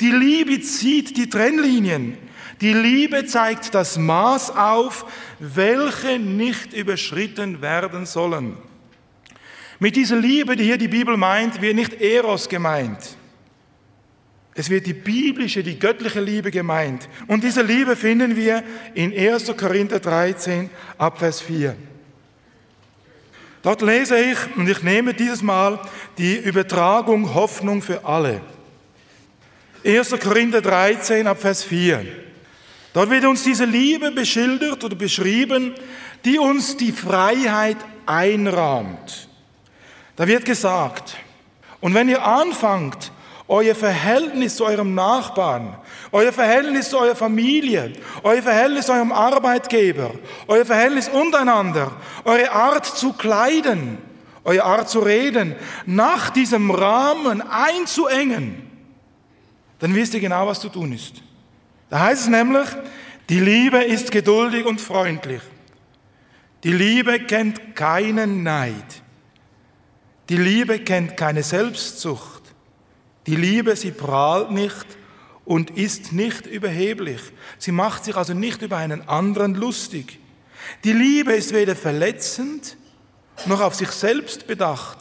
Die 0.00 0.10
Liebe 0.10 0.60
zieht 0.60 1.16
die 1.16 1.28
Trennlinien. 1.28 2.18
Die 2.60 2.72
Liebe 2.72 3.26
zeigt 3.26 3.74
das 3.74 3.98
Maß 3.98 4.50
auf, 4.50 5.06
welche 5.38 6.18
nicht 6.18 6.72
überschritten 6.72 7.60
werden 7.60 8.06
sollen. 8.06 8.56
Mit 9.78 9.96
dieser 9.96 10.16
Liebe, 10.16 10.56
die 10.56 10.64
hier 10.64 10.78
die 10.78 10.88
Bibel 10.88 11.16
meint, 11.16 11.60
wird 11.60 11.74
nicht 11.76 12.00
Eros 12.00 12.48
gemeint. 12.48 13.16
Es 14.54 14.70
wird 14.70 14.86
die 14.86 14.94
biblische, 14.94 15.62
die 15.62 15.78
göttliche 15.78 16.20
Liebe 16.20 16.50
gemeint. 16.50 17.10
Und 17.26 17.44
diese 17.44 17.60
Liebe 17.60 17.94
finden 17.94 18.36
wir 18.36 18.64
in 18.94 19.12
1. 19.12 19.54
Korinther 19.54 20.00
13 20.00 20.70
ab 20.96 21.18
Vers 21.18 21.42
4. 21.42 21.76
Dort 23.60 23.82
lese 23.82 24.18
ich, 24.18 24.38
und 24.56 24.66
ich 24.66 24.82
nehme 24.82 25.12
dieses 25.12 25.42
Mal 25.42 25.78
die 26.16 26.36
Übertragung 26.36 27.34
Hoffnung 27.34 27.82
für 27.82 28.02
alle. 28.06 28.40
1. 29.84 30.10
Korinther 30.20 30.60
13 30.60 31.26
ab 31.26 31.40
Vers 31.40 31.62
4. 31.64 32.04
Dort 32.92 33.10
wird 33.10 33.24
uns 33.24 33.42
diese 33.42 33.64
Liebe 33.64 34.10
beschildert 34.10 34.82
oder 34.82 34.96
beschrieben, 34.96 35.74
die 36.24 36.38
uns 36.38 36.76
die 36.76 36.92
Freiheit 36.92 37.76
einrahmt. 38.06 39.28
Da 40.16 40.26
wird 40.26 40.44
gesagt, 40.44 41.16
und 41.80 41.94
wenn 41.94 42.08
ihr 42.08 42.24
anfangt, 42.24 43.12
euer 43.48 43.74
Verhältnis 43.74 44.56
zu 44.56 44.64
eurem 44.64 44.94
Nachbarn, 44.94 45.76
euer 46.10 46.32
Verhältnis 46.32 46.90
zu 46.90 46.98
eurer 46.98 47.14
Familie, 47.14 47.92
euer 48.22 48.42
Verhältnis 48.42 48.86
zu 48.86 48.92
eurem 48.92 49.12
Arbeitgeber, 49.12 50.12
euer 50.48 50.64
Verhältnis 50.64 51.08
untereinander, 51.08 51.92
eure 52.24 52.50
Art 52.50 52.86
zu 52.86 53.12
kleiden, 53.12 53.98
eure 54.42 54.64
Art 54.64 54.88
zu 54.88 55.00
reden, 55.00 55.54
nach 55.84 56.30
diesem 56.30 56.70
Rahmen 56.70 57.42
einzuengen, 57.42 58.65
dann 59.78 59.94
wisst 59.94 60.14
ihr 60.14 60.20
genau, 60.20 60.46
was 60.46 60.60
zu 60.60 60.68
tun 60.68 60.92
ist. 60.92 61.22
Da 61.90 62.00
heißt 62.00 62.22
es 62.22 62.28
nämlich, 62.28 62.68
die 63.28 63.40
Liebe 63.40 63.82
ist 63.82 64.10
geduldig 64.10 64.64
und 64.66 64.80
freundlich. 64.80 65.42
Die 66.64 66.72
Liebe 66.72 67.20
kennt 67.20 67.76
keinen 67.76 68.42
Neid. 68.42 69.02
Die 70.28 70.36
Liebe 70.36 70.80
kennt 70.80 71.16
keine 71.16 71.42
Selbstsucht. 71.42 72.42
Die 73.26 73.36
Liebe, 73.36 73.76
sie 73.76 73.90
prahlt 73.90 74.50
nicht 74.50 74.86
und 75.44 75.70
ist 75.70 76.12
nicht 76.12 76.46
überheblich. 76.46 77.20
Sie 77.58 77.72
macht 77.72 78.04
sich 78.04 78.16
also 78.16 78.34
nicht 78.34 78.62
über 78.62 78.76
einen 78.76 79.08
anderen 79.08 79.54
lustig. 79.54 80.18
Die 80.84 80.92
Liebe 80.92 81.32
ist 81.32 81.52
weder 81.54 81.76
verletzend 81.76 82.76
noch 83.46 83.60
auf 83.60 83.74
sich 83.74 83.90
selbst 83.90 84.46
bedacht, 84.46 84.98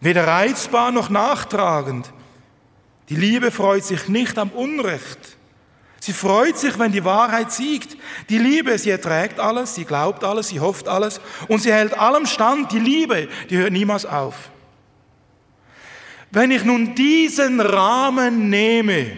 weder 0.00 0.26
reizbar 0.26 0.90
noch 0.90 1.08
nachtragend. 1.08 2.12
Die 3.08 3.16
Liebe 3.16 3.50
freut 3.50 3.84
sich 3.84 4.08
nicht 4.08 4.38
am 4.38 4.50
Unrecht. 4.50 5.36
Sie 6.00 6.12
freut 6.12 6.56
sich, 6.56 6.78
wenn 6.78 6.92
die 6.92 7.04
Wahrheit 7.04 7.50
siegt. 7.50 7.96
Die 8.28 8.38
Liebe, 8.38 8.78
sie 8.78 8.90
erträgt 8.90 9.40
alles, 9.40 9.74
sie 9.74 9.84
glaubt 9.84 10.22
alles, 10.22 10.48
sie 10.48 10.60
hofft 10.60 10.88
alles 10.88 11.20
und 11.48 11.60
sie 11.60 11.72
hält 11.72 11.98
allem 11.98 12.26
stand. 12.26 12.70
Die 12.72 12.78
Liebe, 12.78 13.28
die 13.50 13.56
hört 13.56 13.72
niemals 13.72 14.06
auf. 14.06 14.50
Wenn 16.30 16.50
ich 16.50 16.64
nun 16.64 16.94
diesen 16.94 17.60
Rahmen 17.60 18.50
nehme 18.50 19.16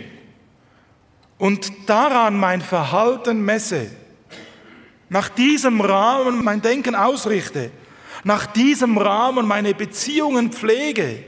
und 1.39 1.73
daran 1.87 2.39
mein 2.39 2.63
Verhalten 2.63 3.45
messe, 3.45 3.91
nach 5.09 5.29
diesem 5.29 5.81
Rahmen 5.81 6.45
mein 6.45 6.63
Denken 6.63 6.95
ausrichte, 6.95 7.73
nach 8.23 8.47
diesem 8.47 8.97
Rahmen 8.97 9.47
meine 9.47 9.75
Beziehungen 9.75 10.53
pflege, 10.53 11.25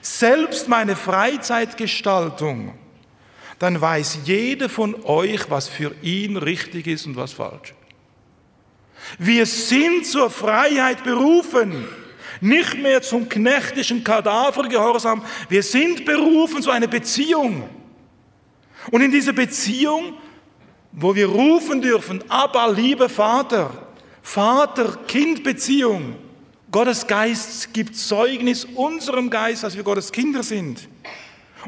selbst 0.00 0.68
meine 0.68 0.96
Freizeitgestaltung, 0.96 2.74
dann 3.58 3.80
weiß 3.80 4.20
jeder 4.24 4.68
von 4.68 5.04
euch, 5.04 5.50
was 5.50 5.68
für 5.68 5.94
ihn 6.02 6.36
richtig 6.36 6.86
ist 6.86 7.06
und 7.06 7.16
was 7.16 7.32
falsch. 7.32 7.74
Wir 9.18 9.44
sind 9.46 10.06
zur 10.06 10.30
Freiheit 10.30 11.04
berufen, 11.04 11.86
nicht 12.40 12.78
mehr 12.78 13.02
zum 13.02 13.28
knechtischen 13.28 14.02
Kadavergehorsam. 14.02 15.22
Wir 15.48 15.62
sind 15.62 16.04
berufen 16.04 16.62
zu 16.62 16.70
einer 16.70 16.86
Beziehung. 16.86 17.68
Und 18.90 19.02
in 19.02 19.10
dieser 19.10 19.32
Beziehung, 19.32 20.14
wo 20.92 21.14
wir 21.14 21.26
rufen 21.26 21.82
dürfen, 21.82 22.24
aber 22.28 22.72
lieber 22.72 23.08
Vater, 23.08 23.70
Vater-Kind-Beziehung, 24.22 26.16
Gottes 26.70 27.06
Geist 27.06 27.72
gibt 27.72 27.96
Zeugnis 27.96 28.64
unserem 28.64 29.28
Geist, 29.28 29.64
dass 29.64 29.76
wir 29.76 29.82
Gottes 29.82 30.12
Kinder 30.12 30.42
sind. 30.42 30.88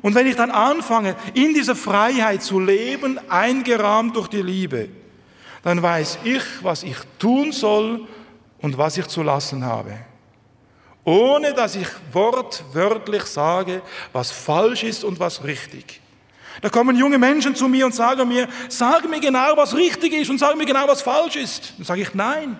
Und 0.01 0.15
wenn 0.15 0.27
ich 0.27 0.37
dann 0.37 0.51
anfange, 0.51 1.17
in 1.35 1.55
dieser 1.55 1.77
Freiheit 1.77 2.43
zu 2.43 2.61
leben, 2.61 3.19
eingerahmt 3.29 4.17
durch 4.17 4.29
die 4.29 4.43
Liebe, 4.43 4.89
dann 5.63 5.83
weiß 5.83 6.21
ich, 6.25 6.43
was 6.63 6.83
ich 6.83 6.97
tun 7.19 7.53
soll 7.53 8.07
und 8.61 8.79
was 8.79 8.97
ich 8.97 9.07
zu 9.07 9.23
lassen 9.23 9.65
habe. 9.65 9.99
Ohne 11.05 11.53
dass 11.53 11.75
ich 11.75 11.89
wortwörtlich 12.13 13.25
sage, 13.25 13.83
was 14.13 14.31
falsch 14.31 14.85
ist 14.85 15.05
und 15.05 15.19
was 15.19 15.43
richtig. 15.45 16.01
Da 16.61 16.69
kommen 16.69 16.97
junge 16.97 17.19
Menschen 17.19 17.57
zu 17.57 17.67
mir 17.67 17.87
und 17.87 17.95
sagen 17.95 18.29
mir, 18.29 18.49
sag 18.69 19.09
mir 19.09 19.21
genau, 19.21 19.57
was 19.57 19.75
richtig 19.75 20.13
ist 20.13 20.31
und 20.31 20.39
sag 20.39 20.57
mir 20.57 20.67
genau, 20.67 20.87
was 20.87 21.03
falsch 21.03 21.37
ist. 21.37 21.75
Dann 21.77 21.85
sage 21.85 22.03
ich, 22.03 22.15
nein. 22.15 22.59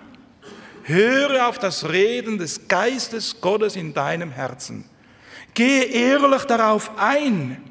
Höre 0.83 1.47
auf 1.47 1.59
das 1.59 1.89
Reden 1.89 2.37
des 2.37 2.67
Geistes 2.67 3.39
Gottes 3.39 3.75
in 3.75 3.93
deinem 3.93 4.31
Herzen. 4.31 4.85
Gehe 5.53 5.83
ehrlich 5.83 6.43
darauf 6.43 6.91
ein. 6.97 7.61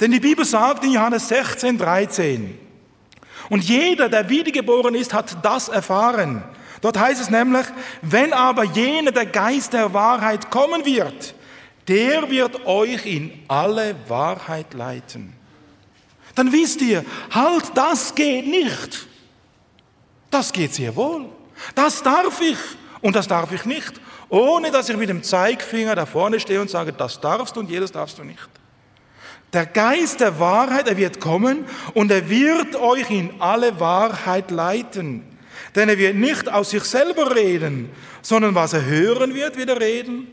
Denn 0.00 0.10
die 0.10 0.20
Bibel 0.20 0.44
sagt 0.44 0.84
in 0.84 0.92
Johannes 0.92 1.28
16, 1.28 1.78
13, 1.78 2.58
und 3.50 3.64
jeder, 3.64 4.08
der 4.08 4.28
wiedergeboren 4.28 4.94
ist, 4.94 5.14
hat 5.14 5.42
das 5.42 5.68
erfahren. 5.68 6.42
Dort 6.80 6.98
heißt 6.98 7.20
es 7.20 7.30
nämlich, 7.30 7.66
wenn 8.02 8.32
aber 8.32 8.64
jener 8.64 9.10
der 9.10 9.26
Geist 9.26 9.72
der 9.72 9.92
Wahrheit 9.94 10.50
kommen 10.50 10.84
wird, 10.84 11.34
der 11.88 12.30
wird 12.30 12.66
euch 12.66 13.06
in 13.06 13.32
alle 13.48 13.96
Wahrheit 14.06 14.74
leiten. 14.74 15.32
Dann 16.34 16.52
wisst 16.52 16.82
ihr, 16.82 17.04
halt, 17.30 17.64
das 17.74 18.14
geht 18.14 18.46
nicht. 18.46 19.07
Das 20.30 20.52
geht 20.52 20.74
sehr 20.74 20.94
wohl. 20.94 21.26
Das 21.74 22.02
darf 22.02 22.40
ich 22.40 22.58
und 23.00 23.16
das 23.16 23.26
darf 23.26 23.52
ich 23.52 23.64
nicht 23.64 24.00
ohne 24.28 24.70
dass 24.70 24.88
ich 24.88 24.96
mit 24.96 25.08
dem 25.08 25.22
Zeigfinger 25.22 25.94
da 25.94 26.06
vorne 26.06 26.38
stehe 26.40 26.60
und 26.60 26.70
sage, 26.70 26.92
das 26.92 27.20
darfst 27.20 27.56
du 27.56 27.60
und 27.60 27.70
jedes 27.70 27.92
darfst 27.92 28.18
du 28.18 28.24
nicht. 28.24 28.48
Der 29.52 29.64
Geist 29.64 30.20
der 30.20 30.38
Wahrheit, 30.38 30.88
er 30.88 30.96
wird 30.98 31.20
kommen 31.20 31.64
und 31.94 32.10
er 32.10 32.28
wird 32.28 32.76
euch 32.76 33.10
in 33.10 33.40
alle 33.40 33.80
Wahrheit 33.80 34.50
leiten. 34.50 35.24
Denn 35.74 35.88
er 35.88 35.98
wird 35.98 36.16
nicht 36.16 36.52
aus 36.52 36.70
sich 36.70 36.84
selber 36.84 37.34
reden, 37.34 37.90
sondern 38.20 38.54
was 38.54 38.74
er 38.74 38.84
hören 38.84 39.34
wird, 39.34 39.56
wird 39.56 39.70
er 39.70 39.80
reden. 39.80 40.28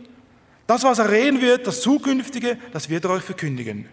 Das, 0.67 0.83
was 0.83 0.99
er 0.99 1.09
reden 1.09 1.41
wird, 1.41 1.65
das 1.65 1.81
Zukünftige, 1.81 2.57
das 2.73 2.89
wird 2.89 3.05
er 3.05 3.11
euch 3.11 3.23
verkündigen. 3.23 3.87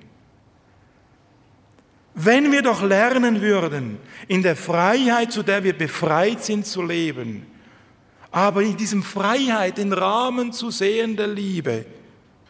Wenn 2.15 2.53
wir 2.53 2.63
doch 2.63 2.83
lernen 2.83 3.41
würden, 3.41 3.99
in 4.29 4.43
der 4.43 4.57
Freiheit, 4.57 5.33
zu 5.33 5.43
der 5.43 5.65
wir 5.65 5.77
befreit 5.77 6.45
sind, 6.45 6.67
zu 6.67 6.83
leben, 6.83 7.47
aber 8.31 8.63
in 8.63 8.77
diesem 8.77 9.03
Freiheit, 9.03 9.79
den 9.79 9.93
Rahmen 9.93 10.53
zu 10.53 10.71
sehen 10.71 11.17
der 11.17 11.29
Liebe. 11.29 11.85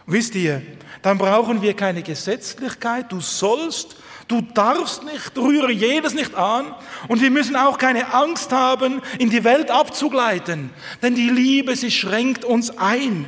Wisst 0.06 0.34
ihr, 0.34 0.62
dann 1.02 1.18
brauchen 1.18 1.62
wir 1.62 1.74
keine 1.74 2.02
Gesetzlichkeit, 2.02 3.10
du 3.10 3.20
sollst, 3.20 3.96
Du 4.28 4.40
darfst 4.40 5.04
nicht, 5.04 5.36
rühre 5.36 5.70
jedes 5.72 6.14
nicht 6.14 6.34
an. 6.34 6.74
Und 7.08 7.20
wir 7.20 7.30
müssen 7.30 7.54
auch 7.54 7.76
keine 7.76 8.14
Angst 8.14 8.50
haben, 8.50 9.02
in 9.18 9.28
die 9.28 9.44
Welt 9.44 9.70
abzugleiten. 9.70 10.70
Denn 11.02 11.14
die 11.14 11.28
Liebe, 11.28 11.76
sie 11.76 11.90
schränkt 11.90 12.44
uns 12.44 12.78
ein. 12.78 13.26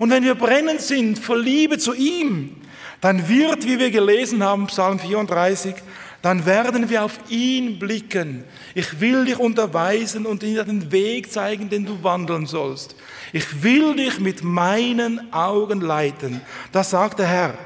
Und 0.00 0.10
wenn 0.10 0.24
wir 0.24 0.34
brennend 0.34 0.80
sind 0.80 1.20
vor 1.20 1.36
Liebe 1.36 1.78
zu 1.78 1.94
ihm, 1.94 2.56
dann 3.00 3.28
wird, 3.28 3.66
wie 3.66 3.78
wir 3.78 3.90
gelesen 3.90 4.42
haben, 4.42 4.66
Psalm 4.66 4.98
34, 4.98 5.74
dann 6.22 6.44
werden 6.44 6.90
wir 6.90 7.04
auf 7.04 7.18
ihn 7.30 7.78
blicken. 7.78 8.44
Ich 8.74 9.00
will 9.00 9.24
dich 9.24 9.38
unterweisen 9.38 10.26
und 10.26 10.42
dir 10.42 10.64
den 10.64 10.92
Weg 10.92 11.32
zeigen, 11.32 11.70
den 11.70 11.86
du 11.86 12.02
wandeln 12.02 12.46
sollst. 12.46 12.94
Ich 13.32 13.62
will 13.62 13.96
dich 13.96 14.20
mit 14.20 14.44
meinen 14.44 15.32
Augen 15.32 15.80
leiten. 15.80 16.42
Das 16.72 16.90
sagt 16.90 17.20
der 17.20 17.26
Herr. 17.26 17.58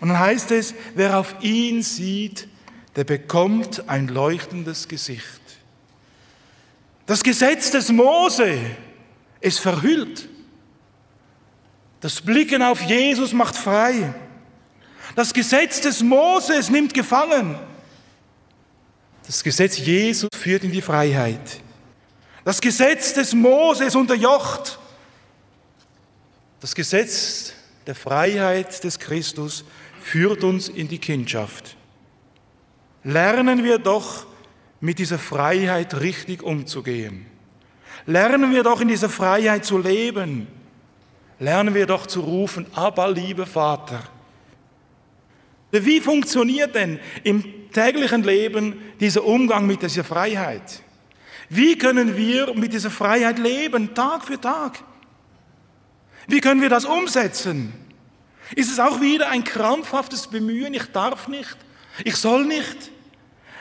Und 0.00 0.08
dann 0.08 0.18
heißt 0.18 0.50
es, 0.50 0.74
wer 0.94 1.18
auf 1.18 1.36
ihn 1.40 1.82
sieht, 1.82 2.46
der 2.94 3.04
bekommt 3.04 3.88
ein 3.88 4.08
leuchtendes 4.08 4.86
Gesicht. 4.86 5.40
Das 7.06 7.22
Gesetz 7.22 7.70
des 7.70 7.90
Mose 7.90 8.58
ist 9.40 9.60
verhüllt. 9.60 10.28
Das 12.00 12.20
Blicken 12.20 12.62
auf 12.62 12.82
Jesus 12.82 13.32
macht 13.32 13.56
frei. 13.56 14.14
Das 15.18 15.34
Gesetz 15.34 15.80
des 15.80 16.00
Moses 16.00 16.70
nimmt 16.70 16.94
gefangen. 16.94 17.58
Das 19.26 19.42
Gesetz 19.42 19.76
Jesus 19.76 20.28
führt 20.32 20.62
in 20.62 20.70
die 20.70 20.80
Freiheit. 20.80 21.60
Das 22.44 22.60
Gesetz 22.60 23.14
des 23.14 23.34
Moses 23.34 23.96
unterjocht. 23.96 24.78
Das 26.60 26.72
Gesetz 26.72 27.52
der 27.84 27.96
Freiheit 27.96 28.84
des 28.84 29.00
Christus 29.00 29.64
führt 30.00 30.44
uns 30.44 30.68
in 30.68 30.86
die 30.86 31.00
Kindschaft. 31.00 31.76
Lernen 33.02 33.64
wir 33.64 33.80
doch 33.80 34.24
mit 34.80 35.00
dieser 35.00 35.18
Freiheit 35.18 35.98
richtig 35.98 36.44
umzugehen. 36.44 37.26
Lernen 38.06 38.52
wir 38.52 38.62
doch 38.62 38.80
in 38.80 38.86
dieser 38.86 39.08
Freiheit 39.08 39.64
zu 39.64 39.78
leben. 39.78 40.46
Lernen 41.40 41.74
wir 41.74 41.86
doch 41.86 42.06
zu 42.06 42.20
rufen, 42.20 42.66
aber 42.72 43.10
lieber 43.10 43.46
Vater. 43.46 44.00
Wie 45.70 46.00
funktioniert 46.00 46.74
denn 46.74 46.98
im 47.24 47.70
täglichen 47.72 48.22
Leben 48.22 48.80
dieser 49.00 49.24
Umgang 49.24 49.66
mit 49.66 49.82
dieser 49.82 50.04
Freiheit? 50.04 50.82
Wie 51.50 51.76
können 51.76 52.16
wir 52.16 52.54
mit 52.54 52.72
dieser 52.72 52.90
Freiheit 52.90 53.38
leben, 53.38 53.94
Tag 53.94 54.24
für 54.24 54.40
Tag? 54.40 54.82
Wie 56.26 56.40
können 56.40 56.60
wir 56.60 56.68
das 56.68 56.84
umsetzen? 56.84 57.72
Ist 58.54 58.70
es 58.70 58.78
auch 58.78 59.00
wieder 59.00 59.28
ein 59.30 59.44
krampfhaftes 59.44 60.26
Bemühen, 60.26 60.74
ich 60.74 60.86
darf 60.86 61.28
nicht, 61.28 61.56
ich 62.04 62.16
soll 62.16 62.44
nicht? 62.44 62.90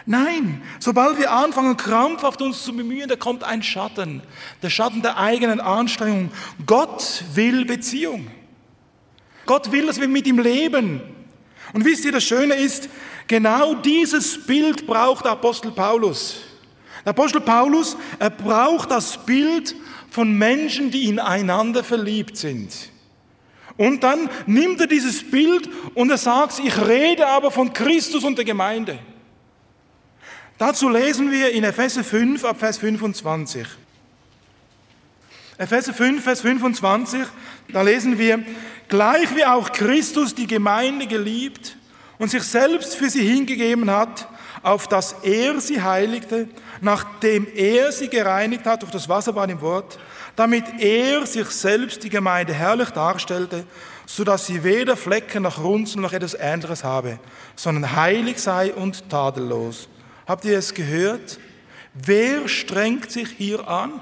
Nein, 0.06 0.62
sobald 0.80 1.18
wir 1.18 1.34
anfangen, 1.34 1.76
krampfhaft 1.76 2.42
uns 2.42 2.64
zu 2.64 2.74
bemühen, 2.74 3.10
da 3.10 3.18
kommt 3.18 3.44
ein 3.44 3.62
Schatten, 3.62 4.22
der 4.62 4.70
Schatten 4.70 5.02
der 5.02 5.18
eigenen 5.18 5.60
Anstrengung. 5.60 6.32
Gott 6.66 7.26
will 7.34 7.66
Beziehung. 7.66 8.28
Gott 9.46 9.74
will, 9.74 9.86
dass 9.86 10.00
wir 10.00 10.08
mit 10.08 10.26
ihm 10.26 10.40
leben. 10.40 11.02
Und 11.74 11.86
wisst 11.86 12.06
ihr, 12.06 12.12
das 12.12 12.24
Schöne 12.24 12.56
ist, 12.56 12.90
genau 13.28 13.76
dieses 13.76 14.46
Bild 14.46 14.88
braucht 14.88 15.26
der 15.26 15.34
Apostel 15.34 15.72
Paulus. 15.72 16.38
Der 17.04 17.12
Apostel 17.12 17.42
Paulus, 17.42 17.98
er 18.20 18.30
braucht 18.30 18.92
das 18.92 19.26
Bild 19.26 19.76
von 20.10 20.38
Menschen, 20.38 20.92
die 20.92 21.06
ineinander 21.06 21.84
verliebt 21.84 22.38
sind. 22.38 22.74
Und 23.78 24.04
dann 24.04 24.30
nimmt 24.48 24.82
er 24.82 24.88
dieses 24.88 25.30
Bild 25.30 25.70
und 25.94 26.10
er 26.10 26.18
sagt, 26.18 26.60
ich 26.60 26.78
rede 26.88 27.28
aber 27.28 27.52
von 27.52 27.72
Christus 27.72 28.24
und 28.24 28.38
der 28.38 28.46
Gemeinde. 28.46 28.98
Dazu 30.58 30.90
lesen 30.90 31.32
wir 31.32 31.52
in 31.52 31.64
Epheser 31.64 32.04
5 32.04 32.44
ab 32.44 32.60
Vers 32.60 32.80
25. 32.80 33.68
Epheser 35.60 35.92
5, 35.92 36.24
Vers 36.24 36.42
25, 36.42 37.22
da 37.70 37.82
lesen 37.82 38.20
wir, 38.20 38.44
gleich 38.90 39.36
wie 39.36 39.44
auch 39.44 39.72
Christus 39.72 40.36
die 40.36 40.46
Gemeinde 40.46 41.08
geliebt 41.08 41.78
und 42.20 42.30
sich 42.30 42.44
selbst 42.44 42.96
für 42.96 43.10
sie 43.10 43.28
hingegeben 43.28 43.90
hat, 43.90 44.28
auf 44.62 44.88
dass 44.88 45.16
er 45.24 45.60
sie 45.60 45.82
heiligte, 45.82 46.48
nachdem 46.80 47.48
er 47.56 47.92
sie 47.92 48.08
gereinigt 48.08 48.66
hat 48.66 48.84
durch 48.84 48.92
das 48.92 49.10
Wasserbad 49.10 49.50
im 49.50 49.62
Wort, 49.62 49.98
damit 50.36 50.66
er 50.78 51.26
sich 51.26 51.48
selbst 51.48 52.04
die 52.04 52.10
Gemeinde 52.10 52.54
herrlich 52.54 52.92
darstellte, 52.92 53.66
so 54.06 54.24
dass 54.24 54.46
sie 54.46 54.64
weder 54.64 54.96
Flecken 54.96 55.42
noch 55.42 55.64
Runzeln 55.64 56.04
noch 56.04 56.14
etwas 56.14 56.36
Ähnliches 56.40 56.84
habe, 56.84 57.18
sondern 57.56 57.96
heilig 57.96 58.38
sei 58.38 58.74
und 58.74 59.10
tadellos. 59.10 59.90
Habt 60.28 60.46
ihr 60.46 60.60
es 60.60 60.76
gehört? 60.76 61.40
Wer 61.96 62.48
strengt 62.48 63.12
sich 63.12 63.30
hier 63.30 63.68
an? 63.68 64.02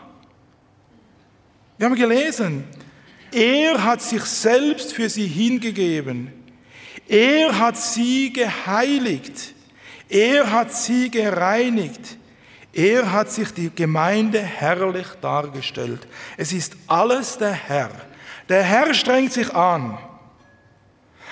Wir 1.77 1.87
haben 1.87 1.95
gelesen, 1.95 2.63
er 3.31 3.83
hat 3.83 4.01
sich 4.01 4.23
selbst 4.23 4.93
für 4.93 5.09
sie 5.09 5.27
hingegeben. 5.27 6.31
Er 7.07 7.59
hat 7.59 7.77
sie 7.77 8.31
geheiligt. 8.31 9.53
Er 10.07 10.49
hat 10.51 10.73
sie 10.73 11.11
gereinigt. 11.11 12.17
Er 12.71 13.11
hat 13.11 13.31
sich 13.31 13.51
die 13.51 13.69
Gemeinde 13.73 14.39
herrlich 14.39 15.07
dargestellt. 15.21 16.07
Es 16.37 16.53
ist 16.53 16.75
alles 16.87 17.37
der 17.37 17.51
Herr. 17.51 17.91
Der 18.47 18.63
Herr 18.63 18.93
strengt 18.93 19.33
sich 19.33 19.53
an. 19.53 19.97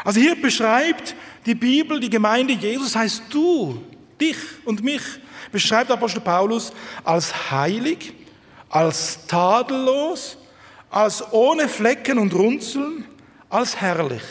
Also 0.04 0.20
hier 0.20 0.41
beschreibt 0.41 1.16
die 1.46 1.56
Bibel 1.56 2.00
die 2.00 2.10
Gemeinde 2.10 2.54
Jesus, 2.54 2.96
heißt 2.96 3.24
du, 3.30 3.82
dich 4.20 4.38
und 4.66 4.84
mich, 4.84 5.02
beschreibt 5.52 5.91
Apostel 5.91 6.22
Paulus 6.22 6.74
als 7.04 7.52
heilig, 7.52 8.14
als 8.74 9.26
tadellos, 9.28 10.38
als 10.89 11.32
ohne 11.32 11.67
Flecken 11.67 12.17
und 12.17 12.34
Runzeln, 12.34 13.05
als 13.49 13.80
herrlich. 13.80 14.24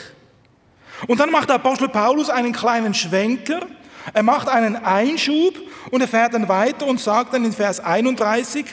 Und 1.07 1.19
dann 1.19 1.31
macht 1.31 1.49
der 1.49 1.55
Apostel 1.55 1.89
Paulus 1.89 2.29
einen 2.29 2.53
kleinen 2.53 2.93
Schwenker 2.93 3.61
er 4.11 4.23
macht 4.23 4.49
einen 4.49 4.75
Einschub 4.75 5.55
und 5.91 6.01
er 6.01 6.07
fährt 6.07 6.33
dann 6.33 6.49
weiter 6.49 6.85
und 6.87 6.99
sagt 6.99 7.33
dann 7.33 7.45
in 7.45 7.53
Vers 7.53 7.79
31, 7.79 8.65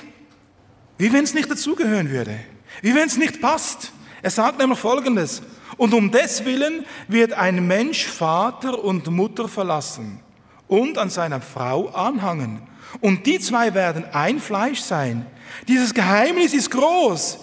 wie 0.99 1.13
wenn 1.13 1.25
es 1.25 1.35
nicht 1.35 1.51
dazugehören 1.51 2.11
würde, 2.11 2.41
wie 2.83 2.95
wenn 2.95 3.07
es 3.07 3.17
nicht 3.17 3.41
passt. 3.41 3.93
Er 4.23 4.31
sagt 4.31 4.59
nämlich 4.59 4.79
Folgendes, 4.79 5.43
und 5.77 5.95
um 5.95 6.11
des 6.11 6.45
Willen 6.45 6.85
wird 7.09 7.33
ein 7.33 7.67
Mensch 7.67 8.07
Vater 8.07 8.83
und 8.83 9.07
Mutter 9.07 9.49
verlassen 9.49 10.21
und 10.69 10.99
an 10.99 11.09
seiner 11.09 11.41
Frau 11.41 11.89
anhangen. 11.89 12.61
Und 13.01 13.25
die 13.25 13.39
zwei 13.39 13.73
werden 13.73 14.05
ein 14.13 14.41
Fleisch 14.41 14.81
sein. 14.81 15.25
Dieses 15.69 15.95
Geheimnis 15.95 16.55
ist 16.55 16.71
groß. 16.71 17.39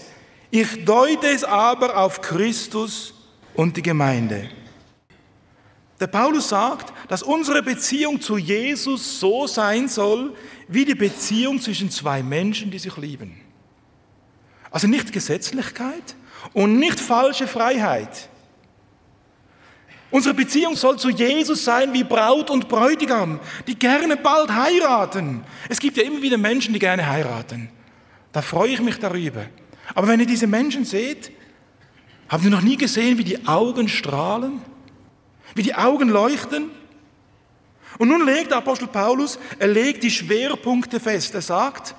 Ich 0.49 0.85
deute 0.85 1.27
es 1.27 1.43
aber 1.43 1.97
auf 1.97 2.21
Christus 2.21 3.13
und 3.53 3.75
die 3.75 3.81
Gemeinde. 3.81 4.49
Der 5.99 6.07
Paulus 6.07 6.49
sagt, 6.49 6.93
dass 7.09 7.23
unsere 7.23 7.63
Beziehung 7.63 8.21
zu 8.21 8.37
Jesus 8.37 9.19
so 9.19 9.47
sein 9.47 9.87
soll, 9.87 10.35
wie 10.67 10.85
die 10.85 10.95
Beziehung 10.95 11.59
zwischen 11.59 11.89
zwei 11.89 12.21
Menschen, 12.21 12.69
die 12.69 12.79
sich 12.79 12.95
lieben. 12.97 13.41
Also 14.69 14.87
nicht 14.87 15.11
Gesetzlichkeit 15.11 16.15
und 16.53 16.77
nicht 16.77 16.99
falsche 16.99 17.47
Freiheit. 17.47 18.29
Unsere 20.09 20.35
Beziehung 20.35 20.75
soll 20.75 20.97
zu 20.97 21.09
Jesus 21.09 21.65
sein 21.65 21.93
wie 21.93 22.03
Braut 22.03 22.49
und 22.49 22.69
Bräutigam, 22.69 23.39
die 23.65 23.75
gerne 23.75 24.15
bald 24.15 24.51
heiraten. 24.51 25.43
Es 25.67 25.79
gibt 25.79 25.97
ja 25.97 26.03
immer 26.03 26.21
wieder 26.21 26.37
Menschen, 26.37 26.73
die 26.73 26.79
gerne 26.79 27.07
heiraten. 27.07 27.69
Da 28.37 28.43
freue 28.43 28.69
ich 28.69 28.81
mich 28.81 28.99
darüber. 28.99 29.47
Aber 29.95 30.07
wenn 30.07 30.19
ihr 30.19 30.27
diese 30.27 30.45
Menschen 30.45 30.85
seht, 30.85 31.31
habt 32.29 32.43
ihr 32.43 32.51
noch 32.51 32.61
nie 32.61 32.77
gesehen, 32.77 33.17
wie 33.17 33.23
die 33.23 33.47
Augen 33.47 33.89
strahlen? 33.89 34.61
wie 35.55 35.63
die 35.63 35.73
Augen 35.73 36.09
leuchten. 36.09 36.69
Und 37.97 38.09
nun 38.09 38.27
legt 38.27 38.51
der 38.51 38.59
Apostel 38.59 38.87
Paulus, 38.87 39.39
er 39.57 39.69
legt 39.69 40.03
die 40.03 40.11
Schwerpunkte 40.11 40.99
fest. 40.99 41.33
Er 41.33 41.41
sagt, 41.41 41.95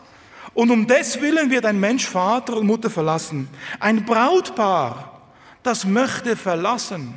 und 0.55 0.71
um 0.71 0.87
des 0.87 1.21
Willen 1.21 1.51
wird 1.51 1.67
ein 1.67 1.81
Mensch 1.81 2.07
Vater 2.07 2.57
und 2.57 2.69
Mutter 2.69 2.89
verlassen. 2.89 3.49
Ein 3.81 4.05
Brautpaar, 4.05 5.21
das 5.65 5.85
möchte 5.87 6.37
verlassen. 6.37 7.15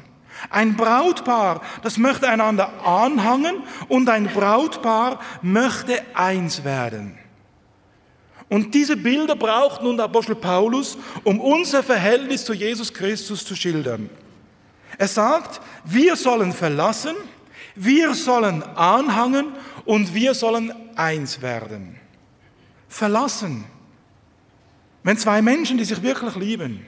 Ein 0.49 0.75
Brautpaar, 0.75 1.61
das 1.83 1.99
möchte 1.99 2.27
einander 2.27 2.83
anhangen 2.83 3.61
und 3.87 4.09
ein 4.09 4.25
Brautpaar 4.25 5.19
möchte 5.43 6.03
eins 6.15 6.63
werden. 6.63 7.20
Und 8.51 8.73
diese 8.73 8.97
Bilder 8.97 9.37
braucht 9.37 9.81
nun 9.81 9.95
der 9.95 10.07
Apostel 10.07 10.35
Paulus, 10.35 10.97
um 11.23 11.39
unser 11.39 11.81
Verhältnis 11.81 12.43
zu 12.43 12.53
Jesus 12.53 12.93
Christus 12.93 13.45
zu 13.45 13.55
schildern. 13.55 14.09
Er 14.97 15.07
sagt, 15.07 15.61
wir 15.85 16.17
sollen 16.17 16.51
verlassen, 16.51 17.15
wir 17.75 18.13
sollen 18.13 18.61
anhangen 18.61 19.53
und 19.85 20.13
wir 20.13 20.33
sollen 20.33 20.73
eins 20.97 21.41
werden. 21.41 21.95
Verlassen. 22.89 23.63
Wenn 25.01 25.15
zwei 25.15 25.41
Menschen, 25.41 25.77
die 25.77 25.85
sich 25.85 26.03
wirklich 26.03 26.35
lieben, 26.35 26.85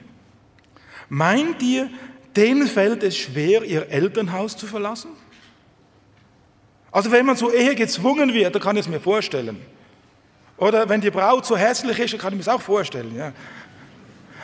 meint 1.08 1.62
ihr, 1.62 1.88
denen 2.36 2.66
fällt 2.66 3.02
es 3.02 3.16
schwer, 3.16 3.64
ihr 3.64 3.88
Elternhaus 3.88 4.54
zu 4.54 4.66
verlassen? 4.66 5.12
Also 6.92 7.10
wenn 7.10 7.24
man 7.24 7.38
zur 7.38 7.54
Ehe 7.54 7.74
gezwungen 7.74 8.34
wird, 8.34 8.54
dann 8.54 8.60
kann 8.60 8.76
ich 8.76 8.84
es 8.84 8.88
mir 8.88 9.00
vorstellen. 9.00 9.72
Oder 10.56 10.88
wenn 10.88 11.00
die 11.00 11.10
Braut 11.10 11.44
so 11.46 11.56
hässlich 11.56 11.98
ist, 11.98 12.18
kann 12.18 12.32
ich 12.32 12.36
mir 12.36 12.42
es 12.42 12.48
auch 12.48 12.60
vorstellen. 12.60 13.14
Ja. 13.14 13.32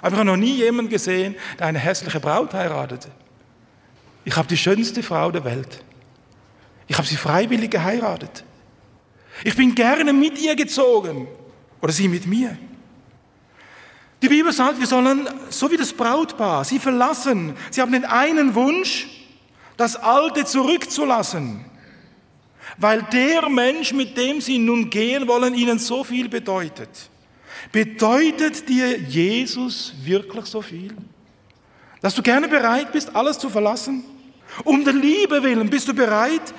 Aber 0.00 0.12
ich 0.12 0.18
habe 0.18 0.24
noch 0.24 0.36
nie 0.36 0.56
jemanden 0.56 0.90
gesehen, 0.90 1.36
der 1.58 1.66
eine 1.66 1.78
hässliche 1.78 2.20
Braut 2.20 2.52
heiratete. 2.54 3.08
Ich 4.24 4.36
habe 4.36 4.48
die 4.48 4.56
schönste 4.56 5.02
Frau 5.02 5.30
der 5.30 5.44
Welt. 5.44 5.84
Ich 6.88 6.96
habe 6.96 7.06
sie 7.06 7.16
freiwillig 7.16 7.70
geheiratet. 7.70 8.44
Ich 9.44 9.56
bin 9.56 9.74
gerne 9.74 10.12
mit 10.12 10.38
ihr 10.38 10.56
gezogen 10.56 11.28
oder 11.80 11.92
sie 11.92 12.08
mit 12.08 12.26
mir. 12.26 12.56
Die 14.22 14.28
Bibel 14.28 14.52
sagt, 14.52 14.78
wir 14.78 14.86
sollen, 14.86 15.28
so 15.48 15.70
wie 15.70 15.78
das 15.78 15.92
Brautpaar, 15.92 16.64
sie 16.64 16.78
verlassen. 16.78 17.56
Sie 17.70 17.80
haben 17.80 17.92
den 17.92 18.04
einen 18.04 18.54
Wunsch, 18.54 19.06
das 19.78 19.96
Alte 19.96 20.44
zurückzulassen, 20.44 21.64
weil 22.80 23.02
der 23.12 23.48
Mensch, 23.50 23.92
mit 23.92 24.16
dem 24.16 24.40
sie 24.40 24.58
nun 24.58 24.88
gehen 24.88 25.28
wollen, 25.28 25.54
ihnen 25.54 25.78
so 25.78 26.02
viel 26.02 26.28
bedeutet. 26.28 27.10
Bedeutet 27.70 28.66
dir 28.68 28.98
Jesus 28.98 29.92
wirklich 30.02 30.46
so 30.46 30.62
viel? 30.62 30.96
Dass 32.00 32.14
du 32.14 32.22
gerne 32.22 32.48
bereit 32.48 32.90
bist, 32.90 33.14
alles 33.14 33.38
zu 33.38 33.50
verlassen? 33.50 34.02
Um 34.64 34.82
der 34.82 34.94
Liebe 34.94 35.42
willen 35.42 35.68
bist 35.68 35.88
du 35.88 35.94
bereit, 35.94 36.54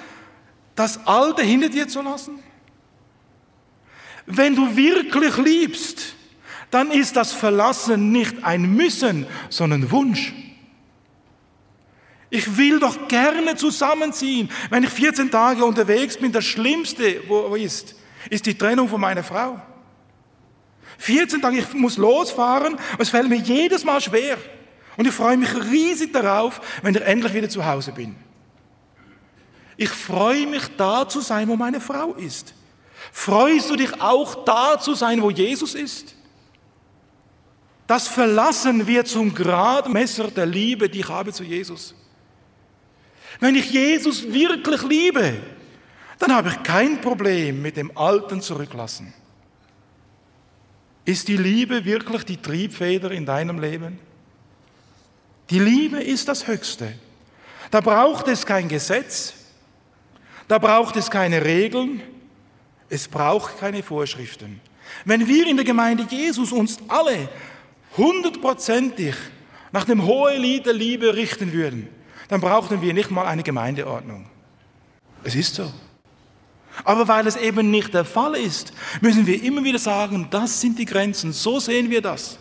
das 0.75 1.05
Alte 1.07 1.41
hinter 1.41 1.69
dir 1.69 1.87
zu 1.87 2.03
lassen? 2.03 2.39
Wenn 4.27 4.55
du 4.55 4.75
wirklich 4.75 5.35
liebst, 5.37 6.13
dann 6.69 6.91
ist 6.91 7.15
das 7.15 7.33
Verlassen 7.33 8.11
nicht 8.11 8.43
ein 8.43 8.61
Müssen, 8.75 9.25
sondern 9.49 9.89
Wunsch. 9.89 10.33
Ich 12.33 12.57
will 12.57 12.79
doch 12.79 13.09
gerne 13.09 13.57
zusammenziehen. 13.57 14.49
Wenn 14.69 14.85
ich 14.85 14.89
14 14.89 15.29
Tage 15.29 15.65
unterwegs 15.65 16.15
bin, 16.15 16.31
das 16.31 16.45
Schlimmste, 16.45 17.21
wo 17.27 17.53
ist, 17.55 17.93
ist 18.29 18.45
die 18.45 18.57
Trennung 18.57 18.87
von 18.87 19.01
meiner 19.01 19.21
Frau. 19.21 19.61
14 20.97 21.41
Tage, 21.41 21.57
ich 21.57 21.73
muss 21.73 21.97
losfahren, 21.97 22.77
es 22.97 23.09
fällt 23.09 23.27
mir 23.27 23.35
jedes 23.35 23.83
Mal 23.83 23.99
schwer. 23.99 24.37
Und 24.95 25.07
ich 25.07 25.13
freue 25.13 25.35
mich 25.35 25.53
riesig 25.69 26.13
darauf, 26.13 26.61
wenn 26.81 26.95
ich 26.95 27.01
endlich 27.01 27.33
wieder 27.33 27.49
zu 27.49 27.65
Hause 27.65 27.91
bin. 27.91 28.15
Ich 29.75 29.89
freue 29.89 30.47
mich, 30.47 30.63
da 30.77 31.09
zu 31.09 31.19
sein, 31.19 31.49
wo 31.49 31.57
meine 31.57 31.81
Frau 31.81 32.13
ist. 32.13 32.53
Freust 33.11 33.69
du 33.69 33.75
dich 33.75 33.99
auch, 33.99 34.45
da 34.45 34.79
zu 34.79 34.93
sein, 34.93 35.21
wo 35.21 35.31
Jesus 35.31 35.75
ist? 35.75 36.15
Das 37.87 38.07
Verlassen 38.07 38.87
wird 38.87 39.09
zum 39.09 39.33
Gradmesser 39.33 40.31
der 40.31 40.45
Liebe, 40.45 40.87
die 40.87 40.99
ich 40.99 41.09
habe 41.09 41.33
zu 41.33 41.43
Jesus. 41.43 41.93
Wenn 43.39 43.55
ich 43.55 43.71
Jesus 43.71 44.31
wirklich 44.31 44.83
liebe, 44.83 45.37
dann 46.19 46.35
habe 46.35 46.49
ich 46.49 46.63
kein 46.63 47.01
Problem 47.01 47.61
mit 47.61 47.77
dem 47.77 47.95
Alten 47.97 48.41
zurücklassen. 48.41 49.13
Ist 51.05 51.27
die 51.27 51.37
Liebe 51.37 51.83
wirklich 51.83 52.23
die 52.23 52.37
Triebfeder 52.37 53.11
in 53.11 53.25
deinem 53.25 53.59
Leben? 53.59 53.99
Die 55.49 55.59
Liebe 55.59 56.01
ist 56.01 56.27
das 56.27 56.47
Höchste. 56.47 56.93
Da 57.71 57.81
braucht 57.81 58.27
es 58.27 58.45
kein 58.45 58.67
Gesetz, 58.67 59.33
da 60.47 60.57
braucht 60.59 60.95
es 60.97 61.09
keine 61.09 61.43
Regeln, 61.43 62.01
es 62.89 63.07
braucht 63.07 63.59
keine 63.59 63.81
Vorschriften. 63.81 64.61
Wenn 65.05 65.27
wir 65.27 65.47
in 65.47 65.55
der 65.55 65.65
Gemeinde 65.65 66.05
Jesus 66.09 66.51
uns 66.51 66.77
alle 66.87 67.29
hundertprozentig 67.97 69.15
nach 69.71 69.85
dem 69.85 70.05
Hohelied 70.05 70.65
der 70.65 70.73
Liebe 70.73 71.15
richten 71.15 71.53
würden, 71.53 71.87
dann 72.31 72.39
brauchten 72.39 72.81
wir 72.81 72.93
nicht 72.93 73.11
mal 73.11 73.25
eine 73.25 73.43
Gemeindeordnung. 73.43 74.25
Es 75.21 75.35
ist 75.35 75.53
so. 75.53 75.69
Aber 76.85 77.05
weil 77.09 77.27
es 77.27 77.35
eben 77.35 77.69
nicht 77.69 77.93
der 77.93 78.05
Fall 78.05 78.35
ist, 78.35 78.71
müssen 79.01 79.27
wir 79.27 79.43
immer 79.43 79.65
wieder 79.65 79.79
sagen, 79.79 80.27
das 80.31 80.61
sind 80.61 80.79
die 80.79 80.85
Grenzen, 80.85 81.33
so 81.33 81.59
sehen 81.59 81.89
wir 81.89 82.01
das. 82.01 82.39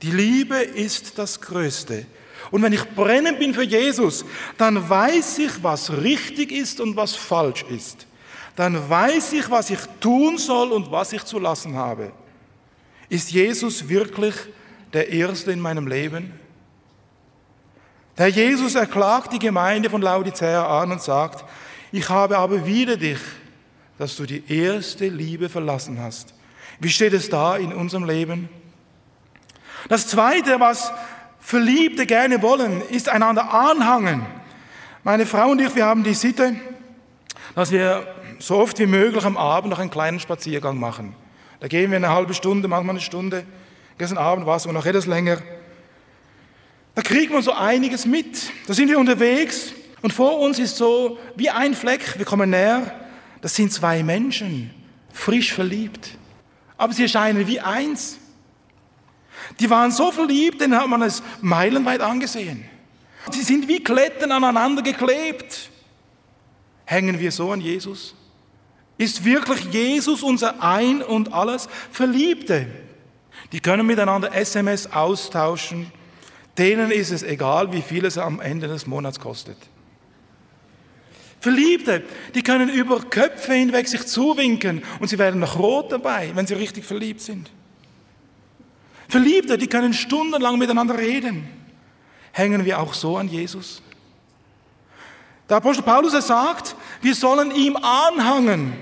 Die 0.00 0.12
Liebe 0.12 0.58
ist 0.58 1.18
das 1.18 1.40
Größte. 1.40 2.06
Und 2.52 2.62
wenn 2.62 2.72
ich 2.72 2.84
brennend 2.90 3.40
bin 3.40 3.52
für 3.52 3.64
Jesus, 3.64 4.24
dann 4.56 4.88
weiß 4.88 5.38
ich, 5.40 5.60
was 5.60 5.90
richtig 5.90 6.52
ist 6.52 6.80
und 6.80 6.94
was 6.94 7.16
falsch 7.16 7.64
ist. 7.68 8.06
Dann 8.54 8.88
weiß 8.88 9.32
ich, 9.32 9.50
was 9.50 9.70
ich 9.70 9.80
tun 9.98 10.38
soll 10.38 10.70
und 10.70 10.88
was 10.92 11.12
ich 11.12 11.24
zu 11.24 11.40
lassen 11.40 11.74
habe. 11.74 12.12
Ist 13.08 13.32
Jesus 13.32 13.88
wirklich 13.88 14.36
der 14.92 15.08
Erste 15.08 15.50
in 15.50 15.58
meinem 15.58 15.88
Leben? 15.88 16.32
Der 18.18 18.28
Jesus 18.28 18.74
erklagt 18.74 19.32
die 19.32 19.38
Gemeinde 19.38 19.88
von 19.88 20.02
Laodicea 20.02 20.82
an 20.82 20.90
und 20.90 21.00
sagt, 21.00 21.44
ich 21.92 22.08
habe 22.08 22.36
aber 22.36 22.66
wieder 22.66 22.96
dich, 22.96 23.20
dass 23.96 24.16
du 24.16 24.26
die 24.26 24.42
erste 24.52 25.06
Liebe 25.06 25.48
verlassen 25.48 26.00
hast. 26.02 26.34
Wie 26.80 26.88
steht 26.88 27.12
es 27.12 27.30
da 27.30 27.56
in 27.56 27.72
unserem 27.72 28.04
Leben? 28.04 28.48
Das 29.88 30.08
Zweite, 30.08 30.58
was 30.58 30.90
Verliebte 31.38 32.06
gerne 32.06 32.42
wollen, 32.42 32.82
ist 32.82 33.08
einander 33.08 33.54
anhangen. 33.54 34.26
Meine 35.04 35.24
Frau 35.24 35.50
und 35.50 35.60
ich, 35.60 35.74
wir 35.76 35.86
haben 35.86 36.02
die 36.02 36.14
Sitte, 36.14 36.56
dass 37.54 37.70
wir 37.70 38.06
so 38.40 38.56
oft 38.56 38.78
wie 38.80 38.86
möglich 38.86 39.24
am 39.24 39.36
Abend 39.36 39.70
noch 39.70 39.78
einen 39.78 39.90
kleinen 39.90 40.18
Spaziergang 40.18 40.78
machen. 40.78 41.14
Da 41.60 41.68
gehen 41.68 41.90
wir 41.90 41.96
eine 41.96 42.10
halbe 42.10 42.34
Stunde, 42.34 42.66
manchmal 42.66 42.94
eine 42.94 43.00
Stunde. 43.00 43.44
Gestern 43.96 44.18
Abend 44.18 44.44
war 44.44 44.56
es 44.56 44.64
sogar 44.64 44.74
noch 44.74 44.86
etwas 44.86 45.06
länger. 45.06 45.38
Da 46.98 47.02
kriegt 47.02 47.32
man 47.32 47.42
so 47.42 47.52
einiges 47.52 48.06
mit. 48.06 48.50
Da 48.66 48.74
sind 48.74 48.88
wir 48.88 48.98
unterwegs 48.98 49.72
und 50.02 50.12
vor 50.12 50.40
uns 50.40 50.58
ist 50.58 50.76
so 50.76 51.16
wie 51.36 51.48
ein 51.48 51.74
Fleck, 51.74 52.18
wir 52.18 52.24
kommen 52.24 52.50
näher. 52.50 52.92
Das 53.40 53.54
sind 53.54 53.72
zwei 53.72 54.02
Menschen, 54.02 54.72
frisch 55.12 55.52
verliebt. 55.52 56.10
Aber 56.76 56.92
sie 56.92 57.04
erscheinen 57.04 57.46
wie 57.46 57.60
eins. 57.60 58.18
Die 59.60 59.70
waren 59.70 59.92
so 59.92 60.10
verliebt, 60.10 60.60
denen 60.60 60.76
hat 60.76 60.88
man 60.88 61.02
es 61.02 61.22
meilenweit 61.40 62.00
angesehen. 62.00 62.64
Sie 63.30 63.42
sind 63.42 63.68
wie 63.68 63.78
Kletten 63.78 64.32
aneinander 64.32 64.82
geklebt. 64.82 65.70
Hängen 66.84 67.20
wir 67.20 67.30
so 67.30 67.52
an 67.52 67.60
Jesus? 67.60 68.16
Ist 68.96 69.24
wirklich 69.24 69.60
Jesus 69.66 70.24
unser 70.24 70.60
Ein 70.60 71.02
und 71.02 71.32
alles? 71.32 71.68
Verliebte, 71.92 72.66
die 73.52 73.60
können 73.60 73.86
miteinander 73.86 74.34
SMS 74.34 74.92
austauschen. 74.92 75.92
Denen 76.58 76.90
ist 76.90 77.12
es 77.12 77.22
egal, 77.22 77.72
wie 77.72 77.82
viel 77.82 78.04
es 78.04 78.18
am 78.18 78.40
Ende 78.40 78.66
des 78.66 78.86
Monats 78.86 79.20
kostet. 79.20 79.56
Verliebte, 81.40 82.02
die 82.34 82.42
können 82.42 82.68
über 82.68 83.00
Köpfe 83.00 83.54
hinweg 83.54 83.86
sich 83.86 84.04
zuwinken 84.06 84.82
und 84.98 85.06
sie 85.06 85.18
werden 85.18 85.38
noch 85.38 85.56
rot 85.58 85.92
dabei, 85.92 86.32
wenn 86.34 86.48
sie 86.48 86.54
richtig 86.54 86.84
verliebt 86.84 87.20
sind. 87.20 87.50
Verliebte, 89.08 89.56
die 89.56 89.68
können 89.68 89.94
stundenlang 89.94 90.58
miteinander 90.58 90.98
reden. 90.98 91.48
Hängen 92.32 92.64
wir 92.64 92.80
auch 92.80 92.92
so 92.92 93.16
an 93.16 93.28
Jesus? 93.28 93.80
Der 95.48 95.58
Apostel 95.58 95.82
Paulus 95.82 96.12
er 96.12 96.22
sagt, 96.22 96.74
wir 97.00 97.14
sollen 97.14 97.52
ihm 97.52 97.76
anhangen. 97.76 98.74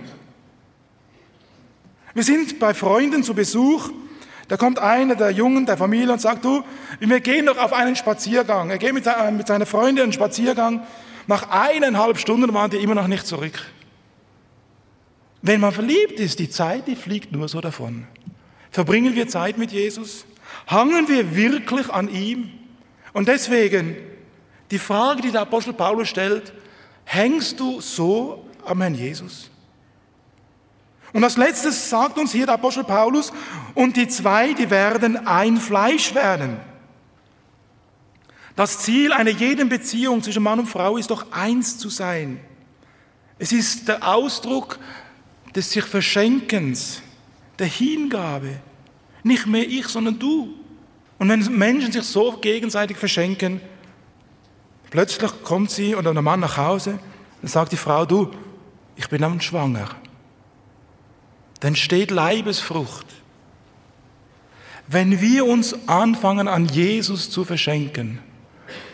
Wir 2.15 2.25
sind 2.25 2.59
bei 2.59 2.73
Freunden 2.73 3.23
zu 3.23 3.35
Besuch. 3.35 3.91
Da 4.49 4.57
kommt 4.57 4.79
einer 4.79 5.17
der 5.17 5.31
Jungen 5.31 5.67
der 5.67 5.77
Familie 5.77 6.13
und 6.13 6.21
sagt, 6.21 6.45
du, 6.45 6.63
wir 7.01 7.21
gehen 7.21 7.47
noch 7.47 7.59
auf 7.59 7.73
einen 7.73 7.97
Spaziergang. 7.97 8.71
Er 8.71 8.79
geht 8.79 8.95
mit 8.95 9.05
seiner 9.05 9.67
Freundin 9.67 10.05
einen 10.05 10.13
Spaziergang. 10.13 10.87
Nach 11.27 11.51
eineinhalb 11.51 12.19
Stunden 12.19 12.53
waren 12.55 12.71
die 12.71 12.77
immer 12.77 12.95
noch 12.95 13.09
nicht 13.09 13.27
zurück. 13.27 13.61
Wenn 15.43 15.61
man 15.61 15.73
verliebt 15.73 16.21
ist, 16.21 16.39
die 16.39 16.49
Zeit, 16.49 16.87
die 16.87 16.97
fliegt 16.97 17.33
nur 17.33 17.49
so 17.49 17.61
davon. 17.61 18.07
Verbringen 18.71 19.15
wir 19.15 19.29
Zeit 19.29 19.59
mit 19.59 19.73
Jesus? 19.73 20.25
Hangen 20.67 21.09
wir 21.09 21.35
wirklich 21.35 21.91
an 21.91 22.09
ihm? 22.09 22.51
Und 23.13 23.29
deswegen 23.29 23.97
die 24.71 24.79
Frage, 24.79 25.23
die 25.23 25.31
der 25.31 25.43
Apostel 25.43 25.73
Paulus 25.73 26.09
stellt, 26.09 26.53
hängst 27.05 27.59
du 27.59 27.81
so 27.81 28.45
am 28.65 28.81
Herrn 28.81 28.95
Jesus? 28.95 29.51
Und 31.17 31.25
als 31.25 31.39
letztes 31.39 31.89
sagt 31.89 32.19
uns 32.19 32.33
hier 32.33 32.45
der 32.45 32.57
Apostel 32.57 32.85
Paulus, 32.85 33.33
und 33.73 33.97
die 33.97 34.07
zwei, 34.07 34.53
die 34.53 34.69
werden 34.69 35.27
ein 35.27 35.57
Fleisch 35.57 36.15
werden. 36.15 36.59
Das 38.55 38.81
Ziel 38.81 39.15
einer 39.15 39.31
jeden 39.31 39.71
Beziehung 39.71 40.23
zwischen 40.23 40.43
Mann 40.43 40.59
und 40.59 40.67
Frau 40.67 40.99
ist 40.99 41.11
doch 41.11 41.33
eins 41.33 41.79
zu 41.79 41.89
sein. 41.89 42.39
Es 43.39 43.51
ist 43.51 43.89
der 43.89 44.07
Ausdruck 44.07 44.79
des 45.55 45.71
sich 45.71 45.85
Verschenkens, 45.85 47.01
der 47.59 47.69
Hingabe. 47.69 48.61
Nicht 49.23 49.47
mehr 49.47 49.67
ich, 49.67 49.89
sondern 49.89 50.19
du. 50.19 50.53
Und 51.19 51.31
wenn 51.31 51.41
Menschen 51.57 51.93
sich 51.93 52.05
so 52.05 52.33
gegenseitig 52.33 52.99
verschenken, 52.99 53.63
plötzlich 54.91 55.33
kommt 55.45 55.71
sie 55.71 55.97
oder 55.97 56.13
der 56.13 56.21
Mann 56.21 56.41
nach 56.41 56.59
Hause, 56.59 56.99
dann 57.41 57.49
sagt 57.49 57.73
die 57.73 57.79
Frau, 57.79 58.05
du, 58.05 58.31
ich 58.97 59.09
bin 59.09 59.25
am 59.25 59.41
schwanger. 59.41 59.89
Dann 61.67 61.75
steht 61.75 62.13
Leibesfrucht. 62.13 63.07
Wenn 64.87 65.21
wir 65.21 65.47
uns 65.47 65.75
anfangen 65.89 66.47
an 66.47 66.67
Jesus 66.67 67.29
zu 67.29 67.45
verschenken, 67.45 68.21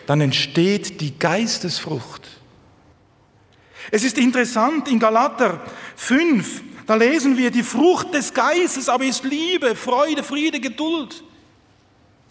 dann 0.06 0.22
entsteht 0.22 1.02
die 1.02 1.18
Geistesfrucht. 1.18 2.26
Es 3.90 4.04
ist 4.04 4.16
interessant, 4.16 4.88
in 4.88 4.98
Galater 4.98 5.60
5, 5.96 6.62
da 6.86 6.94
lesen 6.94 7.36
wir, 7.36 7.50
die 7.50 7.62
Frucht 7.62 8.14
des 8.14 8.32
Geistes 8.32 8.88
aber 8.88 9.04
ist 9.04 9.22
Liebe, 9.22 9.76
Freude, 9.76 10.22
Friede, 10.22 10.58
Geduld, 10.58 11.22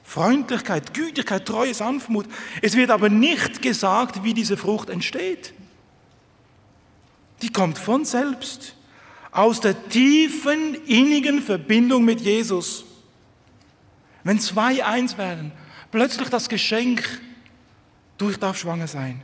Freundlichkeit, 0.04 0.92
Gütigkeit, 0.96 1.46
Treue, 1.46 1.76
Sanftmut. 1.76 2.26
Es 2.64 2.76
wird 2.76 2.90
aber 2.90 3.10
nicht 3.10 3.62
gesagt, 3.62 4.24
wie 4.24 4.34
diese 4.34 4.58
Frucht 4.58 4.90
entsteht. 4.90 5.54
Die 7.44 7.52
kommt 7.52 7.78
von 7.78 8.06
selbst, 8.06 8.76
aus 9.32 9.62
der 9.62 9.90
tiefen, 9.90 10.76
innigen 10.86 11.42
Verbindung 11.42 12.04
mit 12.04 12.22
Jesus. 12.22 12.86
Wenn 14.24 14.40
zwei 14.40 14.84
eins 14.86 15.18
werden, 15.18 15.52
plötzlich 15.90 16.30
das 16.30 16.50
Geschenk, 16.50 17.22
du, 18.18 18.30
ich 18.30 18.38
darf 18.38 18.58
schwanger 18.58 18.88
sein. 18.88 19.22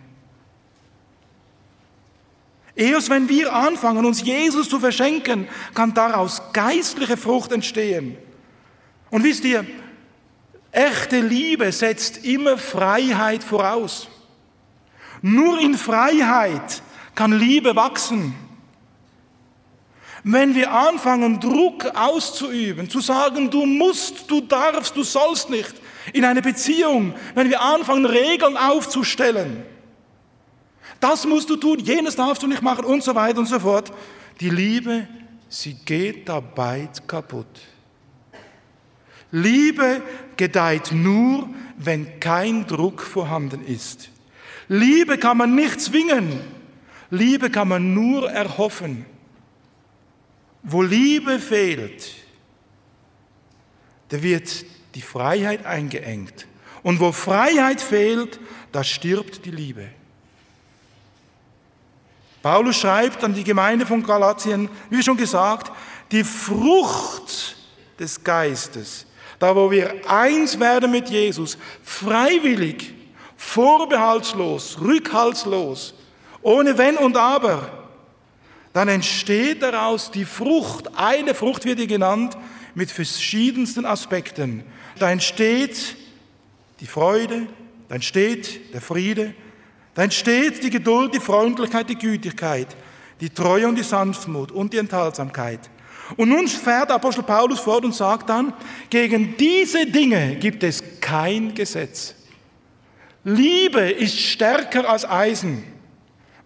Erst 2.75 3.09
wenn 3.09 3.27
wir 3.27 3.53
anfangen, 3.53 4.05
uns 4.05 4.21
Jesus 4.21 4.69
zu 4.69 4.79
verschenken, 4.79 5.47
kann 5.73 5.93
daraus 5.93 6.41
geistliche 6.53 7.17
Frucht 7.17 7.51
entstehen. 7.51 8.17
Und 9.09 9.23
wisst 9.23 9.43
ihr, 9.45 9.65
echte 10.71 11.19
Liebe 11.19 11.71
setzt 11.71 12.23
immer 12.23 12.57
Freiheit 12.57 13.43
voraus. 13.43 14.07
Nur 15.23 15.59
in 15.59 15.73
Freiheit 15.73 16.83
kann 17.15 17.31
Liebe 17.31 17.75
wachsen. 17.75 18.35
Wenn 20.29 20.55
wir 20.55 20.73
anfangen, 20.73 21.39
Druck 21.39 21.85
auszuüben, 21.95 22.89
zu 22.89 22.99
sagen, 22.99 23.49
du 23.49 23.65
musst, 23.65 24.29
du 24.29 24.41
darfst, 24.41 24.93
du 24.97 25.03
sollst 25.03 25.49
nicht, 25.49 25.73
in 26.11 26.25
eine 26.25 26.41
Beziehung, 26.41 27.13
wenn 27.33 27.49
wir 27.49 27.61
anfangen, 27.61 28.05
Regeln 28.05 28.57
aufzustellen, 28.57 29.63
das 30.99 31.25
musst 31.25 31.49
du 31.49 31.55
tun, 31.55 31.79
jenes 31.79 32.17
darfst 32.17 32.43
du 32.43 32.47
nicht 32.47 32.61
machen 32.61 32.83
und 32.83 33.03
so 33.03 33.15
weiter 33.15 33.39
und 33.39 33.45
so 33.45 33.57
fort. 33.57 33.93
Die 34.41 34.49
Liebe, 34.49 35.07
sie 35.47 35.75
geht 35.85 36.27
dabei 36.27 36.89
kaputt. 37.07 37.61
Liebe 39.31 40.01
gedeiht 40.35 40.91
nur, 40.91 41.47
wenn 41.77 42.19
kein 42.19 42.67
Druck 42.67 43.01
vorhanden 43.01 43.65
ist. 43.65 44.09
Liebe 44.67 45.17
kann 45.17 45.37
man 45.37 45.55
nicht 45.55 45.79
zwingen. 45.79 46.41
Liebe 47.11 47.49
kann 47.49 47.69
man 47.69 47.93
nur 47.93 48.29
erhoffen. 48.29 49.05
Wo 50.69 50.81
Liebe 50.81 51.39
fehlt, 51.39 52.13
da 54.09 54.21
wird 54.21 54.65
die 54.95 55.01
Freiheit 55.01 55.65
eingeengt. 55.65 56.45
Und 56.83 56.99
wo 56.99 57.13
Freiheit 57.13 57.81
fehlt, 57.81 58.37
da 58.73 58.83
stirbt 58.83 59.45
die 59.45 59.51
Liebe. 59.51 59.87
Paulus 62.41 62.75
schreibt 62.75 63.23
an 63.23 63.33
die 63.33 63.45
Gemeinde 63.45 63.85
von 63.85 64.03
Galatien, 64.03 64.69
wie 64.89 65.01
schon 65.01 65.15
gesagt, 65.15 65.71
die 66.11 66.25
Frucht 66.25 67.55
des 67.97 68.21
Geistes, 68.21 69.05
da 69.39 69.55
wo 69.55 69.71
wir 69.71 70.09
eins 70.09 70.59
werden 70.59 70.91
mit 70.91 71.09
Jesus, 71.09 71.57
freiwillig, 71.81 72.93
vorbehaltslos, 73.37 74.81
rückhaltslos, 74.81 75.93
ohne 76.41 76.77
Wenn 76.77 76.97
und 76.97 77.15
Aber, 77.15 77.86
dann 78.77 78.89
entsteht 78.89 79.63
daraus 79.63 80.11
die 80.11 80.23
Frucht, 80.23 80.95
eine 80.95 81.33
Frucht 81.33 81.65
wird 81.65 81.79
hier 81.79 81.87
genannt, 81.87 82.37
mit 82.75 82.91
verschiedensten 82.91 83.87
Aspekten. 83.87 84.63
Da 84.99 85.09
entsteht 85.09 85.95
die 86.79 86.85
Freude, 86.85 87.47
da 87.89 87.95
entsteht 87.95 88.71
der 88.75 88.81
Friede, 88.81 89.33
da 89.95 90.03
entsteht 90.03 90.63
die 90.63 90.69
Geduld, 90.69 91.15
die 91.15 91.19
Freundlichkeit, 91.19 91.89
die 91.89 91.97
Gütigkeit, 91.97 92.67
die 93.19 93.31
Treue 93.31 93.67
und 93.67 93.77
die 93.77 93.83
Sanftmut 93.83 94.51
und 94.51 94.73
die 94.73 94.77
Enthaltsamkeit. 94.77 95.71
Und 96.15 96.29
nun 96.29 96.47
fährt 96.47 96.91
Apostel 96.91 97.23
Paulus 97.23 97.59
fort 97.59 97.83
und 97.83 97.95
sagt 97.95 98.29
dann, 98.29 98.53
gegen 98.91 99.35
diese 99.37 99.87
Dinge 99.87 100.35
gibt 100.35 100.61
es 100.61 100.83
kein 101.01 101.55
Gesetz. 101.55 102.13
Liebe 103.23 103.81
ist 103.81 104.19
stärker 104.19 104.87
als 104.87 105.03
Eisen. 105.03 105.63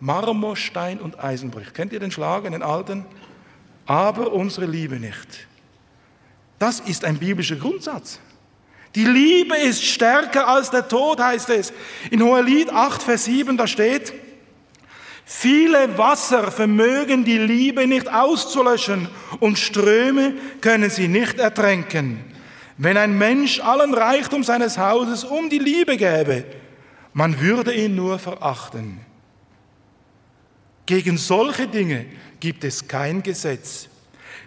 Marmor, 0.01 0.57
Stein 0.57 0.99
und 0.99 1.23
Eisen 1.23 1.51
bricht. 1.51 1.73
Kennt 1.75 1.93
ihr 1.93 1.99
den 1.99 2.11
Schlag 2.11 2.43
in 2.45 2.51
den 2.51 2.63
alten? 2.63 3.05
Aber 3.85 4.33
unsere 4.33 4.65
Liebe 4.65 4.99
nicht. 4.99 5.47
Das 6.59 6.79
ist 6.79 7.05
ein 7.05 7.17
biblischer 7.17 7.55
Grundsatz. 7.55 8.19
Die 8.95 9.05
Liebe 9.05 9.55
ist 9.55 9.83
stärker 9.83 10.47
als 10.47 10.71
der 10.71 10.87
Tod, 10.87 11.19
heißt 11.19 11.49
es. 11.51 11.71
In 12.09 12.21
Hohelied 12.23 12.71
8, 12.71 13.03
Vers 13.03 13.25
7, 13.25 13.55
da 13.55 13.67
steht, 13.67 14.11
viele 15.23 15.97
Wasser 15.97 16.51
vermögen 16.51 17.23
die 17.23 17.37
Liebe 17.37 17.87
nicht 17.87 18.11
auszulöschen 18.11 19.07
und 19.39 19.59
Ströme 19.59 20.33
können 20.61 20.89
sie 20.89 21.07
nicht 21.07 21.39
ertränken. 21.39 22.19
Wenn 22.77 22.97
ein 22.97 23.17
Mensch 23.17 23.59
allen 23.59 23.93
Reichtum 23.93 24.43
seines 24.43 24.77
Hauses 24.77 25.23
um 25.23 25.49
die 25.49 25.59
Liebe 25.59 25.95
gäbe, 25.95 26.43
man 27.13 27.39
würde 27.39 27.73
ihn 27.73 27.95
nur 27.95 28.17
verachten. 28.17 28.99
Gegen 30.91 31.17
solche 31.17 31.69
Dinge 31.69 32.05
gibt 32.41 32.65
es 32.65 32.85
kein 32.85 33.23
Gesetz. 33.23 33.87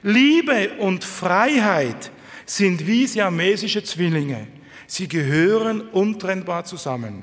Liebe 0.02 0.72
und 0.78 1.02
Freiheit 1.02 2.10
sind 2.44 2.86
wie 2.86 3.06
siamesische 3.06 3.82
Zwillinge. 3.82 4.46
Sie 4.86 5.08
gehören 5.08 5.80
untrennbar 5.80 6.66
zusammen. 6.66 7.22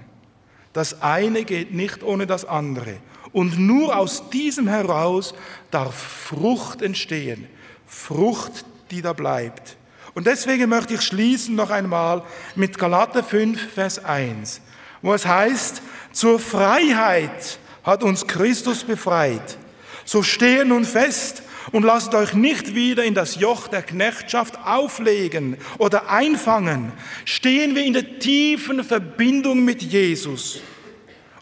Das 0.74 1.04
eine 1.04 1.44
geht 1.44 1.72
nicht 1.72 2.02
ohne 2.02 2.26
das 2.26 2.46
andere. 2.46 2.98
Und 3.32 3.60
nur 3.60 3.96
aus 3.96 4.28
diesem 4.32 4.68
heraus 4.68 5.36
darf 5.70 5.94
Frucht 5.94 6.82
entstehen. 6.82 7.46
Frucht, 7.86 8.66
die 8.90 9.04
da 9.04 9.14
bleibt. 9.14 9.78
Und 10.16 10.26
deswegen 10.26 10.68
möchte 10.68 10.96
ich 10.96 11.02
schließen 11.02 11.54
noch 11.54 11.70
einmal 11.70 12.24
mit 12.56 12.76
Galater 12.80 13.24
5, 13.24 13.72
Vers 13.72 14.04
1, 14.04 14.62
wo 15.04 15.14
es 15.14 15.28
heißt, 15.28 15.84
zur 16.12 16.40
Freiheit 16.40 17.60
hat 17.84 18.04
uns 18.04 18.28
Christus 18.28 18.84
befreit. 18.84 19.58
So 20.06 20.24
stehe 20.24 20.66
nun 20.66 20.86
fest 20.86 21.44
und 21.72 21.84
lasst 21.84 22.14
euch 22.16 22.34
nicht 22.34 22.76
wieder 22.76 23.04
in 23.04 23.14
das 23.14 23.36
Joch 23.36 23.68
der 23.68 23.84
Knechtschaft 23.84 24.58
auflegen 24.66 25.58
oder 25.78 26.10
einfangen. 26.10 26.92
Stehen 27.26 27.76
wir 27.76 27.84
in 27.84 27.94
der 27.94 28.20
tiefen 28.20 28.84
Verbindung 28.84 29.64
mit 29.64 29.82
Jesus 29.82 30.62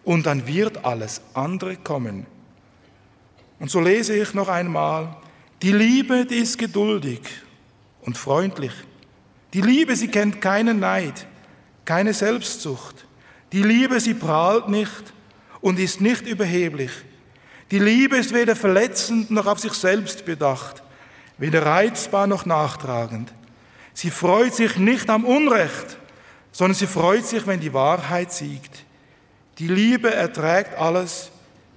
und 0.03 0.25
dann 0.25 0.45
wird 0.47 0.85
alles 0.85 1.21
andere 1.33 1.77
kommen. 1.77 2.25
Und 3.59 3.69
so 3.69 3.79
lese 3.79 4.15
ich 4.15 4.33
noch 4.33 4.47
einmal, 4.47 5.17
die 5.61 5.73
Liebe, 5.73 6.25
die 6.25 6.37
ist 6.37 6.57
geduldig 6.57 7.19
und 8.01 8.17
freundlich. 8.17 8.71
Die 9.53 9.61
Liebe, 9.61 9.95
sie 9.95 10.07
kennt 10.07 10.41
keinen 10.41 10.79
Neid, 10.79 11.27
keine 11.83 12.13
Selbstsucht. 12.13 13.05
Die 13.51 13.63
Liebe, 13.63 13.99
sie 13.99 14.13
prahlt 14.13 14.69
nicht 14.69 15.13
und 15.61 15.79
ist 15.79 16.01
nicht 16.01 16.27
überheblich. 16.27 16.91
Die 17.71 17.79
Liebe 17.79 18.17
ist 18.17 18.33
weder 18.33 18.55
verletzend 18.55 19.29
noch 19.29 19.45
auf 19.45 19.59
sich 19.59 19.73
selbst 19.73 20.25
bedacht, 20.25 20.81
weder 21.37 21.65
reizbar 21.65 22.27
noch 22.27 22.45
nachtragend. 22.45 23.33
Sie 23.93 24.09
freut 24.09 24.55
sich 24.55 24.77
nicht 24.77 25.09
am 25.09 25.25
Unrecht, 25.25 25.97
sondern 26.51 26.75
sie 26.75 26.87
freut 26.87 27.25
sich, 27.25 27.45
wenn 27.45 27.59
die 27.59 27.73
Wahrheit 27.73 28.31
siegt. 28.31 28.85
Die 29.59 29.67
Liebe 29.67 30.13
erträgt 30.13 30.77
alles, 30.77 31.31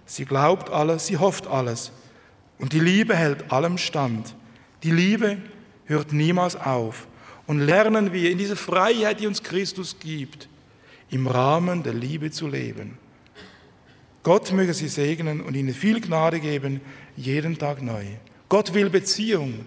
sie 0.07 0.25
glaubt 0.25 0.71
alles, 0.71 1.07
sie 1.07 1.19
hofft 1.19 1.47
alles. 1.47 1.93
Und 2.59 2.73
die 2.73 2.81
Liebe 2.81 3.17
hält 3.17 3.53
allem 3.53 3.77
stand. 3.77 4.35
Die 4.83 4.93
Liebe 4.93 5.39
hört 5.87 6.13
niemals 6.13 6.57
auf. 6.57 7.07
Und 7.47 7.59
lernen 7.59 8.13
wir 8.13 8.31
in 8.31 8.39
dieser 8.39 8.57
Freiheit, 8.57 9.21
die 9.21 9.27
uns 9.27 9.43
Christus 9.43 9.97
gibt, 9.99 10.49
im 11.11 11.27
Rahmen 11.27 11.83
der 11.83 11.93
Liebe 11.93 12.31
zu 12.31 12.47
leben. 12.47 12.99
Gott 14.23 14.53
möge 14.53 14.73
sie 14.73 14.89
segnen 14.89 15.41
und 15.41 15.55
ihnen 15.57 15.75
viel 15.75 16.01
Gnade 16.01 16.39
geben, 16.39 16.81
jeden 17.17 17.59
Tag 17.59 17.83
neu. 17.83 18.05
Gott 18.49 18.73
will 18.75 18.89
Beziehung. 18.89 19.67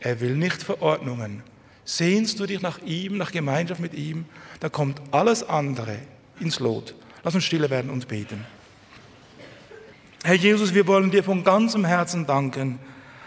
Er 0.00 0.20
will 0.20 0.36
nicht 0.36 0.62
Verordnungen. 0.62 1.42
Sehnst 1.84 2.40
du 2.40 2.46
dich 2.46 2.60
nach 2.60 2.80
ihm, 2.82 3.16
nach 3.16 3.32
Gemeinschaft 3.32 3.80
mit 3.80 3.94
ihm, 3.94 4.26
da 4.60 4.68
kommt 4.68 5.00
alles 5.10 5.42
andere 5.42 5.98
ins 6.38 6.60
Lot. 6.60 6.94
Lass 7.22 7.34
uns 7.34 7.44
stille 7.44 7.70
werden 7.70 7.90
und 7.90 8.06
beten. 8.08 8.44
Herr 10.22 10.34
Jesus, 10.34 10.74
wir 10.74 10.86
wollen 10.86 11.10
dir 11.10 11.24
von 11.24 11.44
ganzem 11.44 11.84
Herzen 11.84 12.26
danken, 12.26 12.78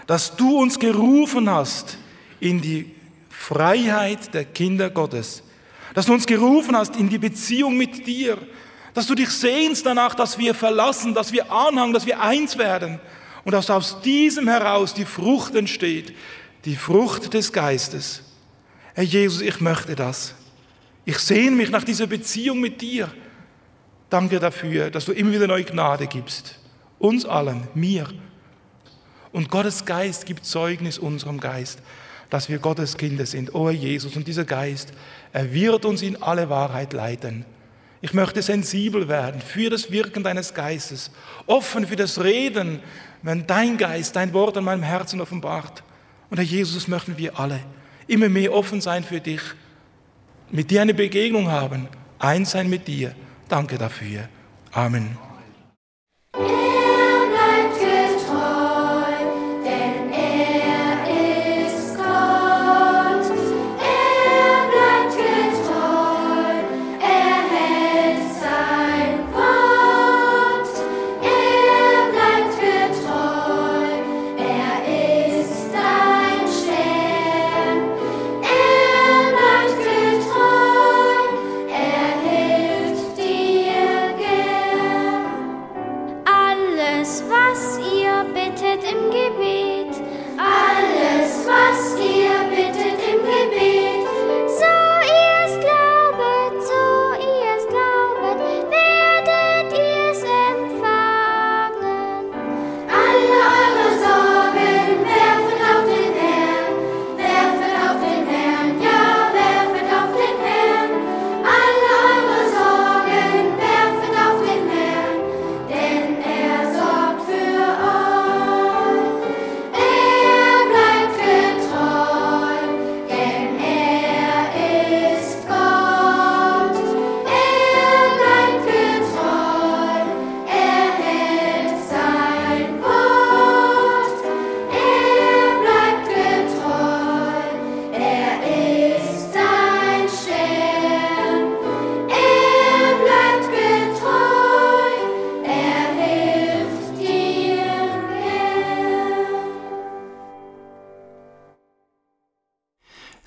dass 0.06 0.36
du 0.36 0.60
uns 0.60 0.78
gerufen 0.78 1.49
hast 1.49 1.97
in 2.39 2.62
die 2.62 2.91
Freiheit 3.30 4.34
der 4.34 4.45
Kinder 4.45 4.89
Gottes, 4.89 5.43
dass 5.95 6.06
du 6.06 6.14
uns 6.14 6.26
gerufen 6.26 6.76
hast 6.76 6.95
in 6.95 7.10
die 7.10 7.18
Beziehung 7.18 7.78
mit 7.78 8.06
dir, 8.06 8.38
dass 8.93 9.07
du 9.07 9.15
dich 9.15 9.29
sehnst 9.29 9.85
danach, 9.85 10.15
dass 10.15 10.37
wir 10.37 10.53
verlassen, 10.53 11.13
dass 11.13 11.31
wir 11.31 11.51
anhangen, 11.51 11.93
dass 11.93 12.05
wir 12.05 12.21
eins 12.21 12.57
werden 12.57 12.99
und 13.43 13.51
dass 13.51 13.69
aus 13.69 14.01
diesem 14.01 14.47
heraus 14.47 14.93
die 14.93 15.05
Frucht 15.05 15.55
entsteht, 15.55 16.13
die 16.65 16.75
Frucht 16.75 17.33
des 17.33 17.51
Geistes. 17.51 18.23
Herr 18.93 19.03
Jesus, 19.03 19.41
ich 19.41 19.59
möchte 19.59 19.95
das. 19.95 20.35
Ich 21.05 21.17
sehne 21.17 21.55
mich 21.55 21.69
nach 21.69 21.83
dieser 21.83 22.07
Beziehung 22.07 22.59
mit 22.59 22.81
dir. 22.81 23.11
Danke 24.09 24.39
dafür, 24.39 24.89
dass 24.89 25.05
du 25.05 25.11
immer 25.11 25.31
wieder 25.31 25.47
neue 25.47 25.63
Gnade 25.63 26.07
gibst 26.07 26.59
uns 27.03 27.25
allen, 27.25 27.67
mir. 27.73 28.07
Und 29.33 29.49
Gottes 29.49 29.83
Geist 29.83 30.25
gibt 30.25 30.45
Zeugnis 30.45 30.97
unserem 30.97 31.39
Geist, 31.39 31.79
dass 32.29 32.47
wir 32.47 32.59
Gottes 32.59 32.97
Kinder 32.97 33.25
sind. 33.25 33.53
O 33.53 33.69
Jesus, 33.69 34.15
und 34.15 34.25
dieser 34.25 34.45
Geist, 34.45 34.93
er 35.33 35.53
wird 35.53 35.83
uns 35.83 36.01
in 36.01 36.21
alle 36.23 36.49
Wahrheit 36.49 36.93
leiten. 36.93 37.45
Ich 38.04 38.14
möchte 38.14 38.41
sensibel 38.41 39.08
werden 39.08 39.39
für 39.39 39.70
das 39.70 39.89
Wirken 39.89 40.24
deines 40.26 40.54
Geistes, 40.54 41.10
offen 41.45 41.88
für 41.88 41.95
das 41.95 42.22
Reden, 42.22 42.82
wenn 43.22 43.47
dein 43.47 43.78
Geist 43.78 44.18
dein 44.18 44.34
Wort 44.34 44.58
an 44.58 44.66
meinem 44.66 44.84
Herzen 44.84 45.22
offenbart. 45.22 45.84
Und 46.30 46.36
Herr 46.36 46.43
Jesus, 46.43 46.89
möchten 46.89 47.18
wir 47.18 47.39
alle 47.39 47.62
immer 48.08 48.28
mehr 48.28 48.51
offen 48.54 48.82
sein 48.82 49.06
für 49.06 49.22
dich, 49.22 49.41
mit 50.51 50.70
dir 50.70 50.82
eine 50.82 50.93
Begegnung 50.93 51.49
haben, 51.49 51.88
eins 52.20 52.51
sein 52.51 52.70
mit 52.70 52.89
dir. 52.89 53.16
Danke 53.47 53.78
dafür. 53.78 54.28
Amen. 54.74 55.18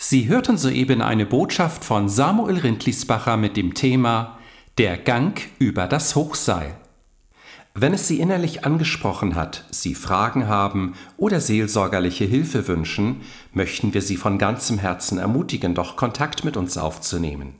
Sie 0.08 0.28
hörten 0.28 0.56
soeben 0.56 1.02
eine 1.02 1.26
Botschaft 1.26 1.84
von 1.84 2.08
Samuel 2.08 2.58
Rindlisbacher 2.58 3.36
mit 3.36 3.56
dem 3.56 3.74
Thema 3.74 4.38
Der 4.78 4.98
Gang 4.98 5.36
über 5.58 5.88
das 5.88 6.14
Hochseil. 6.14 6.76
Wenn 7.74 7.92
es 7.92 8.06
Sie 8.06 8.20
innerlich 8.20 8.64
angesprochen 8.64 9.34
hat, 9.34 9.64
Sie 9.72 9.96
Fragen 9.96 10.46
haben 10.46 10.94
oder 11.16 11.40
seelsorgerliche 11.40 12.24
Hilfe 12.24 12.68
wünschen, 12.68 13.22
möchten 13.52 13.94
wir 13.94 14.00
Sie 14.00 14.16
von 14.16 14.38
ganzem 14.38 14.78
Herzen 14.78 15.18
ermutigen, 15.18 15.74
doch 15.74 15.96
Kontakt 15.96 16.44
mit 16.44 16.56
uns 16.56 16.78
aufzunehmen. 16.78 17.56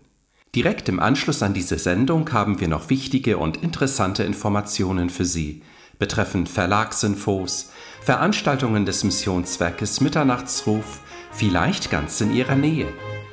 Direkt 0.55 0.89
im 0.89 1.01
Anschluss 1.01 1.43
an 1.43 1.53
diese 1.53 1.79
Sendung 1.79 2.33
haben 2.33 2.61
wir 2.61 2.69
noch 2.69 2.91
wichtige 2.91 3.39
und 3.39 3.57
interessante 3.57 4.23
Informationen 4.23 5.11
für 5.11 5.25
Sie 5.25 5.63
betreffend 5.99 6.49
Verlagsinfos, 6.49 7.71
Veranstaltungen 8.03 8.87
des 8.87 9.03
Missionswerkes 9.03 10.01
Mitternachtsruf, 10.01 11.01
vielleicht 11.37 11.91
ganz 11.91 12.21
in 12.21 12.35
Ihrer 12.35 12.57
Nähe. 12.57 12.87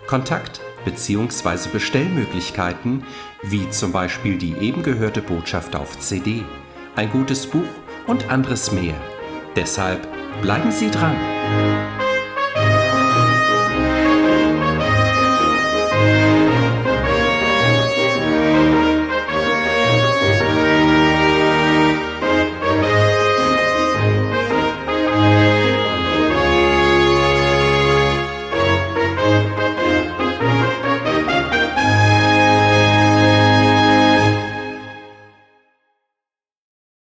Kontakt 0.07 0.61
bzw. 0.85 1.69
Bestellmöglichkeiten, 1.71 3.03
wie 3.41 3.69
zum 3.69 3.91
Beispiel 3.91 4.37
die 4.37 4.53
eben 4.57 4.83
gehörte 4.83 5.21
Botschaft 5.21 5.75
auf 5.75 5.99
CD, 5.99 6.43
ein 6.95 7.09
gutes 7.11 7.47
Buch 7.47 7.61
und 8.07 8.29
anderes 8.29 8.71
mehr. 8.71 8.95
Deshalb 9.55 10.07
bleiben 10.41 10.71
Sie 10.71 10.91
dran. 10.91 11.15